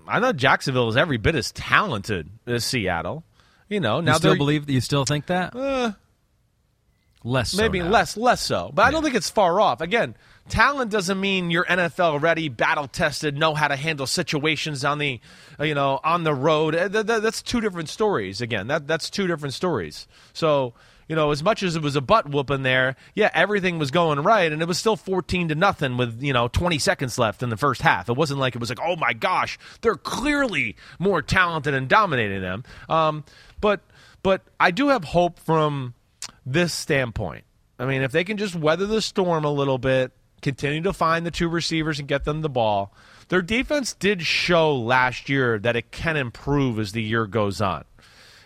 [0.06, 3.24] I know Jacksonville is every bit as talented as Seattle.
[3.68, 4.70] You know, now You still believe?
[4.70, 5.54] You still think that?
[5.56, 5.92] Uh,
[7.24, 7.88] Less, so maybe now.
[7.88, 9.80] less, less so, but I don't think it's far off.
[9.80, 10.14] Again,
[10.48, 15.18] talent doesn't mean you're NFL ready, battle tested, know how to handle situations on the,
[15.58, 16.76] uh, you know, on the road.
[16.76, 18.40] Uh, th- th- That's two different stories.
[18.40, 20.06] Again, that that's two different stories.
[20.32, 20.74] So.
[21.08, 24.18] You know, as much as it was a butt whooping there, yeah, everything was going
[24.18, 27.48] right, and it was still fourteen to nothing with you know twenty seconds left in
[27.48, 28.08] the first half.
[28.08, 32.40] It wasn't like it was like, oh my gosh, they're clearly more talented and dominating
[32.40, 32.64] them.
[32.88, 33.22] Um,
[33.66, 33.80] but
[34.22, 35.94] but I do have hope from
[36.46, 37.42] this standpoint.
[37.80, 41.26] I mean, if they can just weather the storm a little bit, continue to find
[41.26, 42.94] the two receivers and get them the ball.
[43.26, 47.84] Their defense did show last year that it can improve as the year goes on,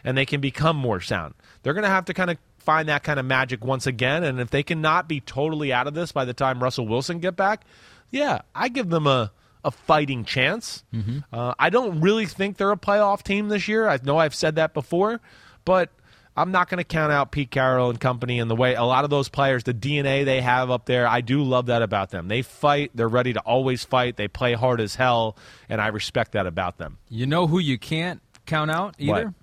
[0.03, 1.35] and they can become more sound.
[1.63, 4.41] They're going to have to kind of find that kind of magic once again, and
[4.41, 7.67] if they cannot be totally out of this by the time Russell Wilson get back,
[8.11, 9.33] yeah, I give them a
[9.65, 10.85] a fighting chance.
[11.33, 13.89] Uh, I don't really think they're a playoff team this year.
[13.89, 15.21] I know I've said that before,
[15.65, 15.91] but
[16.37, 19.05] I'm not going to count out Pete Carroll and company and the way a lot
[19.05, 21.07] of those players, the DNA they have up there.
[21.07, 22.29] I do love that about them.
[22.29, 22.93] They fight.
[22.95, 24.17] They're ready to always fight.
[24.17, 25.37] They play hard as hell,
[25.69, 26.99] and I respect that about them.
[27.09, 29.27] You know who you can't count out either?
[29.27, 29.35] What?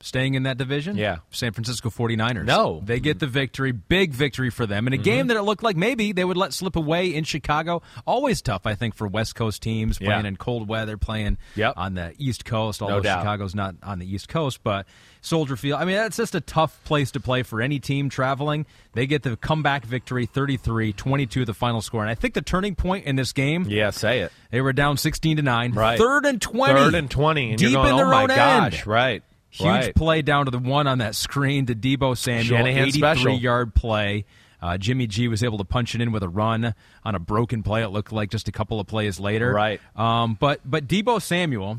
[0.00, 0.96] Staying in that division?
[0.96, 1.18] Yeah.
[1.32, 2.44] San Francisco 49ers.
[2.44, 2.80] No.
[2.84, 3.72] They get the victory.
[3.72, 4.86] Big victory for them.
[4.86, 5.02] In a mm-hmm.
[5.02, 7.82] game that it looked like maybe they would let slip away in Chicago.
[8.06, 10.28] Always tough, I think, for West Coast teams playing Yeah.
[10.28, 11.74] in cold weather, playing Yep.
[11.76, 13.22] on the East Coast, although doubt.
[13.22, 14.60] Chicago's not on the East Coast.
[14.62, 14.86] But
[15.20, 18.66] Soldier Field, I mean, that's just a tough place to play for any team traveling.
[18.92, 22.02] They get the comeback victory 33 22, the final score.
[22.02, 24.32] And I think the turning point in this game, Yeah, say it.
[24.52, 25.72] they were down 16 to 9.
[25.72, 25.98] Right.
[25.98, 26.72] Third and 20.
[26.72, 28.86] Third and twenty, and Deep going, in oh their oh my own gosh, end.
[28.86, 29.22] right?
[29.50, 29.94] Huge right.
[29.94, 32.44] play down to the one on that screen to Deebo Samuel.
[32.58, 33.32] Shanahan 83 special.
[33.38, 34.24] yard play.
[34.60, 36.74] Uh, Jimmy G was able to punch it in with a run
[37.04, 37.82] on a broken play.
[37.82, 39.52] It looked like just a couple of plays later.
[39.52, 39.80] Right.
[39.96, 41.78] Um, but but Deebo Samuel,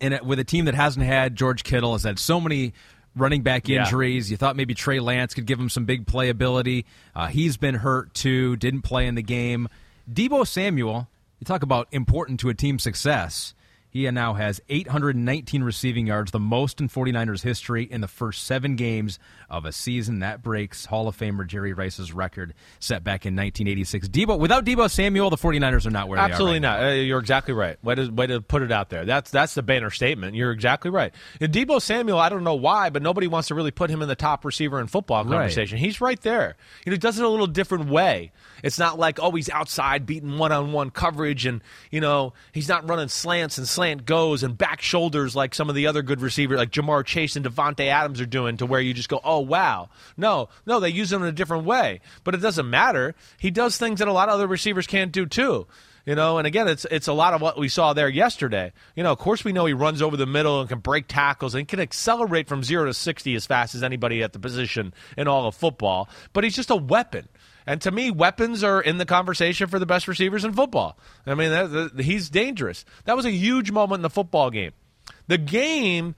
[0.00, 2.72] in a, with a team that hasn't had George Kittle, has had so many
[3.14, 3.80] running back Yeah.
[3.84, 4.30] injuries.
[4.30, 6.84] You thought maybe Trey Lance could give him some big playability.
[7.14, 8.56] Uh, he's been hurt too.
[8.56, 9.68] Didn't play in the game.
[10.10, 13.54] Deebo Samuel, you talk about important to a team's success.
[13.90, 18.76] He now has 819 receiving yards, the most in 49ers history in the first seven
[18.76, 19.18] games
[19.48, 20.20] of a season.
[20.20, 24.08] That breaks Hall of Famer Jerry Rice's record set back in 1986.
[24.08, 26.70] Deebo, without Deebo Samuel, the 49ers are not where Absolutely they are.
[26.70, 26.88] right not.
[26.90, 27.82] Uh, you're exactly right.
[27.84, 29.04] Way to, way to put it out there.
[29.04, 30.36] That's that's the banner statement.
[30.36, 31.12] You're exactly right.
[31.40, 34.08] And Deebo Samuel, I don't know why, but nobody wants to really put him in
[34.08, 35.30] the top receiver in football Right.
[35.32, 35.78] conversation.
[35.78, 36.56] He's right there.
[36.86, 38.30] You know, he does it a little different way.
[38.62, 42.68] It's not like oh he's outside beating one on one coverage, and you know he's
[42.68, 46.20] not running slants and slant goes and back shoulders like some of the other good
[46.20, 48.58] receivers like Ja'Marr Chase and Davante Adams are doing.
[48.58, 51.64] To where you just go oh wow no no they use him in a different
[51.64, 53.14] way, but it doesn't matter.
[53.38, 55.66] He does things that a lot of other receivers can't do too.
[56.04, 58.72] You know, and again, it's it's a lot of what we saw there yesterday.
[58.96, 61.54] You know, of course, we know he runs over the middle and can break tackles
[61.54, 65.28] and can accelerate from zero to sixty as fast as anybody at the position in
[65.28, 66.08] all of football.
[66.32, 67.28] But he's just a weapon.
[67.66, 70.98] And to me, weapons are in the conversation for the best receivers in football.
[71.26, 72.84] I mean, that, that- he's dangerous.
[73.04, 74.72] That was a huge moment in the football game.
[75.26, 76.14] The game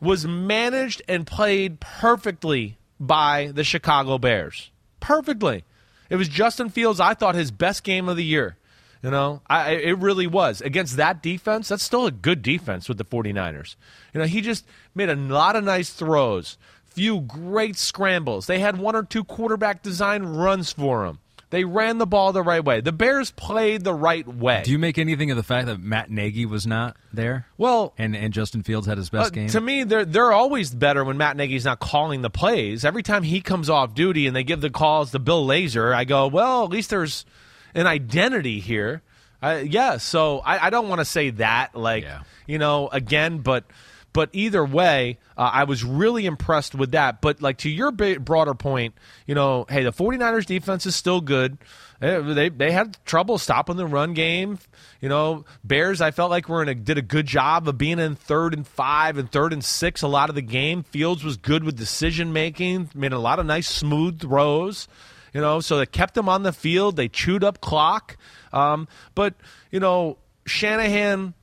[0.00, 4.70] was managed and played perfectly by the Chicago Bears.
[5.00, 5.64] Perfectly.
[6.10, 8.56] It was Justin Fields, I thought, his best game of the year.
[9.02, 10.60] You know, I, it really was.
[10.60, 13.74] Against that defense, that's still a good defense with the 49ers.
[14.14, 16.56] You know, he just made a lot of nice throws,
[16.92, 18.46] few great scrambles.
[18.46, 21.18] They had one or two quarterback design runs for him.
[21.50, 22.80] They ran the ball the right way.
[22.80, 24.62] The Bears played the right way.
[24.64, 27.46] Do you make anything of the fact that Matt Nagy was not there?
[27.58, 29.48] Well, and and Justin Fields had his best uh, game.
[29.48, 32.86] To me, they're they're always better when Matt Nagy's not calling the plays.
[32.86, 36.04] Every time he comes off duty and they give the calls to Bill Lazor, I
[36.04, 37.26] go, well, at least there's
[37.74, 39.02] an identity here.
[39.42, 42.22] Uh, yeah, so I, I don't want to say that, like Yeah.
[42.46, 43.64] you know, again, but
[44.12, 47.20] but either way, uh, I was really impressed with that.
[47.20, 48.94] But like to your broader point,
[49.26, 51.58] you know, hey, the 49ers defense is still good.
[52.00, 54.58] Eh, They they had trouble stopping the run game.
[55.00, 56.00] You know, Bears.
[56.00, 58.66] I felt like were in a, did a good job of being in third and
[58.66, 60.82] five and third and six a lot of the game.
[60.82, 62.90] Fields was good with decision making.
[62.94, 64.88] Made a lot of nice smooth throws.
[65.32, 66.96] You know, so they kept them on the field.
[66.96, 68.18] They chewed up clock.
[68.52, 69.34] Um, but
[69.70, 71.34] you know, Shanahan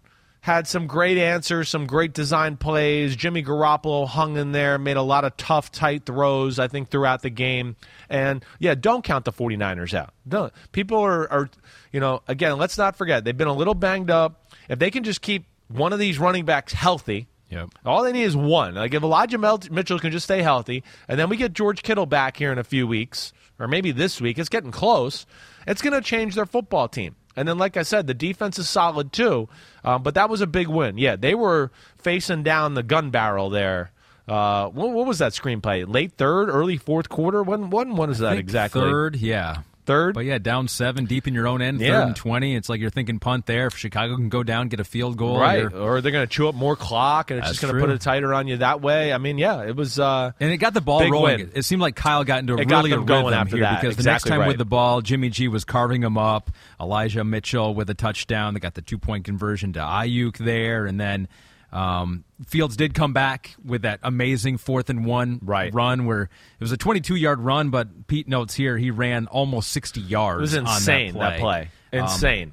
[0.42, 3.16] had some great answers, some great design plays.
[3.16, 7.22] Jimmy Garoppolo hung in there, made a lot of tough, tight throws, I think, throughout
[7.22, 7.76] the game.
[8.10, 10.14] And yeah, don't count the 49ers out.
[10.28, 10.54] Don't.
[10.72, 11.50] People are, are,
[11.92, 14.54] you know, again, let's not forget, they've been a little banged up.
[14.70, 17.70] If they can just keep one of these running backs healthy, Yep.
[17.84, 18.76] all they need is one.
[18.76, 22.38] Like if Elijah Mitchell can just stay healthy, and then we get George Kittle back
[22.38, 25.26] here in a few weeks, or maybe this week, it's getting close.
[25.68, 27.16] It's going to change their football team.
[27.36, 29.48] And then, like I said, the defense is solid too.
[29.84, 30.98] Um, but that was a big win.
[30.98, 33.92] Yeah, they were facing down the gun barrel there.
[34.28, 35.92] Uh, what, what was that screenplay?
[35.92, 37.42] Late third, early fourth quarter.
[37.42, 38.82] When when when is that exactly?
[38.82, 39.64] Third, yeah.
[39.90, 40.14] Third?
[40.14, 42.02] But yeah, down seven, deep in your own end, Yeah.
[42.02, 42.56] third and 20.
[42.56, 43.66] It's like you're thinking punt there.
[43.66, 45.40] If Chicago can go down, get a field goal.
[45.40, 47.90] Right, or they're going to chew up more clock, and it's just going to put
[47.90, 49.12] it tighter on you that way.
[49.12, 50.00] I mean, yeah, it was.
[50.00, 51.40] Uh, And it got the ball rolling.
[51.40, 51.52] win.
[51.56, 53.82] It seemed like Kyle got into a It really a rhythm after here that.
[53.82, 54.48] because the next time right.
[54.48, 56.52] with the ball, Jimmy G was carving him up.
[56.80, 58.54] Elijah Mitchell with a touchdown.
[58.54, 61.28] They got the two point conversion to Aiyuk there, and then
[61.72, 65.74] um, Fields did come back with that amazing fourth and one Right.
[65.74, 66.30] run where it
[66.62, 70.40] was a 22 yard run, but Pete notes here he ran almost 60 yards.
[70.40, 71.70] it was insane that play.
[71.94, 72.52] Um, Insane.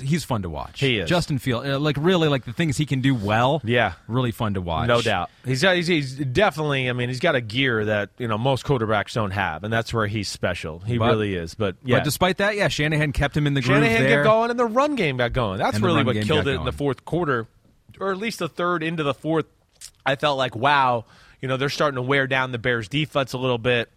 [0.00, 0.80] he's fun to watch.
[0.80, 1.08] He is.
[1.08, 3.60] Justin Field, uh, like really, like the things he can do well.
[3.64, 3.92] Yeah.
[4.08, 4.88] really fun to watch.
[4.88, 5.30] No doubt.
[5.44, 6.88] He's, got, he's he's definitely.
[6.88, 9.92] I mean, he's got a gear that you know most quarterbacks don't have, and that's
[9.94, 10.78] where he's special.
[10.80, 11.54] He But- really is.
[11.54, 14.22] But yeah, But despite that, yeah, Shanahan kept him in the groove Shanahan there.
[14.24, 15.58] got going, and the run game got going.
[15.58, 17.46] That's And really what killed it in the fourth quarter,
[18.02, 19.46] or at least the third into the fourth.
[20.04, 21.04] I felt like wow,
[21.40, 23.90] you know, they're starting to wear down the Bears' defense a little bit.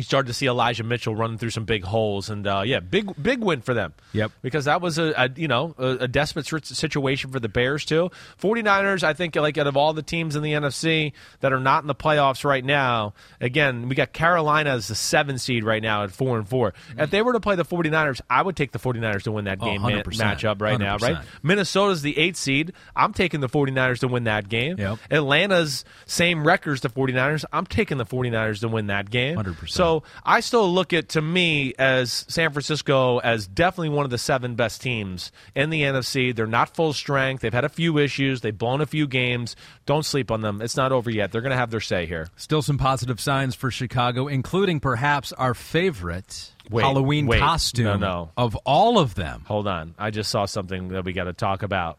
[0.00, 3.12] You started to see Elijah Mitchell running through some big holes, and uh, yeah, big
[3.22, 3.92] big win for them.
[4.12, 4.32] Yep.
[4.40, 8.10] because that was a, a you know a, a desperate situation for the Bears too.
[8.40, 11.82] 49ers, I think, like out of all the teams in the NFC that are not
[11.82, 13.12] in the playoffs right now,
[13.42, 16.72] again, we got Carolina as the seven seed right now at four and four.
[16.96, 19.58] If they were to play the 49ers, I would take the 49ers to win that
[19.60, 20.04] Oh, game 100%.
[20.04, 20.96] matchup right now.
[20.96, 21.24] Right, 100%.
[21.42, 22.72] Minnesota's the eighth seed.
[22.96, 24.78] I'm taking the 49ers to win that game.
[24.78, 24.98] Yep.
[25.10, 27.44] Atlanta's same records, the 49ers.
[27.52, 29.36] I'm taking the 49ers to win that game.
[29.36, 29.68] 100%.
[29.68, 29.89] So
[30.24, 34.54] I still look at, to me, as San Francisco as definitely one of the seven
[34.54, 36.34] best teams in the NFC.
[36.34, 37.40] They're not full strength.
[37.42, 38.40] They've had a few issues.
[38.40, 39.56] They've blown a few games.
[39.86, 40.60] Don't sleep on them.
[40.62, 41.32] It's not over yet.
[41.32, 42.28] They're going to have their say here.
[42.36, 47.40] Still some positive signs for Chicago, including perhaps our favorite Wait, Halloween wait.
[47.40, 48.30] costume No, no.
[48.36, 49.44] of all of them.
[49.46, 49.94] Hold on.
[49.98, 51.98] I just saw something that we got to talk about.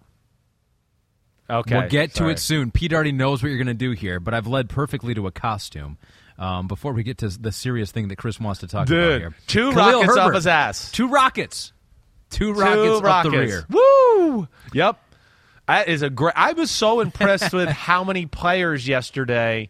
[1.50, 1.78] Okay.
[1.78, 2.72] we'll get to it soon.
[2.72, 5.32] Pete already knows what you're going to do here, but I've led perfectly to a
[5.32, 5.98] costume.
[6.42, 9.36] Um, before we get to the serious thing that Chris wants to talk about here,
[9.46, 10.92] two Khalil rockets off his ass.
[10.92, 11.72] Two rockets.
[12.32, 13.32] Two rockets Two rockets.
[13.32, 13.66] the rear.
[13.70, 14.48] Woo!
[14.74, 14.98] Yep.
[15.68, 16.34] That is a great.
[16.36, 19.70] I was so impressed with how many players yesterday,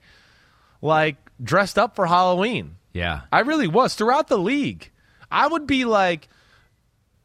[0.81, 2.77] like dressed up for Halloween.
[2.93, 3.22] Yeah.
[3.31, 4.89] I really was throughout the league.
[5.30, 6.30] I would be like,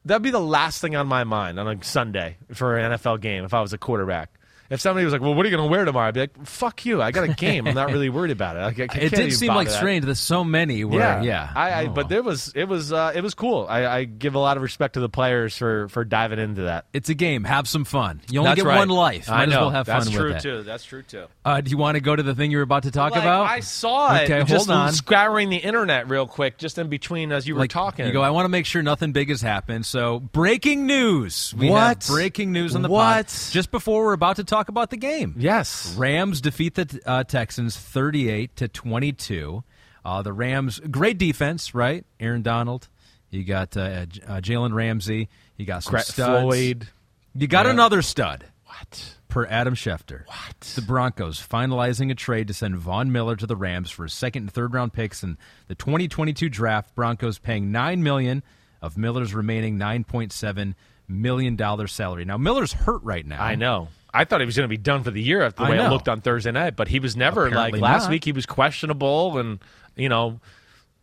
[0.04, 3.44] that'd be the last thing on my mind on a Sunday for an NFL game
[3.44, 4.30] if I was a quarterback.
[4.70, 6.46] If somebody was like, "Well, what are you going to wear tomorrow?" I'd be like,
[6.46, 7.00] "Fuck you!
[7.02, 7.66] I got a game.
[7.68, 9.74] I'm not really worried about it." Like, I It can't did seem like that.
[9.76, 10.04] strange.
[10.04, 10.98] that so many were.
[10.98, 11.52] Yeah, yeah.
[11.54, 11.88] I, I Oh.
[11.90, 13.66] but there was it was uh, it was cool.
[13.68, 16.86] I, I give a lot of respect to the players for for diving into that.
[16.92, 17.44] it's a game.
[17.44, 18.20] Have some fun.
[18.30, 18.78] You only That's get right.
[18.78, 19.28] one life.
[19.28, 19.60] Might I as know.
[19.60, 20.34] well have That's fun true with it.
[20.34, 20.62] That's true, too.
[20.64, 21.24] That's true too.
[21.44, 23.22] Uh, do you want to go to the thing you were about to talk Like,
[23.22, 23.46] about?
[23.46, 24.24] I saw it.
[24.30, 24.92] Okay, just hold on.
[24.92, 28.06] scouring the internet real quick, just in between as you were like talking.
[28.06, 28.22] You go.
[28.22, 29.86] I want to make sure nothing big has happened.
[29.86, 31.54] So breaking news.
[31.56, 32.04] We What?
[32.08, 33.26] breaking news on the What?
[33.26, 35.34] pod just before we're about to talk about the game.
[35.38, 35.94] yes.
[35.96, 39.62] Rams defeat the uh, Texans 38 to 22.
[40.04, 42.04] Uh, the Rams, great defense, right?
[42.20, 42.88] Aaron Donald.
[43.30, 44.06] You got uh, uh,
[44.40, 45.28] Jalen Ramsey.
[45.56, 46.42] You got some Cra- studs.
[46.42, 46.88] Floyd.
[47.34, 47.72] You got Yeah.
[47.72, 48.44] another stud.
[48.64, 49.16] What?
[49.28, 50.26] Per Adam Schefter.
[50.26, 50.60] What?
[50.74, 54.52] The Broncos finalizing a trade to send Von Miller to the Rams for second and
[54.52, 55.36] third round picks in
[55.68, 56.94] the 2022 draft.
[56.94, 58.42] Broncos paying nine million
[58.80, 60.74] of Miller's remaining 9.7
[61.08, 62.24] million dollar salary.
[62.24, 63.42] Now Miller's hurt right now.
[63.42, 63.88] I know.
[64.16, 65.84] I thought he was going to be done for the year after the I way
[65.84, 68.10] it looked on Thursday night, but he was never Apparently like last not.
[68.10, 68.24] week.
[68.24, 69.58] He was questionable, and
[69.94, 70.40] you know,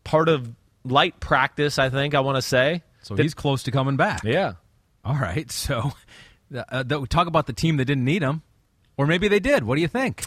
[0.03, 0.49] part of
[0.83, 1.79] light practice.
[1.79, 2.83] I think I want to say.
[3.03, 4.23] So he's close to coming back.
[4.23, 4.53] Yeah.
[5.05, 5.49] All right.
[5.51, 5.91] So
[6.55, 8.41] uh, uh, talk about the team that didn't need him,
[8.97, 9.63] or maybe they did.
[9.63, 10.25] What do you think?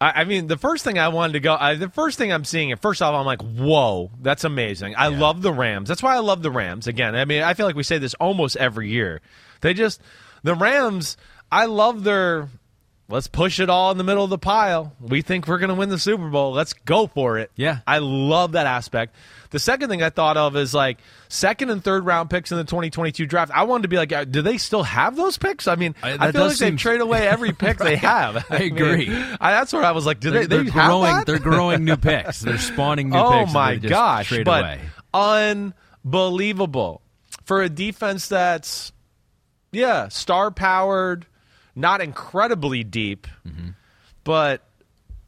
[0.00, 2.44] I, I mean, the first thing I wanted to go, I, the first thing I'm
[2.44, 4.94] seeing, it first off, I'm like, whoa, that's amazing.
[4.96, 5.88] I love the Rams.
[5.88, 6.86] That's why I love the Rams.
[6.86, 9.20] Again, I mean, I feel like we say this almost every year.
[9.60, 10.00] They just,
[10.42, 11.16] the Rams,
[11.52, 12.48] I love their,
[13.08, 14.94] let's push it all in the middle of the pile.
[15.00, 16.52] We think we're going to win the Super Bowl.
[16.52, 17.50] Let's go for it.
[17.56, 17.78] Yeah.
[17.86, 19.14] I love that aspect.
[19.50, 20.98] The second thing I thought of is like
[21.28, 23.50] second and third round picks in the 2022 draft.
[23.52, 25.66] I wanted to be like, uh, do they still have those picks?
[25.66, 28.46] I mean, I- I, feel like they trade away every pick they have.
[28.50, 29.08] I mean, agree.
[29.40, 31.24] I, that's where I was like, do They're, they, they they're growing.
[31.24, 32.38] They're growing new picks.
[32.38, 33.52] They're spawning new oh picks.
[33.52, 34.32] that my gosh!
[34.44, 34.80] But away.
[36.04, 37.02] unbelievable
[37.44, 38.92] for a defense that's
[39.72, 41.26] yeah star powered,
[41.80, 43.70] not incredibly deep, Mm-hmm.
[44.24, 44.62] but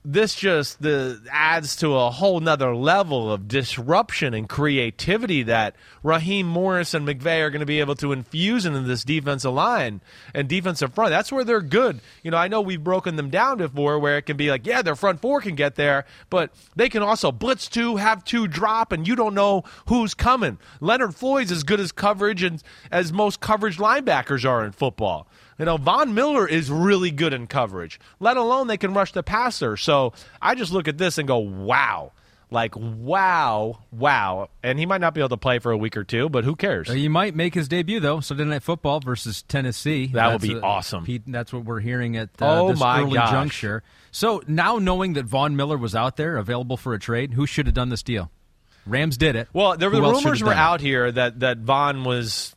[0.04, 6.44] this just the adds to a whole nother level of disruption and creativity that Raheem
[6.48, 10.00] Morris and McVay are going to be able to infuse into this defensive line
[10.34, 11.10] and defensive front.
[11.10, 12.00] That's where they're good.
[12.24, 14.82] You know, I know we've broken them down before where it can be like, yeah,
[14.82, 18.90] their front four can get there, but they can also blitz two, have two drop,
[18.90, 20.58] and you don't know who's coming.
[20.80, 22.60] Leonard Floyd's as good as coverage and
[22.90, 25.28] as most coverage linebackers are in football.
[25.58, 29.22] You know, Von Miller is really good in coverage, let alone they can rush the
[29.22, 29.76] passer.
[29.76, 32.12] So I just look at this and go, wow.
[32.50, 34.50] Like, wow, wow.
[34.62, 36.54] And he might not be able to play for a week or two, but who
[36.54, 36.86] cares?
[36.90, 38.20] He might make his debut though.
[38.20, 40.08] Sunday Night Football versus Tennessee.
[40.08, 41.06] That would be uh, awesome.
[41.26, 43.30] That's what we're hearing at uh, Oh, this my early gosh.
[43.30, 43.82] juncture.
[44.10, 47.64] So now knowing that Von Miller was out there, available for a trade, who should
[47.66, 48.30] have done this deal?
[48.84, 49.48] Rams did it.
[49.54, 52.54] Well, there, Who the rumors were out here that that Von was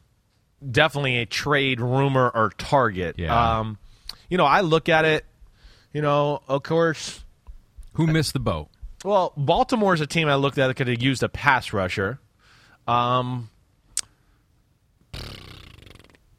[0.72, 3.16] definitely a trade rumor or target.
[3.18, 3.60] Yeah.
[3.60, 3.78] Um,
[4.30, 5.26] you know, I look at it.
[5.94, 7.24] You know, of course.
[7.94, 8.68] Who missed the boat?
[9.04, 12.20] Well, Baltimore's a team I looked at that could have used a pass rusher.
[12.88, 13.50] Um,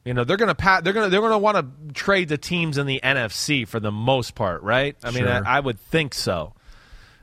[0.05, 2.85] you know, they're gonna pa- they're gonna they're gonna want to trade the teams in
[2.87, 4.95] the NFC for the most part, right?
[5.03, 5.45] I mean, Sure.
[5.45, 6.53] I, I would think so.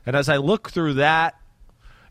[0.05, 1.35] And as I look through that,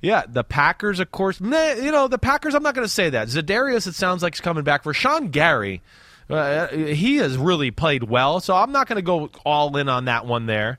[0.04, 1.40] yeah, the Packers, of course.
[1.40, 2.54] You know, the Packers.
[2.54, 3.28] I'm not going to say that.
[3.28, 5.82] Za'Darius, it sounds like, is coming back for Sean Gary.
[6.28, 10.06] Uh, he has really played well, so I'm not going to go all in on
[10.06, 10.78] that one there.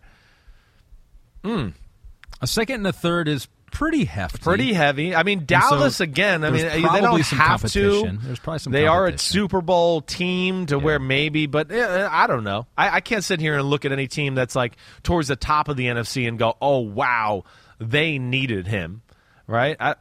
[1.43, 4.39] A second and a third is pretty hefty.
[4.39, 5.15] Pretty heavy.
[5.15, 6.43] I mean, Dallas again.
[6.43, 8.18] I mean, they probably don't some have to.
[8.23, 9.18] There's probably some They are a.
[9.18, 12.68] Super Bowl team to where maybe, but eh, I don't know.
[12.77, 14.73] I, I can't sit here and look at any team that's like
[15.03, 17.43] towards the top of the NFC and go, "Oh wow,
[17.80, 19.02] they needed him."
[19.48, 19.78] Right?
[19.80, 19.96] I,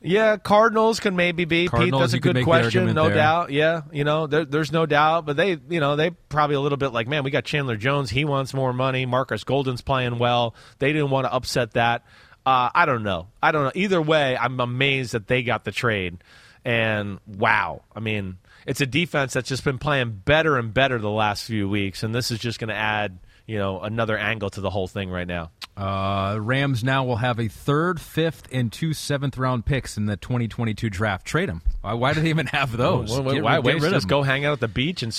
[0.00, 1.62] yeah, Cardinals can maybe be.
[1.62, 3.14] Pete, Cardinals, that's a good question, no there.
[3.14, 3.50] doubt.
[3.50, 5.24] Yeah, you know, there, there's no doubt.
[5.24, 8.10] But they, you know, they probably a little bit like, man, we got Chandler Jones.
[8.10, 9.06] He wants more money.
[9.06, 10.54] Markus Golden's playing well.
[10.78, 12.04] They didn't want to upset that.
[12.44, 13.28] Uh, I don't know.
[13.42, 13.72] I don't know.
[13.74, 16.18] Either way, I'm amazed that they got the trade.
[16.66, 18.36] And wow, I mean,
[18.66, 22.14] it's a defense that's just been playing better and better the last few weeks, and
[22.14, 25.26] this is just going to add, you know, another angle to the whole thing right
[25.26, 25.50] now.
[25.76, 30.16] Uh, Rams now will have a third, fifth, and two seventh round picks in the
[30.16, 31.26] 2022 draft.
[31.26, 31.62] Trade them.
[31.80, 33.10] Why, why do they even have those?
[33.18, 35.12] Why, Get- why get of Just go hang out at the beach and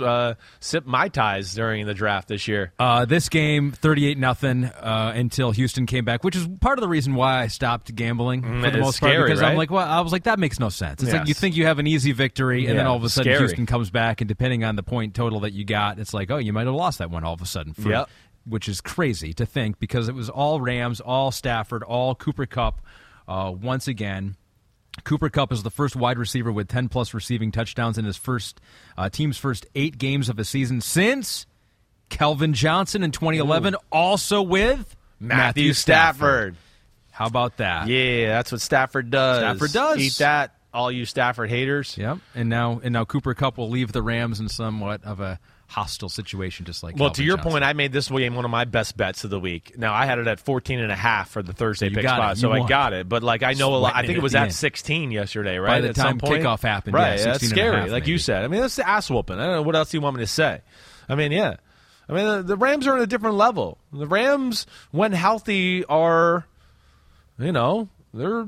[0.00, 2.72] uh, sip mai tais during the draft this year.
[2.78, 6.88] Uh, this game, 38 nothing uh, until Houston came back, which is part of the
[6.88, 9.12] reason why I stopped gambling for the most part.
[9.12, 11.02] scary, Because I'm like, well, I was like, that makes no sense.
[11.02, 13.32] It's like you think you have an easy victory, and then all of a sudden
[13.32, 13.38] scary.
[13.46, 16.38] Houston comes back, and depending on the point total that you got, it's like, oh,
[16.38, 17.74] you might have lost that one all of a sudden.
[17.74, 18.08] For, Yep.
[18.50, 22.80] Which is crazy to think because it was all Rams, all Stafford, all Cooper Kupp.
[23.26, 24.36] Uh, once again,
[25.04, 28.60] Cooper Kupp is the first wide receiver with 10 plus receiving touchdowns in his first
[28.98, 31.46] uh, team's first eight games of a season since
[32.08, 36.56] Calvin Johnson in 2011, also with Matthew Stafford.
[37.12, 37.86] How about that?
[37.88, 39.38] Yeah, that's what Stafford does.
[39.38, 39.98] Stafford does.
[39.98, 41.96] Eat that, all you Stafford haters.
[41.96, 42.18] Yep.
[42.34, 45.38] And now, and now Cooper Kupp will leave the Rams in somewhat of a
[45.70, 46.96] hostile situation, just like.
[46.96, 47.52] Well, Calvin to your Johnson.
[47.52, 49.78] point, I made this game one of my best bets of the week.
[49.78, 52.50] Now I had it at 14 and a half for the Thursday pick spot, so
[52.52, 53.08] I got it.
[53.08, 53.94] But like I know a lot.
[53.94, 54.54] I think it was at at end.
[54.54, 55.76] 16 yesterday, right?
[55.76, 56.42] By the At time some point?
[56.42, 57.18] kickoff happened, yeah, right?
[57.18, 58.44] that's 16 and a scary, half, like you said.
[58.44, 59.38] I mean, that's the ass whooping.
[59.38, 60.60] I don't know what else you want me to say.
[61.08, 61.56] I mean, yeah.
[62.08, 63.78] I mean, the, the Rams are on a different level.
[63.92, 66.44] The Rams, when healthy, are,
[67.38, 68.46] you know, they're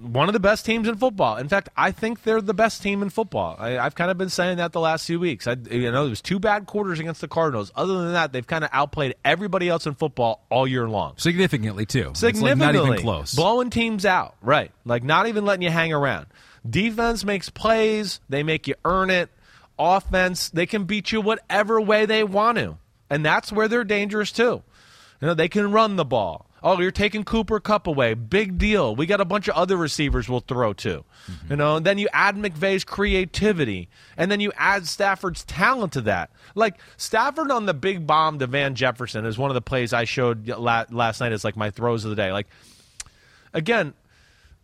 [0.00, 1.36] one of the best teams in football.
[1.36, 3.56] In fact, I think they're the best team in football.
[3.58, 5.46] I, I've kind of been saying that the last few weeks.
[5.46, 7.70] I, you know, there was two bad quarters against the Cardinals.
[7.74, 11.14] Other than that, they've kind of outplayed everybody else in football all year long.
[11.16, 12.08] significantly too.
[12.10, 13.34] It's like Significantly, not even close.
[13.34, 14.70] blowing teams out, right?
[14.84, 16.26] Like not even letting you hang around.
[16.68, 19.30] Defense makes plays, they make you earn it.
[19.78, 22.76] Offense, they can beat you whatever way they want to.
[23.08, 24.62] And that's where they're dangerous too.
[25.20, 26.46] You know, they can run the ball.
[26.62, 28.14] Oh, you're taking Cooper Kupp away.
[28.14, 28.94] Big deal.
[28.94, 31.04] We got a bunch of other receivers we'll throw to.
[31.30, 31.50] Mm-hmm.
[31.50, 36.02] You know, and then you add McVay's creativity, and then you add Stafford's talent to
[36.02, 36.30] that.
[36.54, 40.04] Like Stafford on the big bomb to Van Jefferson is one of the plays I
[40.04, 42.32] showed last night as like my throws of the day.
[42.32, 42.48] Like
[43.54, 43.94] again,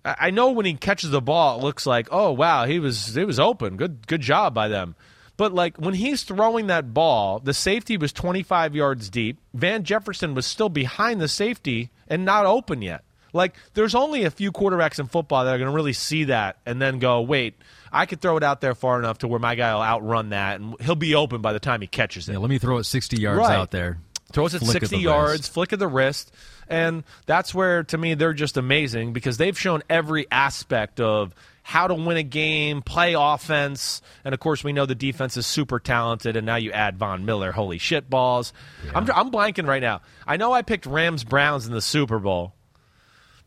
[0.05, 3.25] I know when he catches the ball, it looks like, oh wow, he was he
[3.25, 3.77] was open.
[3.77, 4.95] Good good job by them.
[5.37, 9.39] But like when he's throwing that ball, the safety was 25 yards deep.
[9.53, 13.05] Van Jefferson was still behind the safety and not open yet.
[13.33, 16.57] Like there's only a few quarterbacks in football that are going to really see that
[16.65, 17.55] and then go, "Wait,
[17.93, 20.61] I could throw it out there far enough to where my guy will outrun that
[20.61, 22.85] and he'll be open by the time he catches it." Yeah, let me throw it
[22.85, 23.57] 60 yards right.
[23.57, 23.99] out there.
[24.33, 25.53] Throws it 60 yards, wrist.
[25.53, 26.33] flick of the wrist.
[26.69, 31.33] And that's where, to me, they're just amazing because they've shown every aspect of
[31.67, 35.49] how to win a game, play offense, and of course we know the defense is
[35.49, 36.37] super talented.
[36.37, 38.53] And now you add Von Miller, holy shit balls.
[38.85, 38.93] Yeah.
[38.95, 40.03] I'm I'm blanking right now.
[40.29, 42.55] I know I picked Rams Browns in the Super Bowl.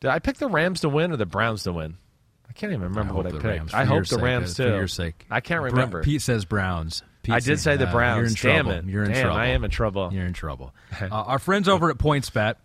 [0.01, 1.95] Did I pick the Rams to win or the Browns to win?
[2.49, 3.43] I can't even remember I what I picked.
[3.45, 4.63] Rams, I hope the sake, Rams too.
[4.63, 6.03] For your sake, I can't remember.
[6.03, 7.03] Pete says Browns.
[7.23, 8.17] Pete I did say the Browns.
[8.17, 8.71] Uh, you're in Damn trouble.
[8.79, 8.91] it.
[8.91, 9.39] You're in Damn, trouble.
[9.39, 10.09] I am in trouble.
[10.11, 10.73] You're in trouble.
[11.01, 12.55] uh, our friends over at PointsBet,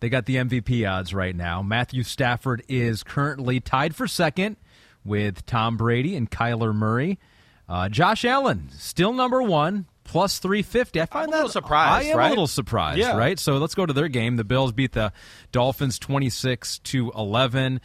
[0.00, 1.60] they got the MVP odds right now.
[1.60, 4.56] Matthew Stafford is currently tied for second
[5.04, 7.18] with Tom Brady and Kyler Murray.
[7.68, 11.00] Uh, Josh Allen still number one, plus 350.
[11.00, 12.06] I find I'm that a little surprised.
[12.06, 12.26] I am right?
[12.26, 13.16] a little surprised, yeah.
[13.16, 13.38] right?
[13.38, 14.36] So let's go to their game.
[14.36, 15.12] The Bills beat the
[15.52, 17.80] Dolphins 26 to 11.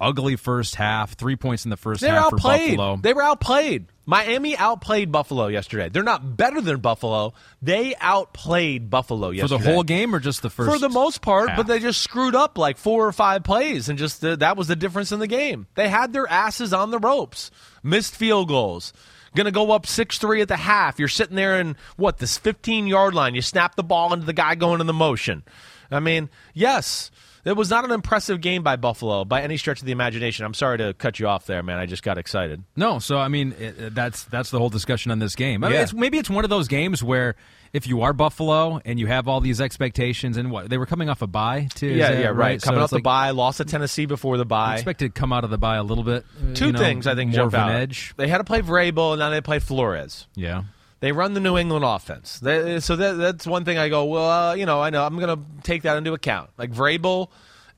[0.00, 2.72] Ugly first half, three points in the 1st They're half outplayed.
[2.72, 2.96] for Buffalo.
[3.02, 3.86] They were outplayed.
[4.04, 5.88] Miami outplayed Buffalo yesterday.
[5.88, 7.32] They're not better than Buffalo.
[7.62, 9.58] They outplayed Buffalo yesterday.
[9.58, 10.70] For the whole game or just the first?
[10.70, 11.56] For the most part, half?
[11.56, 14.68] but they just screwed up like four or five plays, and just uh, that was
[14.68, 15.66] the difference in the game.
[15.74, 17.50] They had their asses on the ropes,
[17.82, 18.92] missed field goals.
[19.34, 20.98] Going to go up 6 3 at the half.
[20.98, 23.34] You're sitting there in, what, this 15 yard line.
[23.34, 25.42] You snap the ball into the guy going in the motion.
[25.90, 27.10] I mean, yes,
[27.46, 30.44] it was not an impressive game by Buffalo by any stretch of the imagination.
[30.44, 31.78] I'm sorry to cut you off there, man.
[31.78, 32.62] I just got excited.
[32.76, 35.64] No, so I mean it, that's that's the whole discussion on this game.
[35.64, 35.82] I mean, Yeah.
[35.84, 37.36] it's, maybe it's one of those games where
[37.72, 41.08] if you are Buffalo and you have all these expectations and what they were coming
[41.08, 41.88] off a bye too.
[41.88, 42.60] yeah, that yeah, right.
[42.60, 44.74] So Coming it's off the like, bye, lost to Tennessee before the bye.
[44.74, 46.24] expect to come out of the bye a little bit.
[46.54, 47.70] Two you know, things I think more jump of an out.
[47.80, 48.14] edge.
[48.16, 50.26] They had to play Vrabel, and now they play Flores.
[50.34, 50.64] Yeah.
[51.00, 52.38] They run the New England offense.
[52.40, 55.18] They, so that, that's one thing I go, well, uh, you know, I know I'm
[55.18, 56.50] going to take that into account.
[56.56, 57.28] Like Vrabel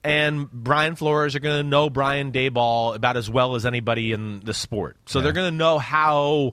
[0.04, 4.40] and Brian Flores are going to know Brian Daboll about as well as anybody in
[4.40, 4.96] the sport.
[5.06, 5.24] So Yeah.
[5.24, 6.52] they're going to know how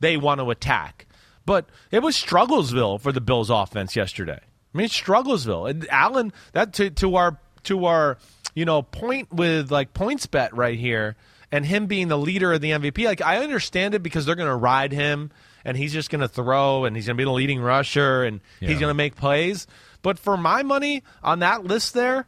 [0.00, 1.06] they want to attack.
[1.46, 4.38] But it was Strugglesville for the Bills offense yesterday.
[4.40, 5.68] I mean, Strugglesville.
[5.68, 8.18] And Allen, that to, to our to our
[8.54, 11.16] you know point with like points bet right here,
[11.52, 13.04] and him being the leader of the MVP.
[13.04, 15.30] Like I understand it because they're going to ride him,
[15.64, 18.40] and he's just going to throw, and he's going to be the leading rusher, and
[18.60, 18.68] Yeah.
[18.68, 19.66] he's going to make plays.
[20.02, 22.26] But for my money on that list there,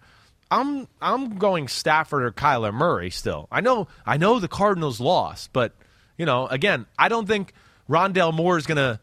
[0.51, 3.49] I'm I'm going Stafford or Kyler Murray still.
[3.51, 5.73] I know I know the Cardinals lost, but
[6.17, 7.53] you know, again, I don't think
[7.91, 8.99] Rondale Moore is going to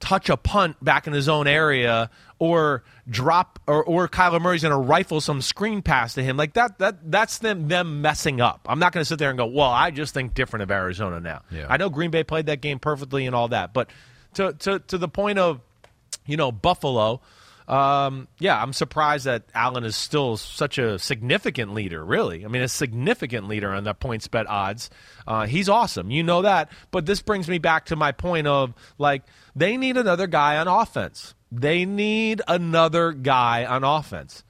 [0.00, 4.72] touch a punt back in his own area or drop or, or Kyler Murray's going
[4.72, 6.36] to rifle some screen pass to him.
[6.36, 8.66] Like that that that's them them messing up.
[8.68, 11.20] I'm not going to sit there and go, "Well, I just think different of Arizona
[11.20, 11.66] now." Yeah.
[11.68, 13.90] I know Green Bay played that game perfectly and all that, but
[14.34, 15.60] to to to the point of
[16.28, 17.20] you know, Buffalo.
[17.68, 22.44] Um, yeah, I'm surprised that Allen is still such a significant leader, really.
[22.44, 24.88] I mean, a significant leader on the points bet odds.
[25.26, 26.10] Uh, he's awesome.
[26.10, 26.72] You know that.
[26.90, 29.22] But this brings me back to my point of like,
[29.54, 31.34] they need another guy on offense.
[31.52, 34.44] They need another guy on offense.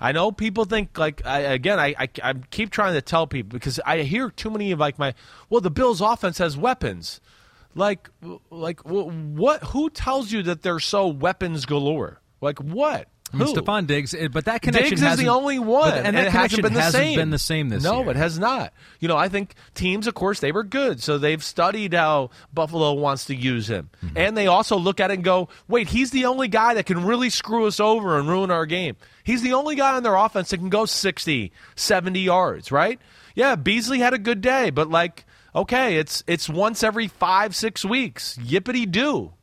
[0.00, 1.78] I know people think like I, again.
[1.78, 4.98] I, I I keep trying to tell people because I hear too many of like
[4.98, 5.14] my
[5.48, 7.20] well, the Bills' offense has weapons.
[7.74, 8.08] Like
[8.50, 9.62] like what?
[9.64, 12.20] Who tells you that they're so weapons galore?
[12.40, 13.08] Like what?
[13.32, 13.54] I mean?
[13.54, 16.30] Stefon Diggs, eh, but that connection Diggs is the only one, but- and that it
[16.32, 17.16] connection hasn't been the hasn't same.
[17.16, 18.10] been the same this no, year.
[18.10, 18.72] it has not.
[18.98, 22.92] You know, I think teams, of course, they were good, so they've studied how Buffalo
[22.94, 24.18] wants to use him, Mm-hmm.
[24.18, 27.04] and they also look at it and go, "Wait, he's the only guy that can
[27.04, 28.96] really screw us over and ruin our game.
[29.22, 32.98] He's the only guy on their offense that can go 60, 70 yards, right?
[33.36, 37.84] Yeah, Beasley had a good day, but like, okay, it's it's once every five, six
[37.84, 38.36] weeks.
[38.42, 39.34] Yippity do.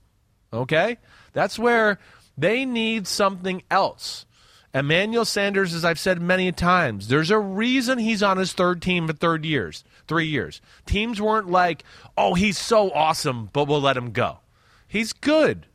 [0.51, 0.97] Okay?
[1.33, 1.99] That's where
[2.37, 4.25] they need something else.
[4.73, 9.07] Emmanuel Sanders, as I've said many times, there's a reason he's on his third team
[9.07, 10.61] for third years, three years.
[10.85, 11.83] Teams weren't like,
[12.17, 14.39] oh, he's so awesome, but we'll let him go.
[14.87, 15.65] He's good.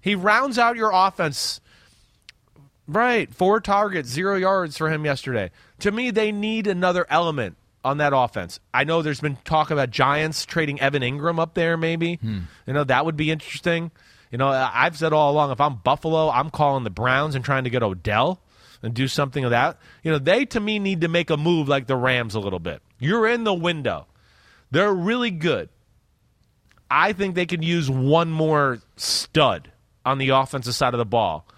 [0.00, 1.60] He rounds out your offense.
[2.88, 3.32] Right.
[3.34, 5.50] Four targets, zero yards for him yesterday.
[5.80, 8.58] To me, they need another element on that offense.
[8.72, 12.16] I know there's been talk about Giants trading Evan Engram up there, maybe.
[12.16, 12.40] Hmm.
[12.66, 13.90] You know, that would be interesting.
[14.36, 17.64] You know, I've said all along if I'm Buffalo, I'm calling the Browns and trying
[17.64, 18.38] to get Odell
[18.82, 19.78] and do something of that.
[20.02, 22.58] You know, they to me need to make a move like the Rams a little
[22.58, 22.82] bit.
[22.98, 24.06] You're in the window.
[24.70, 25.70] They're really good.
[26.90, 29.72] I think they could use one more stud
[30.04, 31.48] on the offensive side of the ball,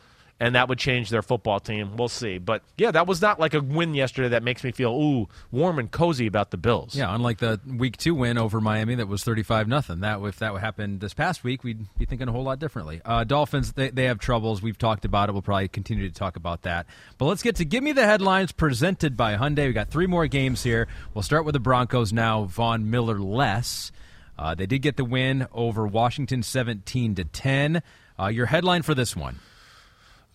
[0.41, 1.97] and that would change their football team.
[1.97, 2.39] We'll see.
[2.39, 5.79] But yeah, that was not like a win yesterday that makes me feel ooh warm
[5.79, 6.95] and cozy about the Bills.
[6.95, 10.01] Yeah, unlike the week two win over Miami that was thirty five nothing.
[10.01, 13.01] That if that happened this past week, we'd be thinking a whole lot differently.
[13.05, 14.63] Uh, Dolphins they they have troubles.
[14.63, 15.33] We've talked about it.
[15.33, 16.87] We'll probably continue to talk about that.
[17.19, 19.67] But let's get to give me the headlines presented by Hyundai.
[19.67, 20.87] We got three more games here.
[21.15, 22.45] We'll start with the Broncos now.
[22.45, 23.91] Von Miller less.
[24.39, 27.83] Uh, they did get the win over Washington, seventeen to ten.
[28.21, 29.39] Uh, your headline for this one?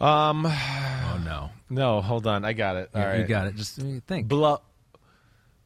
[0.01, 0.47] Um.
[1.13, 2.43] Oh no, No, hold on.
[2.43, 2.89] I got it.
[2.95, 3.19] All you, right.
[3.19, 3.55] you got it.
[3.55, 4.27] Just uh, think.
[4.27, 4.61] Blow.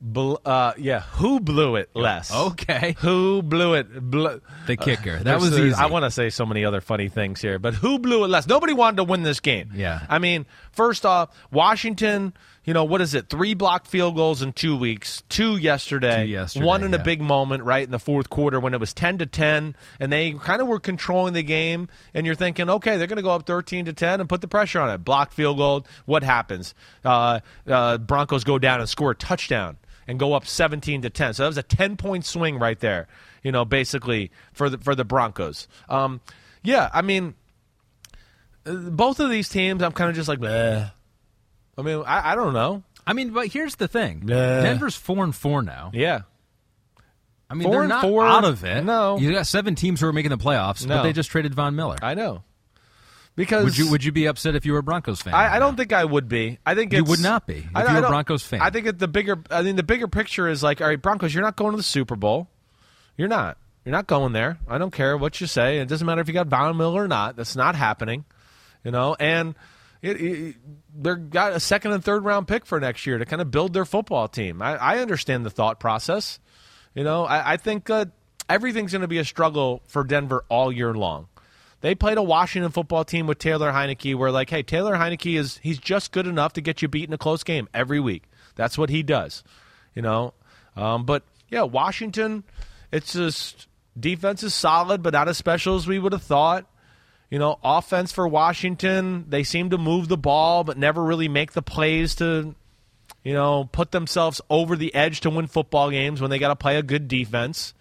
[0.02, 2.32] Bl- uh, yeah, who blew it less?
[2.34, 2.96] Okay.
[3.00, 3.90] Who blew it?
[4.12, 4.28] Bl-
[4.68, 5.20] The kicker.
[5.20, 5.74] That was easy.
[5.74, 8.46] I want to say so many other funny things here, but who blew it less?
[8.46, 9.72] Nobody wanted to win this game.
[9.74, 10.06] Yeah.
[10.10, 12.34] I mean, first off, Washington,
[12.68, 13.30] you know, what is it?
[13.30, 17.22] Three blocked field goals in two weeks, two yesterday, Two yesterday, one in a big
[17.22, 20.62] moment, right, in the fourth quarter when it was 10 to 10, and they kind
[20.62, 23.86] of were controlling the game, and you're thinking, okay, they're going to go up 13
[23.86, 24.98] to 10 and put the pressure on it.
[24.98, 26.76] Blocked field goal, what happens?
[27.06, 31.36] Uh, uh, Broncos go down and score a touchdown and go up 17 to 10.
[31.36, 33.08] So that was a 10 point swing right there,
[33.44, 35.70] you know, basically for the for the Broncos.
[35.88, 36.20] Um,
[36.64, 37.36] yeah, I mean,
[38.66, 40.92] uh, both of these teams, I'm kind of just like, Bleh.
[41.78, 42.84] I mean, I, I don't know.
[43.06, 44.62] I mean, but here's the thing: Nah.
[44.64, 45.92] Denver's four and four now.
[45.94, 46.22] Yeah,
[47.50, 48.26] I mean, Four they're and not four?
[48.26, 48.84] out of it.
[48.84, 49.18] No.
[49.18, 51.98] you got seven teams who are making the playoffs, but they just traded Von Miller.
[52.02, 52.44] I know.
[53.38, 55.36] Because Would you would you be upset if you were a Broncos fan?
[55.36, 56.58] I, I don't think I would be.
[56.66, 58.42] I think You it's, would not be if I- you I were a don't- Broncos
[58.44, 58.62] fan.
[58.62, 59.38] I think it, the bigger.
[59.52, 61.84] I mean, the bigger picture is like, all right, Broncos, you're not going to the
[61.84, 62.48] Super Bowl.
[63.16, 63.58] You're not.
[63.86, 64.58] You're not going there.
[64.68, 65.78] I don't care what you say.
[65.78, 67.36] It doesn't matter if you got Von Miller or not.
[67.36, 68.26] That's not happening.
[68.84, 69.54] You know, and
[70.02, 70.56] it, it,
[70.94, 73.74] they're got a second and third round pick for next year to kind of build
[73.74, 74.62] their football team.
[74.62, 76.40] I, I understand the thought process.
[76.94, 78.06] You know, I, I think uh,
[78.50, 81.28] everything's going to be a struggle for Denver all year long.
[81.82, 85.60] They played a Washington football team with Taylor Heinicke where like, hey, Taylor Heinicke is
[85.62, 88.24] he's just good enough to get you beat in a close game every week.
[88.56, 89.44] That's what he does.
[89.94, 90.34] You know?
[90.76, 92.44] Um, but yeah, Washington,
[92.92, 93.68] it's just
[94.00, 96.66] defense is solid, but not as special as we would have thought.
[97.30, 101.52] You know, offense for Washington, they seem to move the ball but never really make
[101.52, 102.56] the plays to
[103.28, 106.56] you know, put themselves over the edge to win football games when they got to
[106.56, 107.74] play a good defense.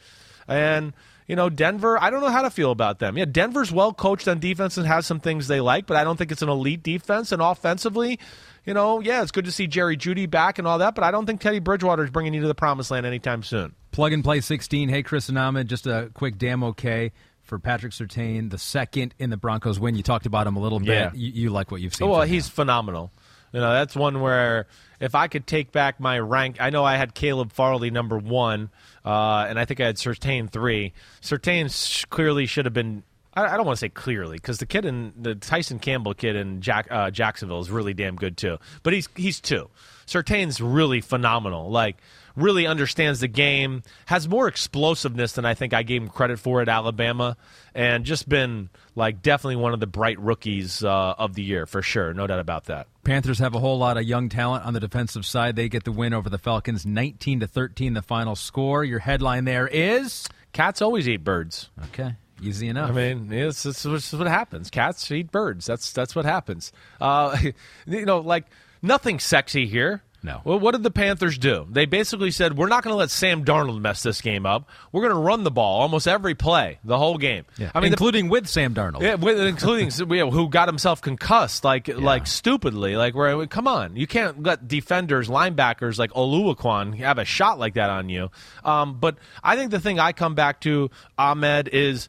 [0.48, 0.92] And,
[1.28, 3.16] you know, Denver, I don't know how to feel about them.
[3.16, 6.16] Yeah, Denver's well coached on defense and has some things they like, but I don't
[6.16, 7.30] think it's an elite defense.
[7.30, 8.18] And offensively,
[8.64, 11.12] you know, yeah, it's good to see Jerry Jeudy back and all that, but I
[11.12, 13.72] don't think Teddy Bridgewater is bringing you to the promised land anytime soon.
[13.92, 14.88] Plug and play 16.
[14.88, 17.12] Hey, Chris and Ahmed, just a quick damn okay
[17.46, 19.94] for Patrick Surtain, the second in the Broncos win.
[19.94, 20.88] You talked about him a little bit.
[20.88, 21.10] Yeah.
[21.14, 22.08] You, you like what you've seen.
[22.08, 23.12] Oh, well, he's phenomenal.
[23.52, 24.66] You know, that's one where
[25.00, 28.70] if I could take back my rank, I know I had Caleb Farley number one,
[29.04, 30.92] uh, and I think I had Surtain three.
[31.22, 33.02] Surtain sh- clearly should have been.
[33.34, 36.36] I, I don't want to say clearly because the kid in the Tyson Campbell kid
[36.36, 38.58] in Jack, uh, Jacksonville is really damn good too.
[38.82, 39.70] But he's he's two.
[40.06, 41.70] Surtain's really phenomenal.
[41.70, 41.96] Like
[42.36, 46.60] really understands the game, has more explosiveness than I think I gave him credit for
[46.60, 47.36] at Alabama,
[47.74, 51.82] and just been like definitely one of the bright rookies uh, of the year for
[51.82, 52.86] sure, no doubt about that.
[53.04, 55.56] Panthers have a whole lot of young talent on the defensive side.
[55.56, 58.84] They get the win over the Falcons, 19 to 13, the final score.
[58.84, 61.68] Your headline there is Cats always eat birds.
[61.84, 62.88] okay, easy enough.
[62.88, 64.70] I mean, it's, it's, it's what happens.
[64.70, 65.66] Cats eat birds.
[65.66, 66.72] That's that's what happens.
[66.98, 67.36] Uh,
[67.86, 68.46] you know, like
[68.80, 70.02] nothing sexy here.
[70.22, 70.40] No.
[70.44, 71.66] Well, what did the Panthers do?
[71.70, 74.68] They basically said, "We're not going to let Sam Darnold mess this game up.
[74.90, 77.70] We're going to run the ball almost every play, the whole game." yeah.
[77.74, 79.02] I mean, the including with Sam Darnold.
[79.02, 79.90] Yeah, with, including
[80.30, 82.96] who got himself concussed like like stupidly.
[82.96, 87.74] Like where come on, you can't let defenders, linebackers like Oluokun have a shot like
[87.74, 88.30] that on you.
[88.64, 92.08] Um, but I think the thing I come back to Ahmed is,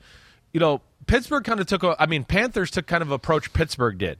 [0.54, 1.84] you know, Pittsburgh kind of took.
[1.84, 4.18] A, I mean, Panthers took kind of approach Pittsburgh did.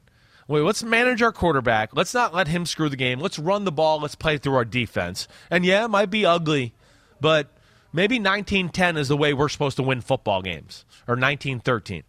[0.48, 1.96] Wait, let's manage our quarterback.
[1.96, 3.20] Let's not let him screw the game.
[3.20, 4.00] Let's run the ball.
[4.00, 5.28] Let's play through our defense.
[5.52, 6.74] And yeah, it might be ugly,
[7.20, 7.50] but
[7.92, 12.04] maybe 1910 is the way we're supposed to win football games, or 1913.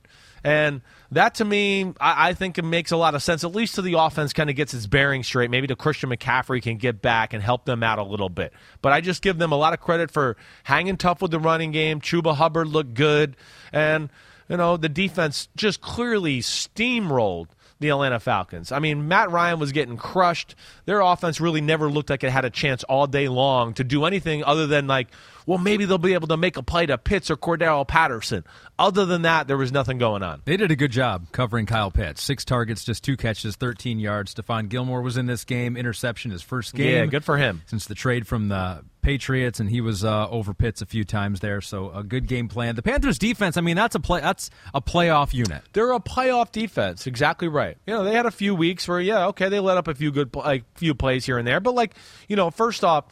[0.45, 3.43] And that to me, I, I think it makes a lot of sense.
[3.43, 5.51] At least to the offense kind of gets its bearing straight.
[5.51, 8.53] Maybe to Christian McCaffrey can get back and help them out a little bit.
[8.81, 11.73] But I just give them a lot of credit for hanging tough with the running
[11.73, 12.01] game.
[12.01, 13.37] Chuba Hubbard looked good.
[13.73, 14.11] And,
[14.49, 17.49] you know, the defense just clearly steamrolled
[17.81, 18.73] the Atlanta Falcons.
[18.73, 20.55] I mean, Matt Ryan was getting crushed.
[20.85, 24.05] Their offense really never looked like it had a chance all day long to do
[24.05, 25.09] anything other than like,
[25.49, 28.45] well, maybe they'll be able to make a play to Pitts or Cordarrelle Patterson.
[28.79, 30.43] Other than that, there was nothing going on.
[30.45, 32.23] They did a good job covering Kyle Pitts.
[32.23, 34.35] Six targets, just two catches, 13 yards.
[34.35, 35.75] Stephon Gilmore was in this game.
[35.75, 36.93] Interception his first game.
[36.93, 37.63] Yeah, good for him.
[37.65, 41.41] Since the trade from the Patriots, and he was uh, over Pitts a few times
[41.41, 41.63] there.
[41.63, 42.77] So a good game plan.
[42.77, 44.21] The Panthers defense, I mean, that's a play.
[44.21, 45.63] That's a playoff unit.
[45.73, 47.07] They're a playoff defense.
[47.07, 47.79] Exactly right.
[47.87, 50.13] You know, they had a few weeks where, yeah, okay, they let up a few
[50.13, 51.95] good, like few plays here and there, but like,
[52.29, 53.07] you know, first off,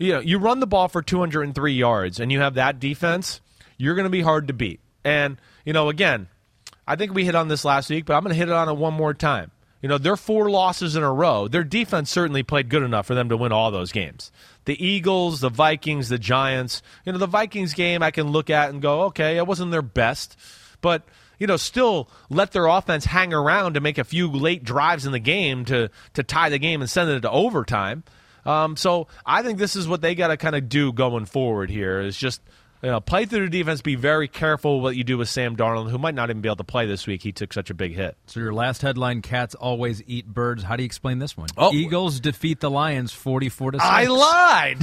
[0.00, 3.40] you know, you run the ball for 203 yards, and you have that defense,
[3.76, 4.80] you're going to be hard to beat.
[5.04, 6.26] And you know, again,
[6.86, 8.68] I think we hit on this last week, but I'm going to hit it on
[8.68, 9.52] it one more time.
[9.82, 13.14] You know, their four losses in a row, their defense certainly played good enough for
[13.14, 14.30] them to win all those games.
[14.64, 16.82] The Eagles, the Vikings, the Giants.
[17.04, 19.82] You know, the Vikings game I can look at and go, okay, it wasn't their
[19.82, 20.36] best,
[20.80, 21.02] but
[21.38, 25.12] you know, still let their offense hang around to make a few late drives in
[25.12, 28.04] the game to to tie the game and send it to overtime.
[28.44, 31.70] Um, so I think this is what they got to kind of do going forward
[31.70, 32.40] here is just
[32.82, 33.82] you know, play through the defense.
[33.82, 36.56] Be very careful what you do with Sam Darnold, who might not even be able
[36.56, 37.22] to play this week.
[37.22, 38.16] He took such a big hit.
[38.26, 40.62] So your last headline: Cats always eat birds.
[40.62, 41.48] How do you explain this one?
[41.58, 41.74] Oh.
[41.74, 43.86] Eagles defeat the Lions forty-four to six.
[43.86, 44.78] I lied.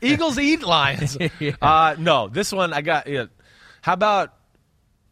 [0.02, 1.16] Eagles eat Lions.
[1.40, 1.52] Yeah.
[1.60, 3.08] uh, no, this one I got.
[3.08, 3.26] Yeah.
[3.82, 4.32] How about?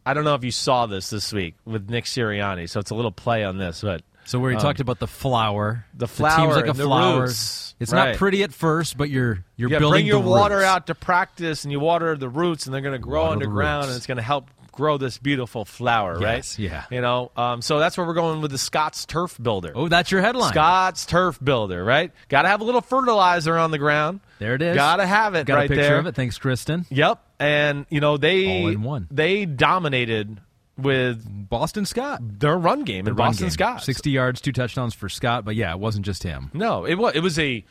[0.05, 2.95] I don't know if you saw this this week with Nick Sirianni, so it's a
[2.95, 6.55] little play on this, but So where he talked about the flower, the team's flower
[6.55, 7.21] like a the flower.
[7.21, 7.75] roots.
[7.79, 8.09] It's Right.
[8.11, 10.65] not pretty at first, but you're you're yeah, building bring your the water roots.
[10.67, 13.87] out to practice, and you water the roots, and they're going to grow Water underground,
[13.87, 16.59] and it's going to help grow this beautiful flower, Yes, right?
[16.59, 16.83] yeah.
[16.91, 19.71] You know, um, so that's where we're going with the Scott's Turf Builder.
[19.73, 20.51] Oh, that's your headline.
[20.51, 22.11] Scott's Turf Builder, right?
[22.27, 24.19] Got to have a little fertilizer on the ground.
[24.39, 24.75] There it is.
[24.75, 25.97] Got to have it Got right a picture there.
[25.99, 26.15] of it.
[26.15, 26.85] Thanks, Kristen.
[26.89, 29.07] Yep, and you know they All in one.
[29.11, 30.39] they dominated
[30.77, 32.19] with Boston Scott.
[32.21, 33.51] their run game run Boston game.
[33.51, 33.83] Scott.
[33.83, 36.51] 60 yards, two touchdowns for Scott, but yeah, it wasn't just him.
[36.53, 37.63] No, it was it was a.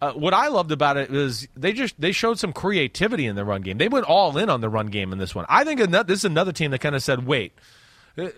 [0.00, 3.44] Uh, what I loved about it was they just they showed some creativity in the
[3.44, 3.78] run game.
[3.78, 5.44] They went all in on the run game in this one.
[5.48, 7.52] I think ano- this is another team that kind of said, "Wait,
[8.16, 8.28] uh,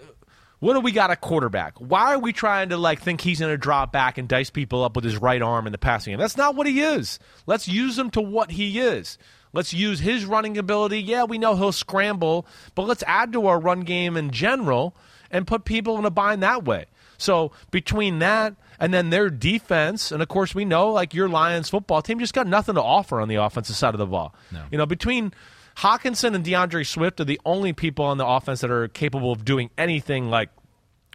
[0.60, 1.74] what do we got a quarterback?
[1.78, 4.84] Why are we trying to like think he's going to drop back and dice people
[4.84, 6.18] up with his right arm in the passing game?
[6.18, 7.18] That's not what he is.
[7.46, 9.18] Let's use him to what he is.
[9.52, 11.00] Let's use his running ability.
[11.00, 14.94] Yeah, we know he'll scramble, but let's add to our run game in general
[15.30, 16.86] and put people in a bind that way.
[17.18, 21.68] So between that and then their defense, and of course we know like your Lions
[21.68, 24.34] football team just got nothing to offer on the offensive side of the ball.
[24.50, 24.64] No.
[24.70, 25.32] You know, between
[25.78, 29.44] Hockenson and DeAndre Swift are the only people on the offense that are capable of
[29.44, 30.50] doing anything like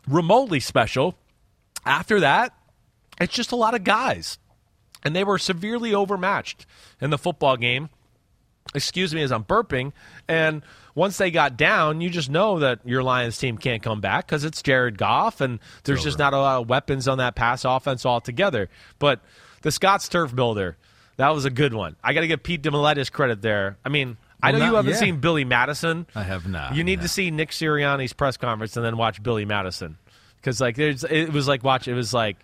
[0.07, 1.15] remotely special.
[1.85, 2.53] After that,
[3.19, 4.37] it's just a lot of guys.
[5.03, 6.65] And they were severely overmatched
[6.99, 7.89] in the football game.
[8.73, 9.93] Excuse me as I'm burping.
[10.27, 10.63] And
[10.95, 14.43] once they got down, you just know that your Lions team can't come back because
[14.43, 18.05] it's Jared Goff, and there's just not a lot of weapons on that pass offense
[18.05, 18.69] altogether.
[18.99, 19.21] But
[19.61, 20.77] the Scott's Turf Builder,
[21.17, 21.95] that was a good one.
[22.03, 23.77] I got to give Pete Damilatis credit there.
[23.85, 24.97] I mean, I Well, know you haven't yeah.
[24.97, 26.05] seen Billy Madison.
[26.15, 27.03] I have not, You need no.
[27.03, 29.97] to see Nick Sirianni's press conference and then watch Billy Madison
[30.37, 32.37] because like there's it was like watch it was like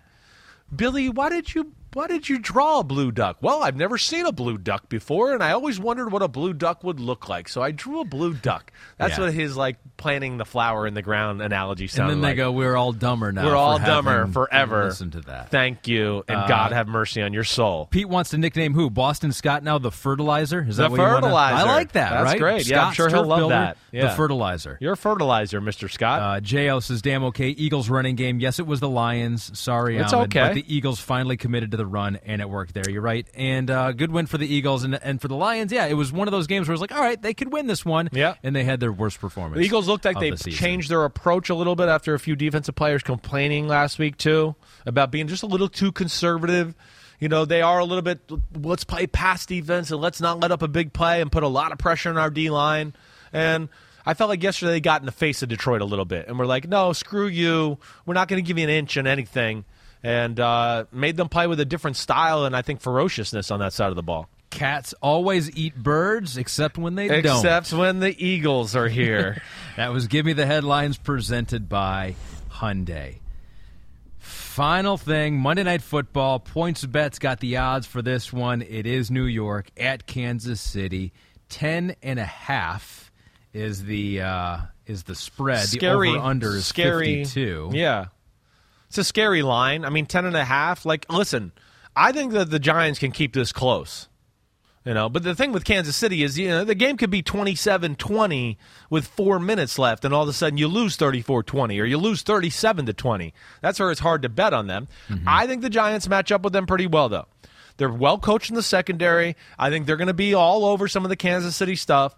[0.74, 3.36] Billy, why did you why did you draw a blue duck?
[3.40, 6.52] Well, I've never seen a blue duck before, and I always wondered what a blue
[6.52, 8.72] duck would look like, so I drew a blue duck.
[8.98, 9.24] That's Yeah.
[9.24, 12.36] what his like planting the flower in the ground analogy And sounded then they like.
[12.36, 13.44] go, "We're all dumber now.
[13.44, 14.84] We're all dumber forever.
[14.84, 15.50] Listen to that.
[15.50, 17.86] Thank you, and Uh, God have mercy on your soul.
[17.90, 18.90] Pete wants to nickname who?
[18.90, 20.64] Boston Scott now the fertilizer.
[20.68, 21.56] Is The that wanna- fertilizer.
[21.56, 22.10] I like that.
[22.10, 22.38] That's right?
[22.38, 22.66] great.
[22.68, 23.76] Yeah, I'm sure he'll love Builder, that.
[23.92, 24.78] The fertilizer.
[24.80, 26.20] You're a fertilizer, Mister Scott.
[26.22, 28.40] Uh, Jo says, "Damn okay." Eagles running game.
[28.40, 29.50] Yes, it was the Lions.
[29.58, 30.40] Sorry, It's Ahmed, okay.
[30.48, 32.74] But the Eagles finally committed to the run, and it worked.
[32.74, 33.26] There, you're right.
[33.34, 35.72] And uh, good win for the Eagles and and for the Lions.
[35.72, 37.52] Yeah, it was one of those games where it was like, all right, they could
[37.52, 38.08] win this one.
[38.12, 38.34] Yeah.
[38.42, 39.58] and they had their worst performance.
[39.58, 42.36] The Eagles looked like they the changed their approach a little bit after a few
[42.36, 44.54] defensive players complaining last week too
[44.86, 46.74] about being just a little too conservative.
[47.20, 48.20] You know, they are a little bit
[48.60, 51.48] let's play pass defense and let's not let up a big play and put a
[51.48, 52.94] lot of pressure on our D line.
[53.32, 53.68] And
[54.04, 56.38] I felt like yesterday they got in the face of Detroit a little bit and
[56.38, 57.78] we're like, no, screw you.
[58.04, 59.64] We're not going to give you an inch on anything.
[60.02, 63.72] And uh, made them play with a different style and I think ferociousness on that
[63.72, 64.28] side of the ball.
[64.50, 67.38] Cats always eat birds, except when they don't.
[67.38, 69.42] Except when the Eagles are here.
[69.76, 72.14] That was Give Me the Headlines presented by
[72.50, 73.20] Hyundai.
[74.18, 76.40] Final thing Monday Night Football.
[76.40, 78.60] Points bets got the odds for this one.
[78.60, 81.14] It is New York at Kansas City.
[81.48, 83.10] Ten and a half
[83.54, 85.66] is the uh, is the spread.
[85.66, 87.70] scary the over under is scary 52.
[87.72, 88.06] yeah
[88.92, 91.50] it's a scary line i mean 10 and a half like listen
[91.96, 94.08] i think that the giants can keep this close
[94.84, 97.22] You know, but the thing with Kansas City is, you know, the game could be
[97.22, 98.56] 27-20
[98.90, 102.22] with 4 minutes left and all of a sudden you lose 34-20 or you lose
[102.22, 103.32] 37 to 20.
[103.60, 104.88] That's where it's hard to bet on them.
[105.08, 105.24] Mm-hmm.
[105.28, 107.28] I think the Giants match up with them pretty well though.
[107.76, 109.36] They're well coached in the secondary.
[109.56, 112.16] I think they're going to be all over some of the Kansas City stuff.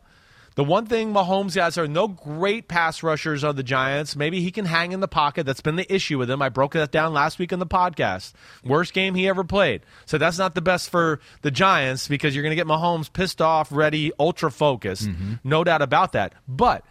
[0.56, 4.14] The one thing Mahomes has are no great pass rushers on the Giants.
[4.14, 5.46] Maybe he can hang in the pocket.
[5.46, 6.40] That's been the issue with him.
[6.40, 8.32] I broke that down last week in the podcast.
[8.64, 9.82] Worst game he ever played.
[10.06, 13.42] So that's not the best for the Giants because you're going to get Mahomes pissed
[13.42, 15.08] off, ready, ultra focused.
[15.08, 15.34] Mm-hmm.
[15.42, 16.34] No doubt about that.
[16.46, 16.84] But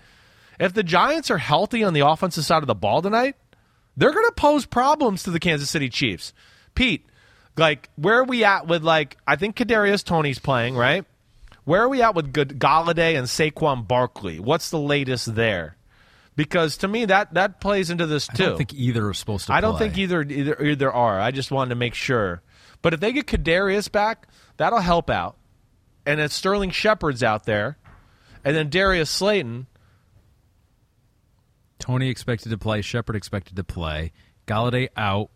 [0.59, 3.37] if the Giants are healthy on the offensive side of the ball tonight,
[3.95, 6.33] they're going to pose problems to the Kansas City Chiefs.
[6.75, 7.05] Pete,
[7.57, 11.05] like where are we at with like I think Kadarius Toney's playing right?
[11.65, 14.39] Where are we at with good Golladay and Saquon Barkley?
[14.39, 15.77] What's the latest there?
[16.35, 18.43] Because to me that that plays into this too.
[18.43, 19.53] I don't think either are supposed to.
[19.53, 19.87] I don't play.
[19.87, 21.19] think either either either are.
[21.19, 22.41] I just wanted to make sure.
[22.81, 24.27] But if they get Kadarius back,
[24.57, 25.37] that'll help out.
[26.05, 27.77] And if Sterling Shepard's out there,
[28.43, 29.67] and then Darius Slayton,
[31.79, 32.81] Toney expected to play.
[32.81, 34.11] Shepard expected to play.
[34.47, 35.29] Golladay out.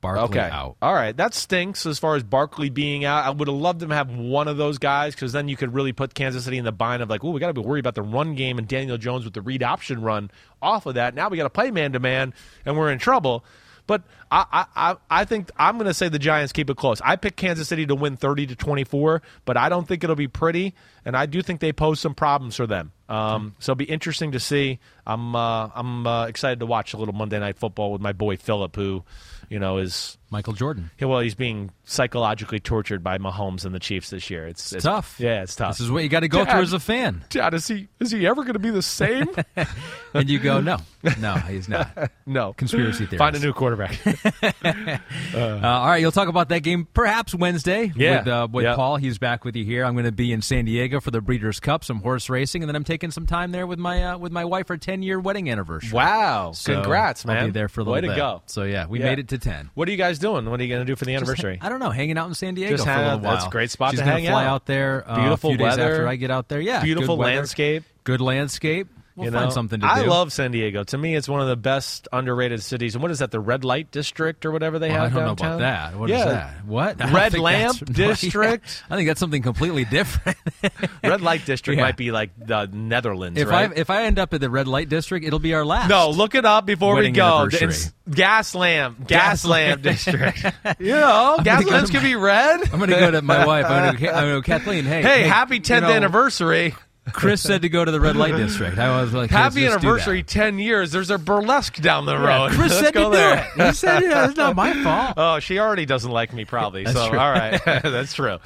[0.00, 0.48] Barkley Okay.
[0.50, 0.76] out.
[0.80, 1.16] All right.
[1.16, 3.24] That stinks as far as Barkley being out.
[3.24, 5.74] I would have loved them to have one of those guys because then you could
[5.74, 7.80] really put Kansas City in the bind of like, oh, we got to be worried
[7.80, 10.30] about the run game and Daniel Jones with the read option run
[10.62, 11.14] off of that.
[11.14, 12.32] Now we got to play man to man
[12.64, 13.44] and we're in trouble.
[13.88, 17.00] But I, I, I- I think I'm going to say the Giants keep it close.
[17.02, 20.28] I picked Kansas City to win 30 to 24, but I don't think it'll be
[20.28, 20.74] pretty,
[21.06, 22.92] and I do think they pose some problems for them.
[23.08, 24.78] Um, so it'll be interesting to see.
[25.06, 28.36] I'm uh, I'm uh, excited to watch a little Monday Night Football with my boy
[28.36, 29.04] Philip, who,
[29.50, 30.90] you know, is Michael Jordan.
[30.98, 34.46] yeah, well, he's being psychologically tortured by Mahomes and the Chiefs this year.
[34.46, 35.16] It's, It's tough.
[35.18, 35.78] Yeah, it's tough.
[35.78, 36.52] This is what you got to go Dad.
[36.52, 37.24] through as a fan.
[37.30, 39.28] Dad, is he is he ever going to be the same?
[40.14, 40.78] And you go, no,
[41.20, 42.10] no, he's not.
[42.26, 42.54] no.
[42.54, 43.18] Conspiracy theory.
[43.18, 43.94] Find a new quarterback.
[45.34, 48.18] Uh, all right, you'll talk about that game perhaps Wednesday Yeah.
[48.20, 48.76] with, uh, with Yep.
[48.76, 48.96] Paul.
[48.96, 49.84] He's back with you here.
[49.84, 52.68] I'm going to be in San Diego for the Breeders' Cup, some horse racing, and
[52.68, 55.20] then I'm taking some time there with my uh, with my wife for 10 year
[55.20, 55.92] wedding anniversary.
[55.92, 56.52] wow!
[56.52, 57.36] So Congrats, man!
[57.38, 58.08] I'll be there for a little Way bit.
[58.10, 58.42] to go.
[58.46, 59.06] So yeah, we Yeah.
[59.06, 59.70] made it to 10.
[59.74, 60.48] What are you guys doing?
[60.48, 61.56] What are you going to do for the anniversary?
[61.56, 63.20] ha- I don't know, hanging out in San Diego Just for a little out.
[63.22, 63.32] while.
[63.34, 64.50] That's a great spot She's to hang fly out.
[64.54, 65.04] out there.
[65.06, 65.92] uh, Beautiful a few days weather.
[65.92, 66.60] after I get out there.
[66.60, 67.84] Yeah, Beautiful weather, landscape.
[68.04, 68.88] Good landscape.
[69.18, 69.50] We'll you find know?
[69.50, 69.92] something to do.
[69.92, 70.84] I love San Diego.
[70.84, 72.94] To me, it's one of the best underrated cities.
[72.94, 73.30] And what is that?
[73.32, 75.96] The red light district or whatever they Well, I don't know about that.
[75.96, 76.24] What is yeah.
[76.26, 76.64] that?
[76.64, 76.98] What?
[77.12, 78.84] Red Lamp District?
[78.88, 80.38] I think that's something completely different.
[81.02, 81.84] Red light district Yeah.
[81.84, 83.70] might be like the Netherlands, if right?
[83.70, 85.88] I if I end up at the red light district, it'll be our last.
[85.88, 87.48] No, look it up before Wedding we go.
[87.50, 90.44] It's gas lamp, gas, Gas lamp district.
[90.78, 92.60] you know, gas gonna go lamps can be red.
[92.72, 93.66] I'm going to go to my wife.
[93.66, 94.84] I'm going to go, Kathleen.
[94.84, 96.74] Hey, Hey, happy 10th you know, anniversary.
[97.12, 98.78] Chris said to go to the red light district.
[98.78, 100.92] I was like, Happy let's just do anniversary, 10 years.
[100.92, 102.52] There's a burlesque down the Yeah, road.
[102.52, 103.50] Chris Let's said go to there.
[103.56, 103.66] do it.
[103.68, 105.14] He said, yeah, it's not my fault.
[105.16, 106.84] Oh, she already doesn't like me, probably.
[106.86, 107.18] so, true.
[107.18, 107.60] all right.
[107.64, 108.38] That's true.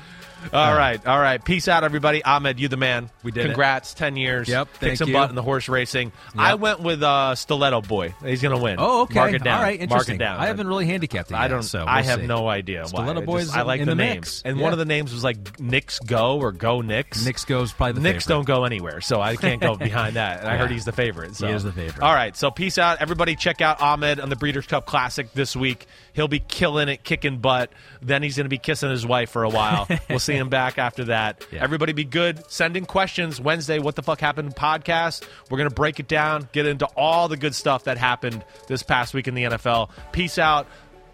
[0.53, 1.43] All right, all right.
[1.45, 2.23] Peace out, everybody.
[2.25, 3.11] Ahmed, you the man.
[3.23, 3.49] We did it.
[3.51, 4.49] Congrats, ten years.
[4.49, 5.15] Yep, Kick thank some you.
[5.15, 6.13] butt in the horse racing.
[6.37, 8.15] I went with uh, Stilleto Boy.
[8.25, 8.77] He's gonna win.
[8.79, 9.15] Oh, okay.
[9.15, 9.57] Mark it down.
[9.59, 10.15] All right, Mark interesting.
[10.17, 10.41] it down.
[10.41, 11.63] I haven't really handicapped it I don't.
[11.63, 12.27] so I we'll have see.
[12.27, 12.85] no idea.
[12.85, 13.23] Stilleto why.
[13.23, 14.63] I Boy's just- I like in the, the names, and Yeah.
[14.63, 17.25] one of the names was like Knicks Go or Go Knicks.
[17.25, 18.37] Knicks goes probably the Knicks favorite.
[18.47, 20.41] don't go anywhere, so I can't go behind that.
[20.41, 21.37] And I heard he's the favorite.
[21.37, 21.47] So.
[21.47, 22.03] He is the favorite.
[22.03, 23.37] All right, so peace out, everybody.
[23.37, 25.87] Check out Ahmed on the Breeders' Cup Classic this week.
[26.15, 27.71] He'll be killing it, kicking butt.
[28.01, 29.89] Then he's going to be kissing his wife for a while.
[30.11, 31.47] we'll see him back after that.
[31.51, 31.63] Yeah.
[31.63, 32.51] Everybody, be good.
[32.51, 33.79] Send in questions Wednesday.
[33.79, 34.55] What the fuck happened?
[34.55, 35.27] Podcast.
[35.51, 38.83] We're going to break it down, get into all the good stuff that happened this
[38.83, 39.91] past week in the NFL.
[40.13, 40.67] Peace out.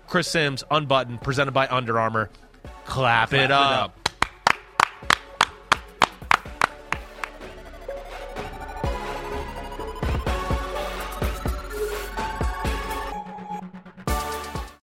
[0.08, 2.30] Chris Sims, Unbuttoned, presented by Under Armour.
[2.86, 3.84] Clap, it it up.
[3.84, 3.97] up.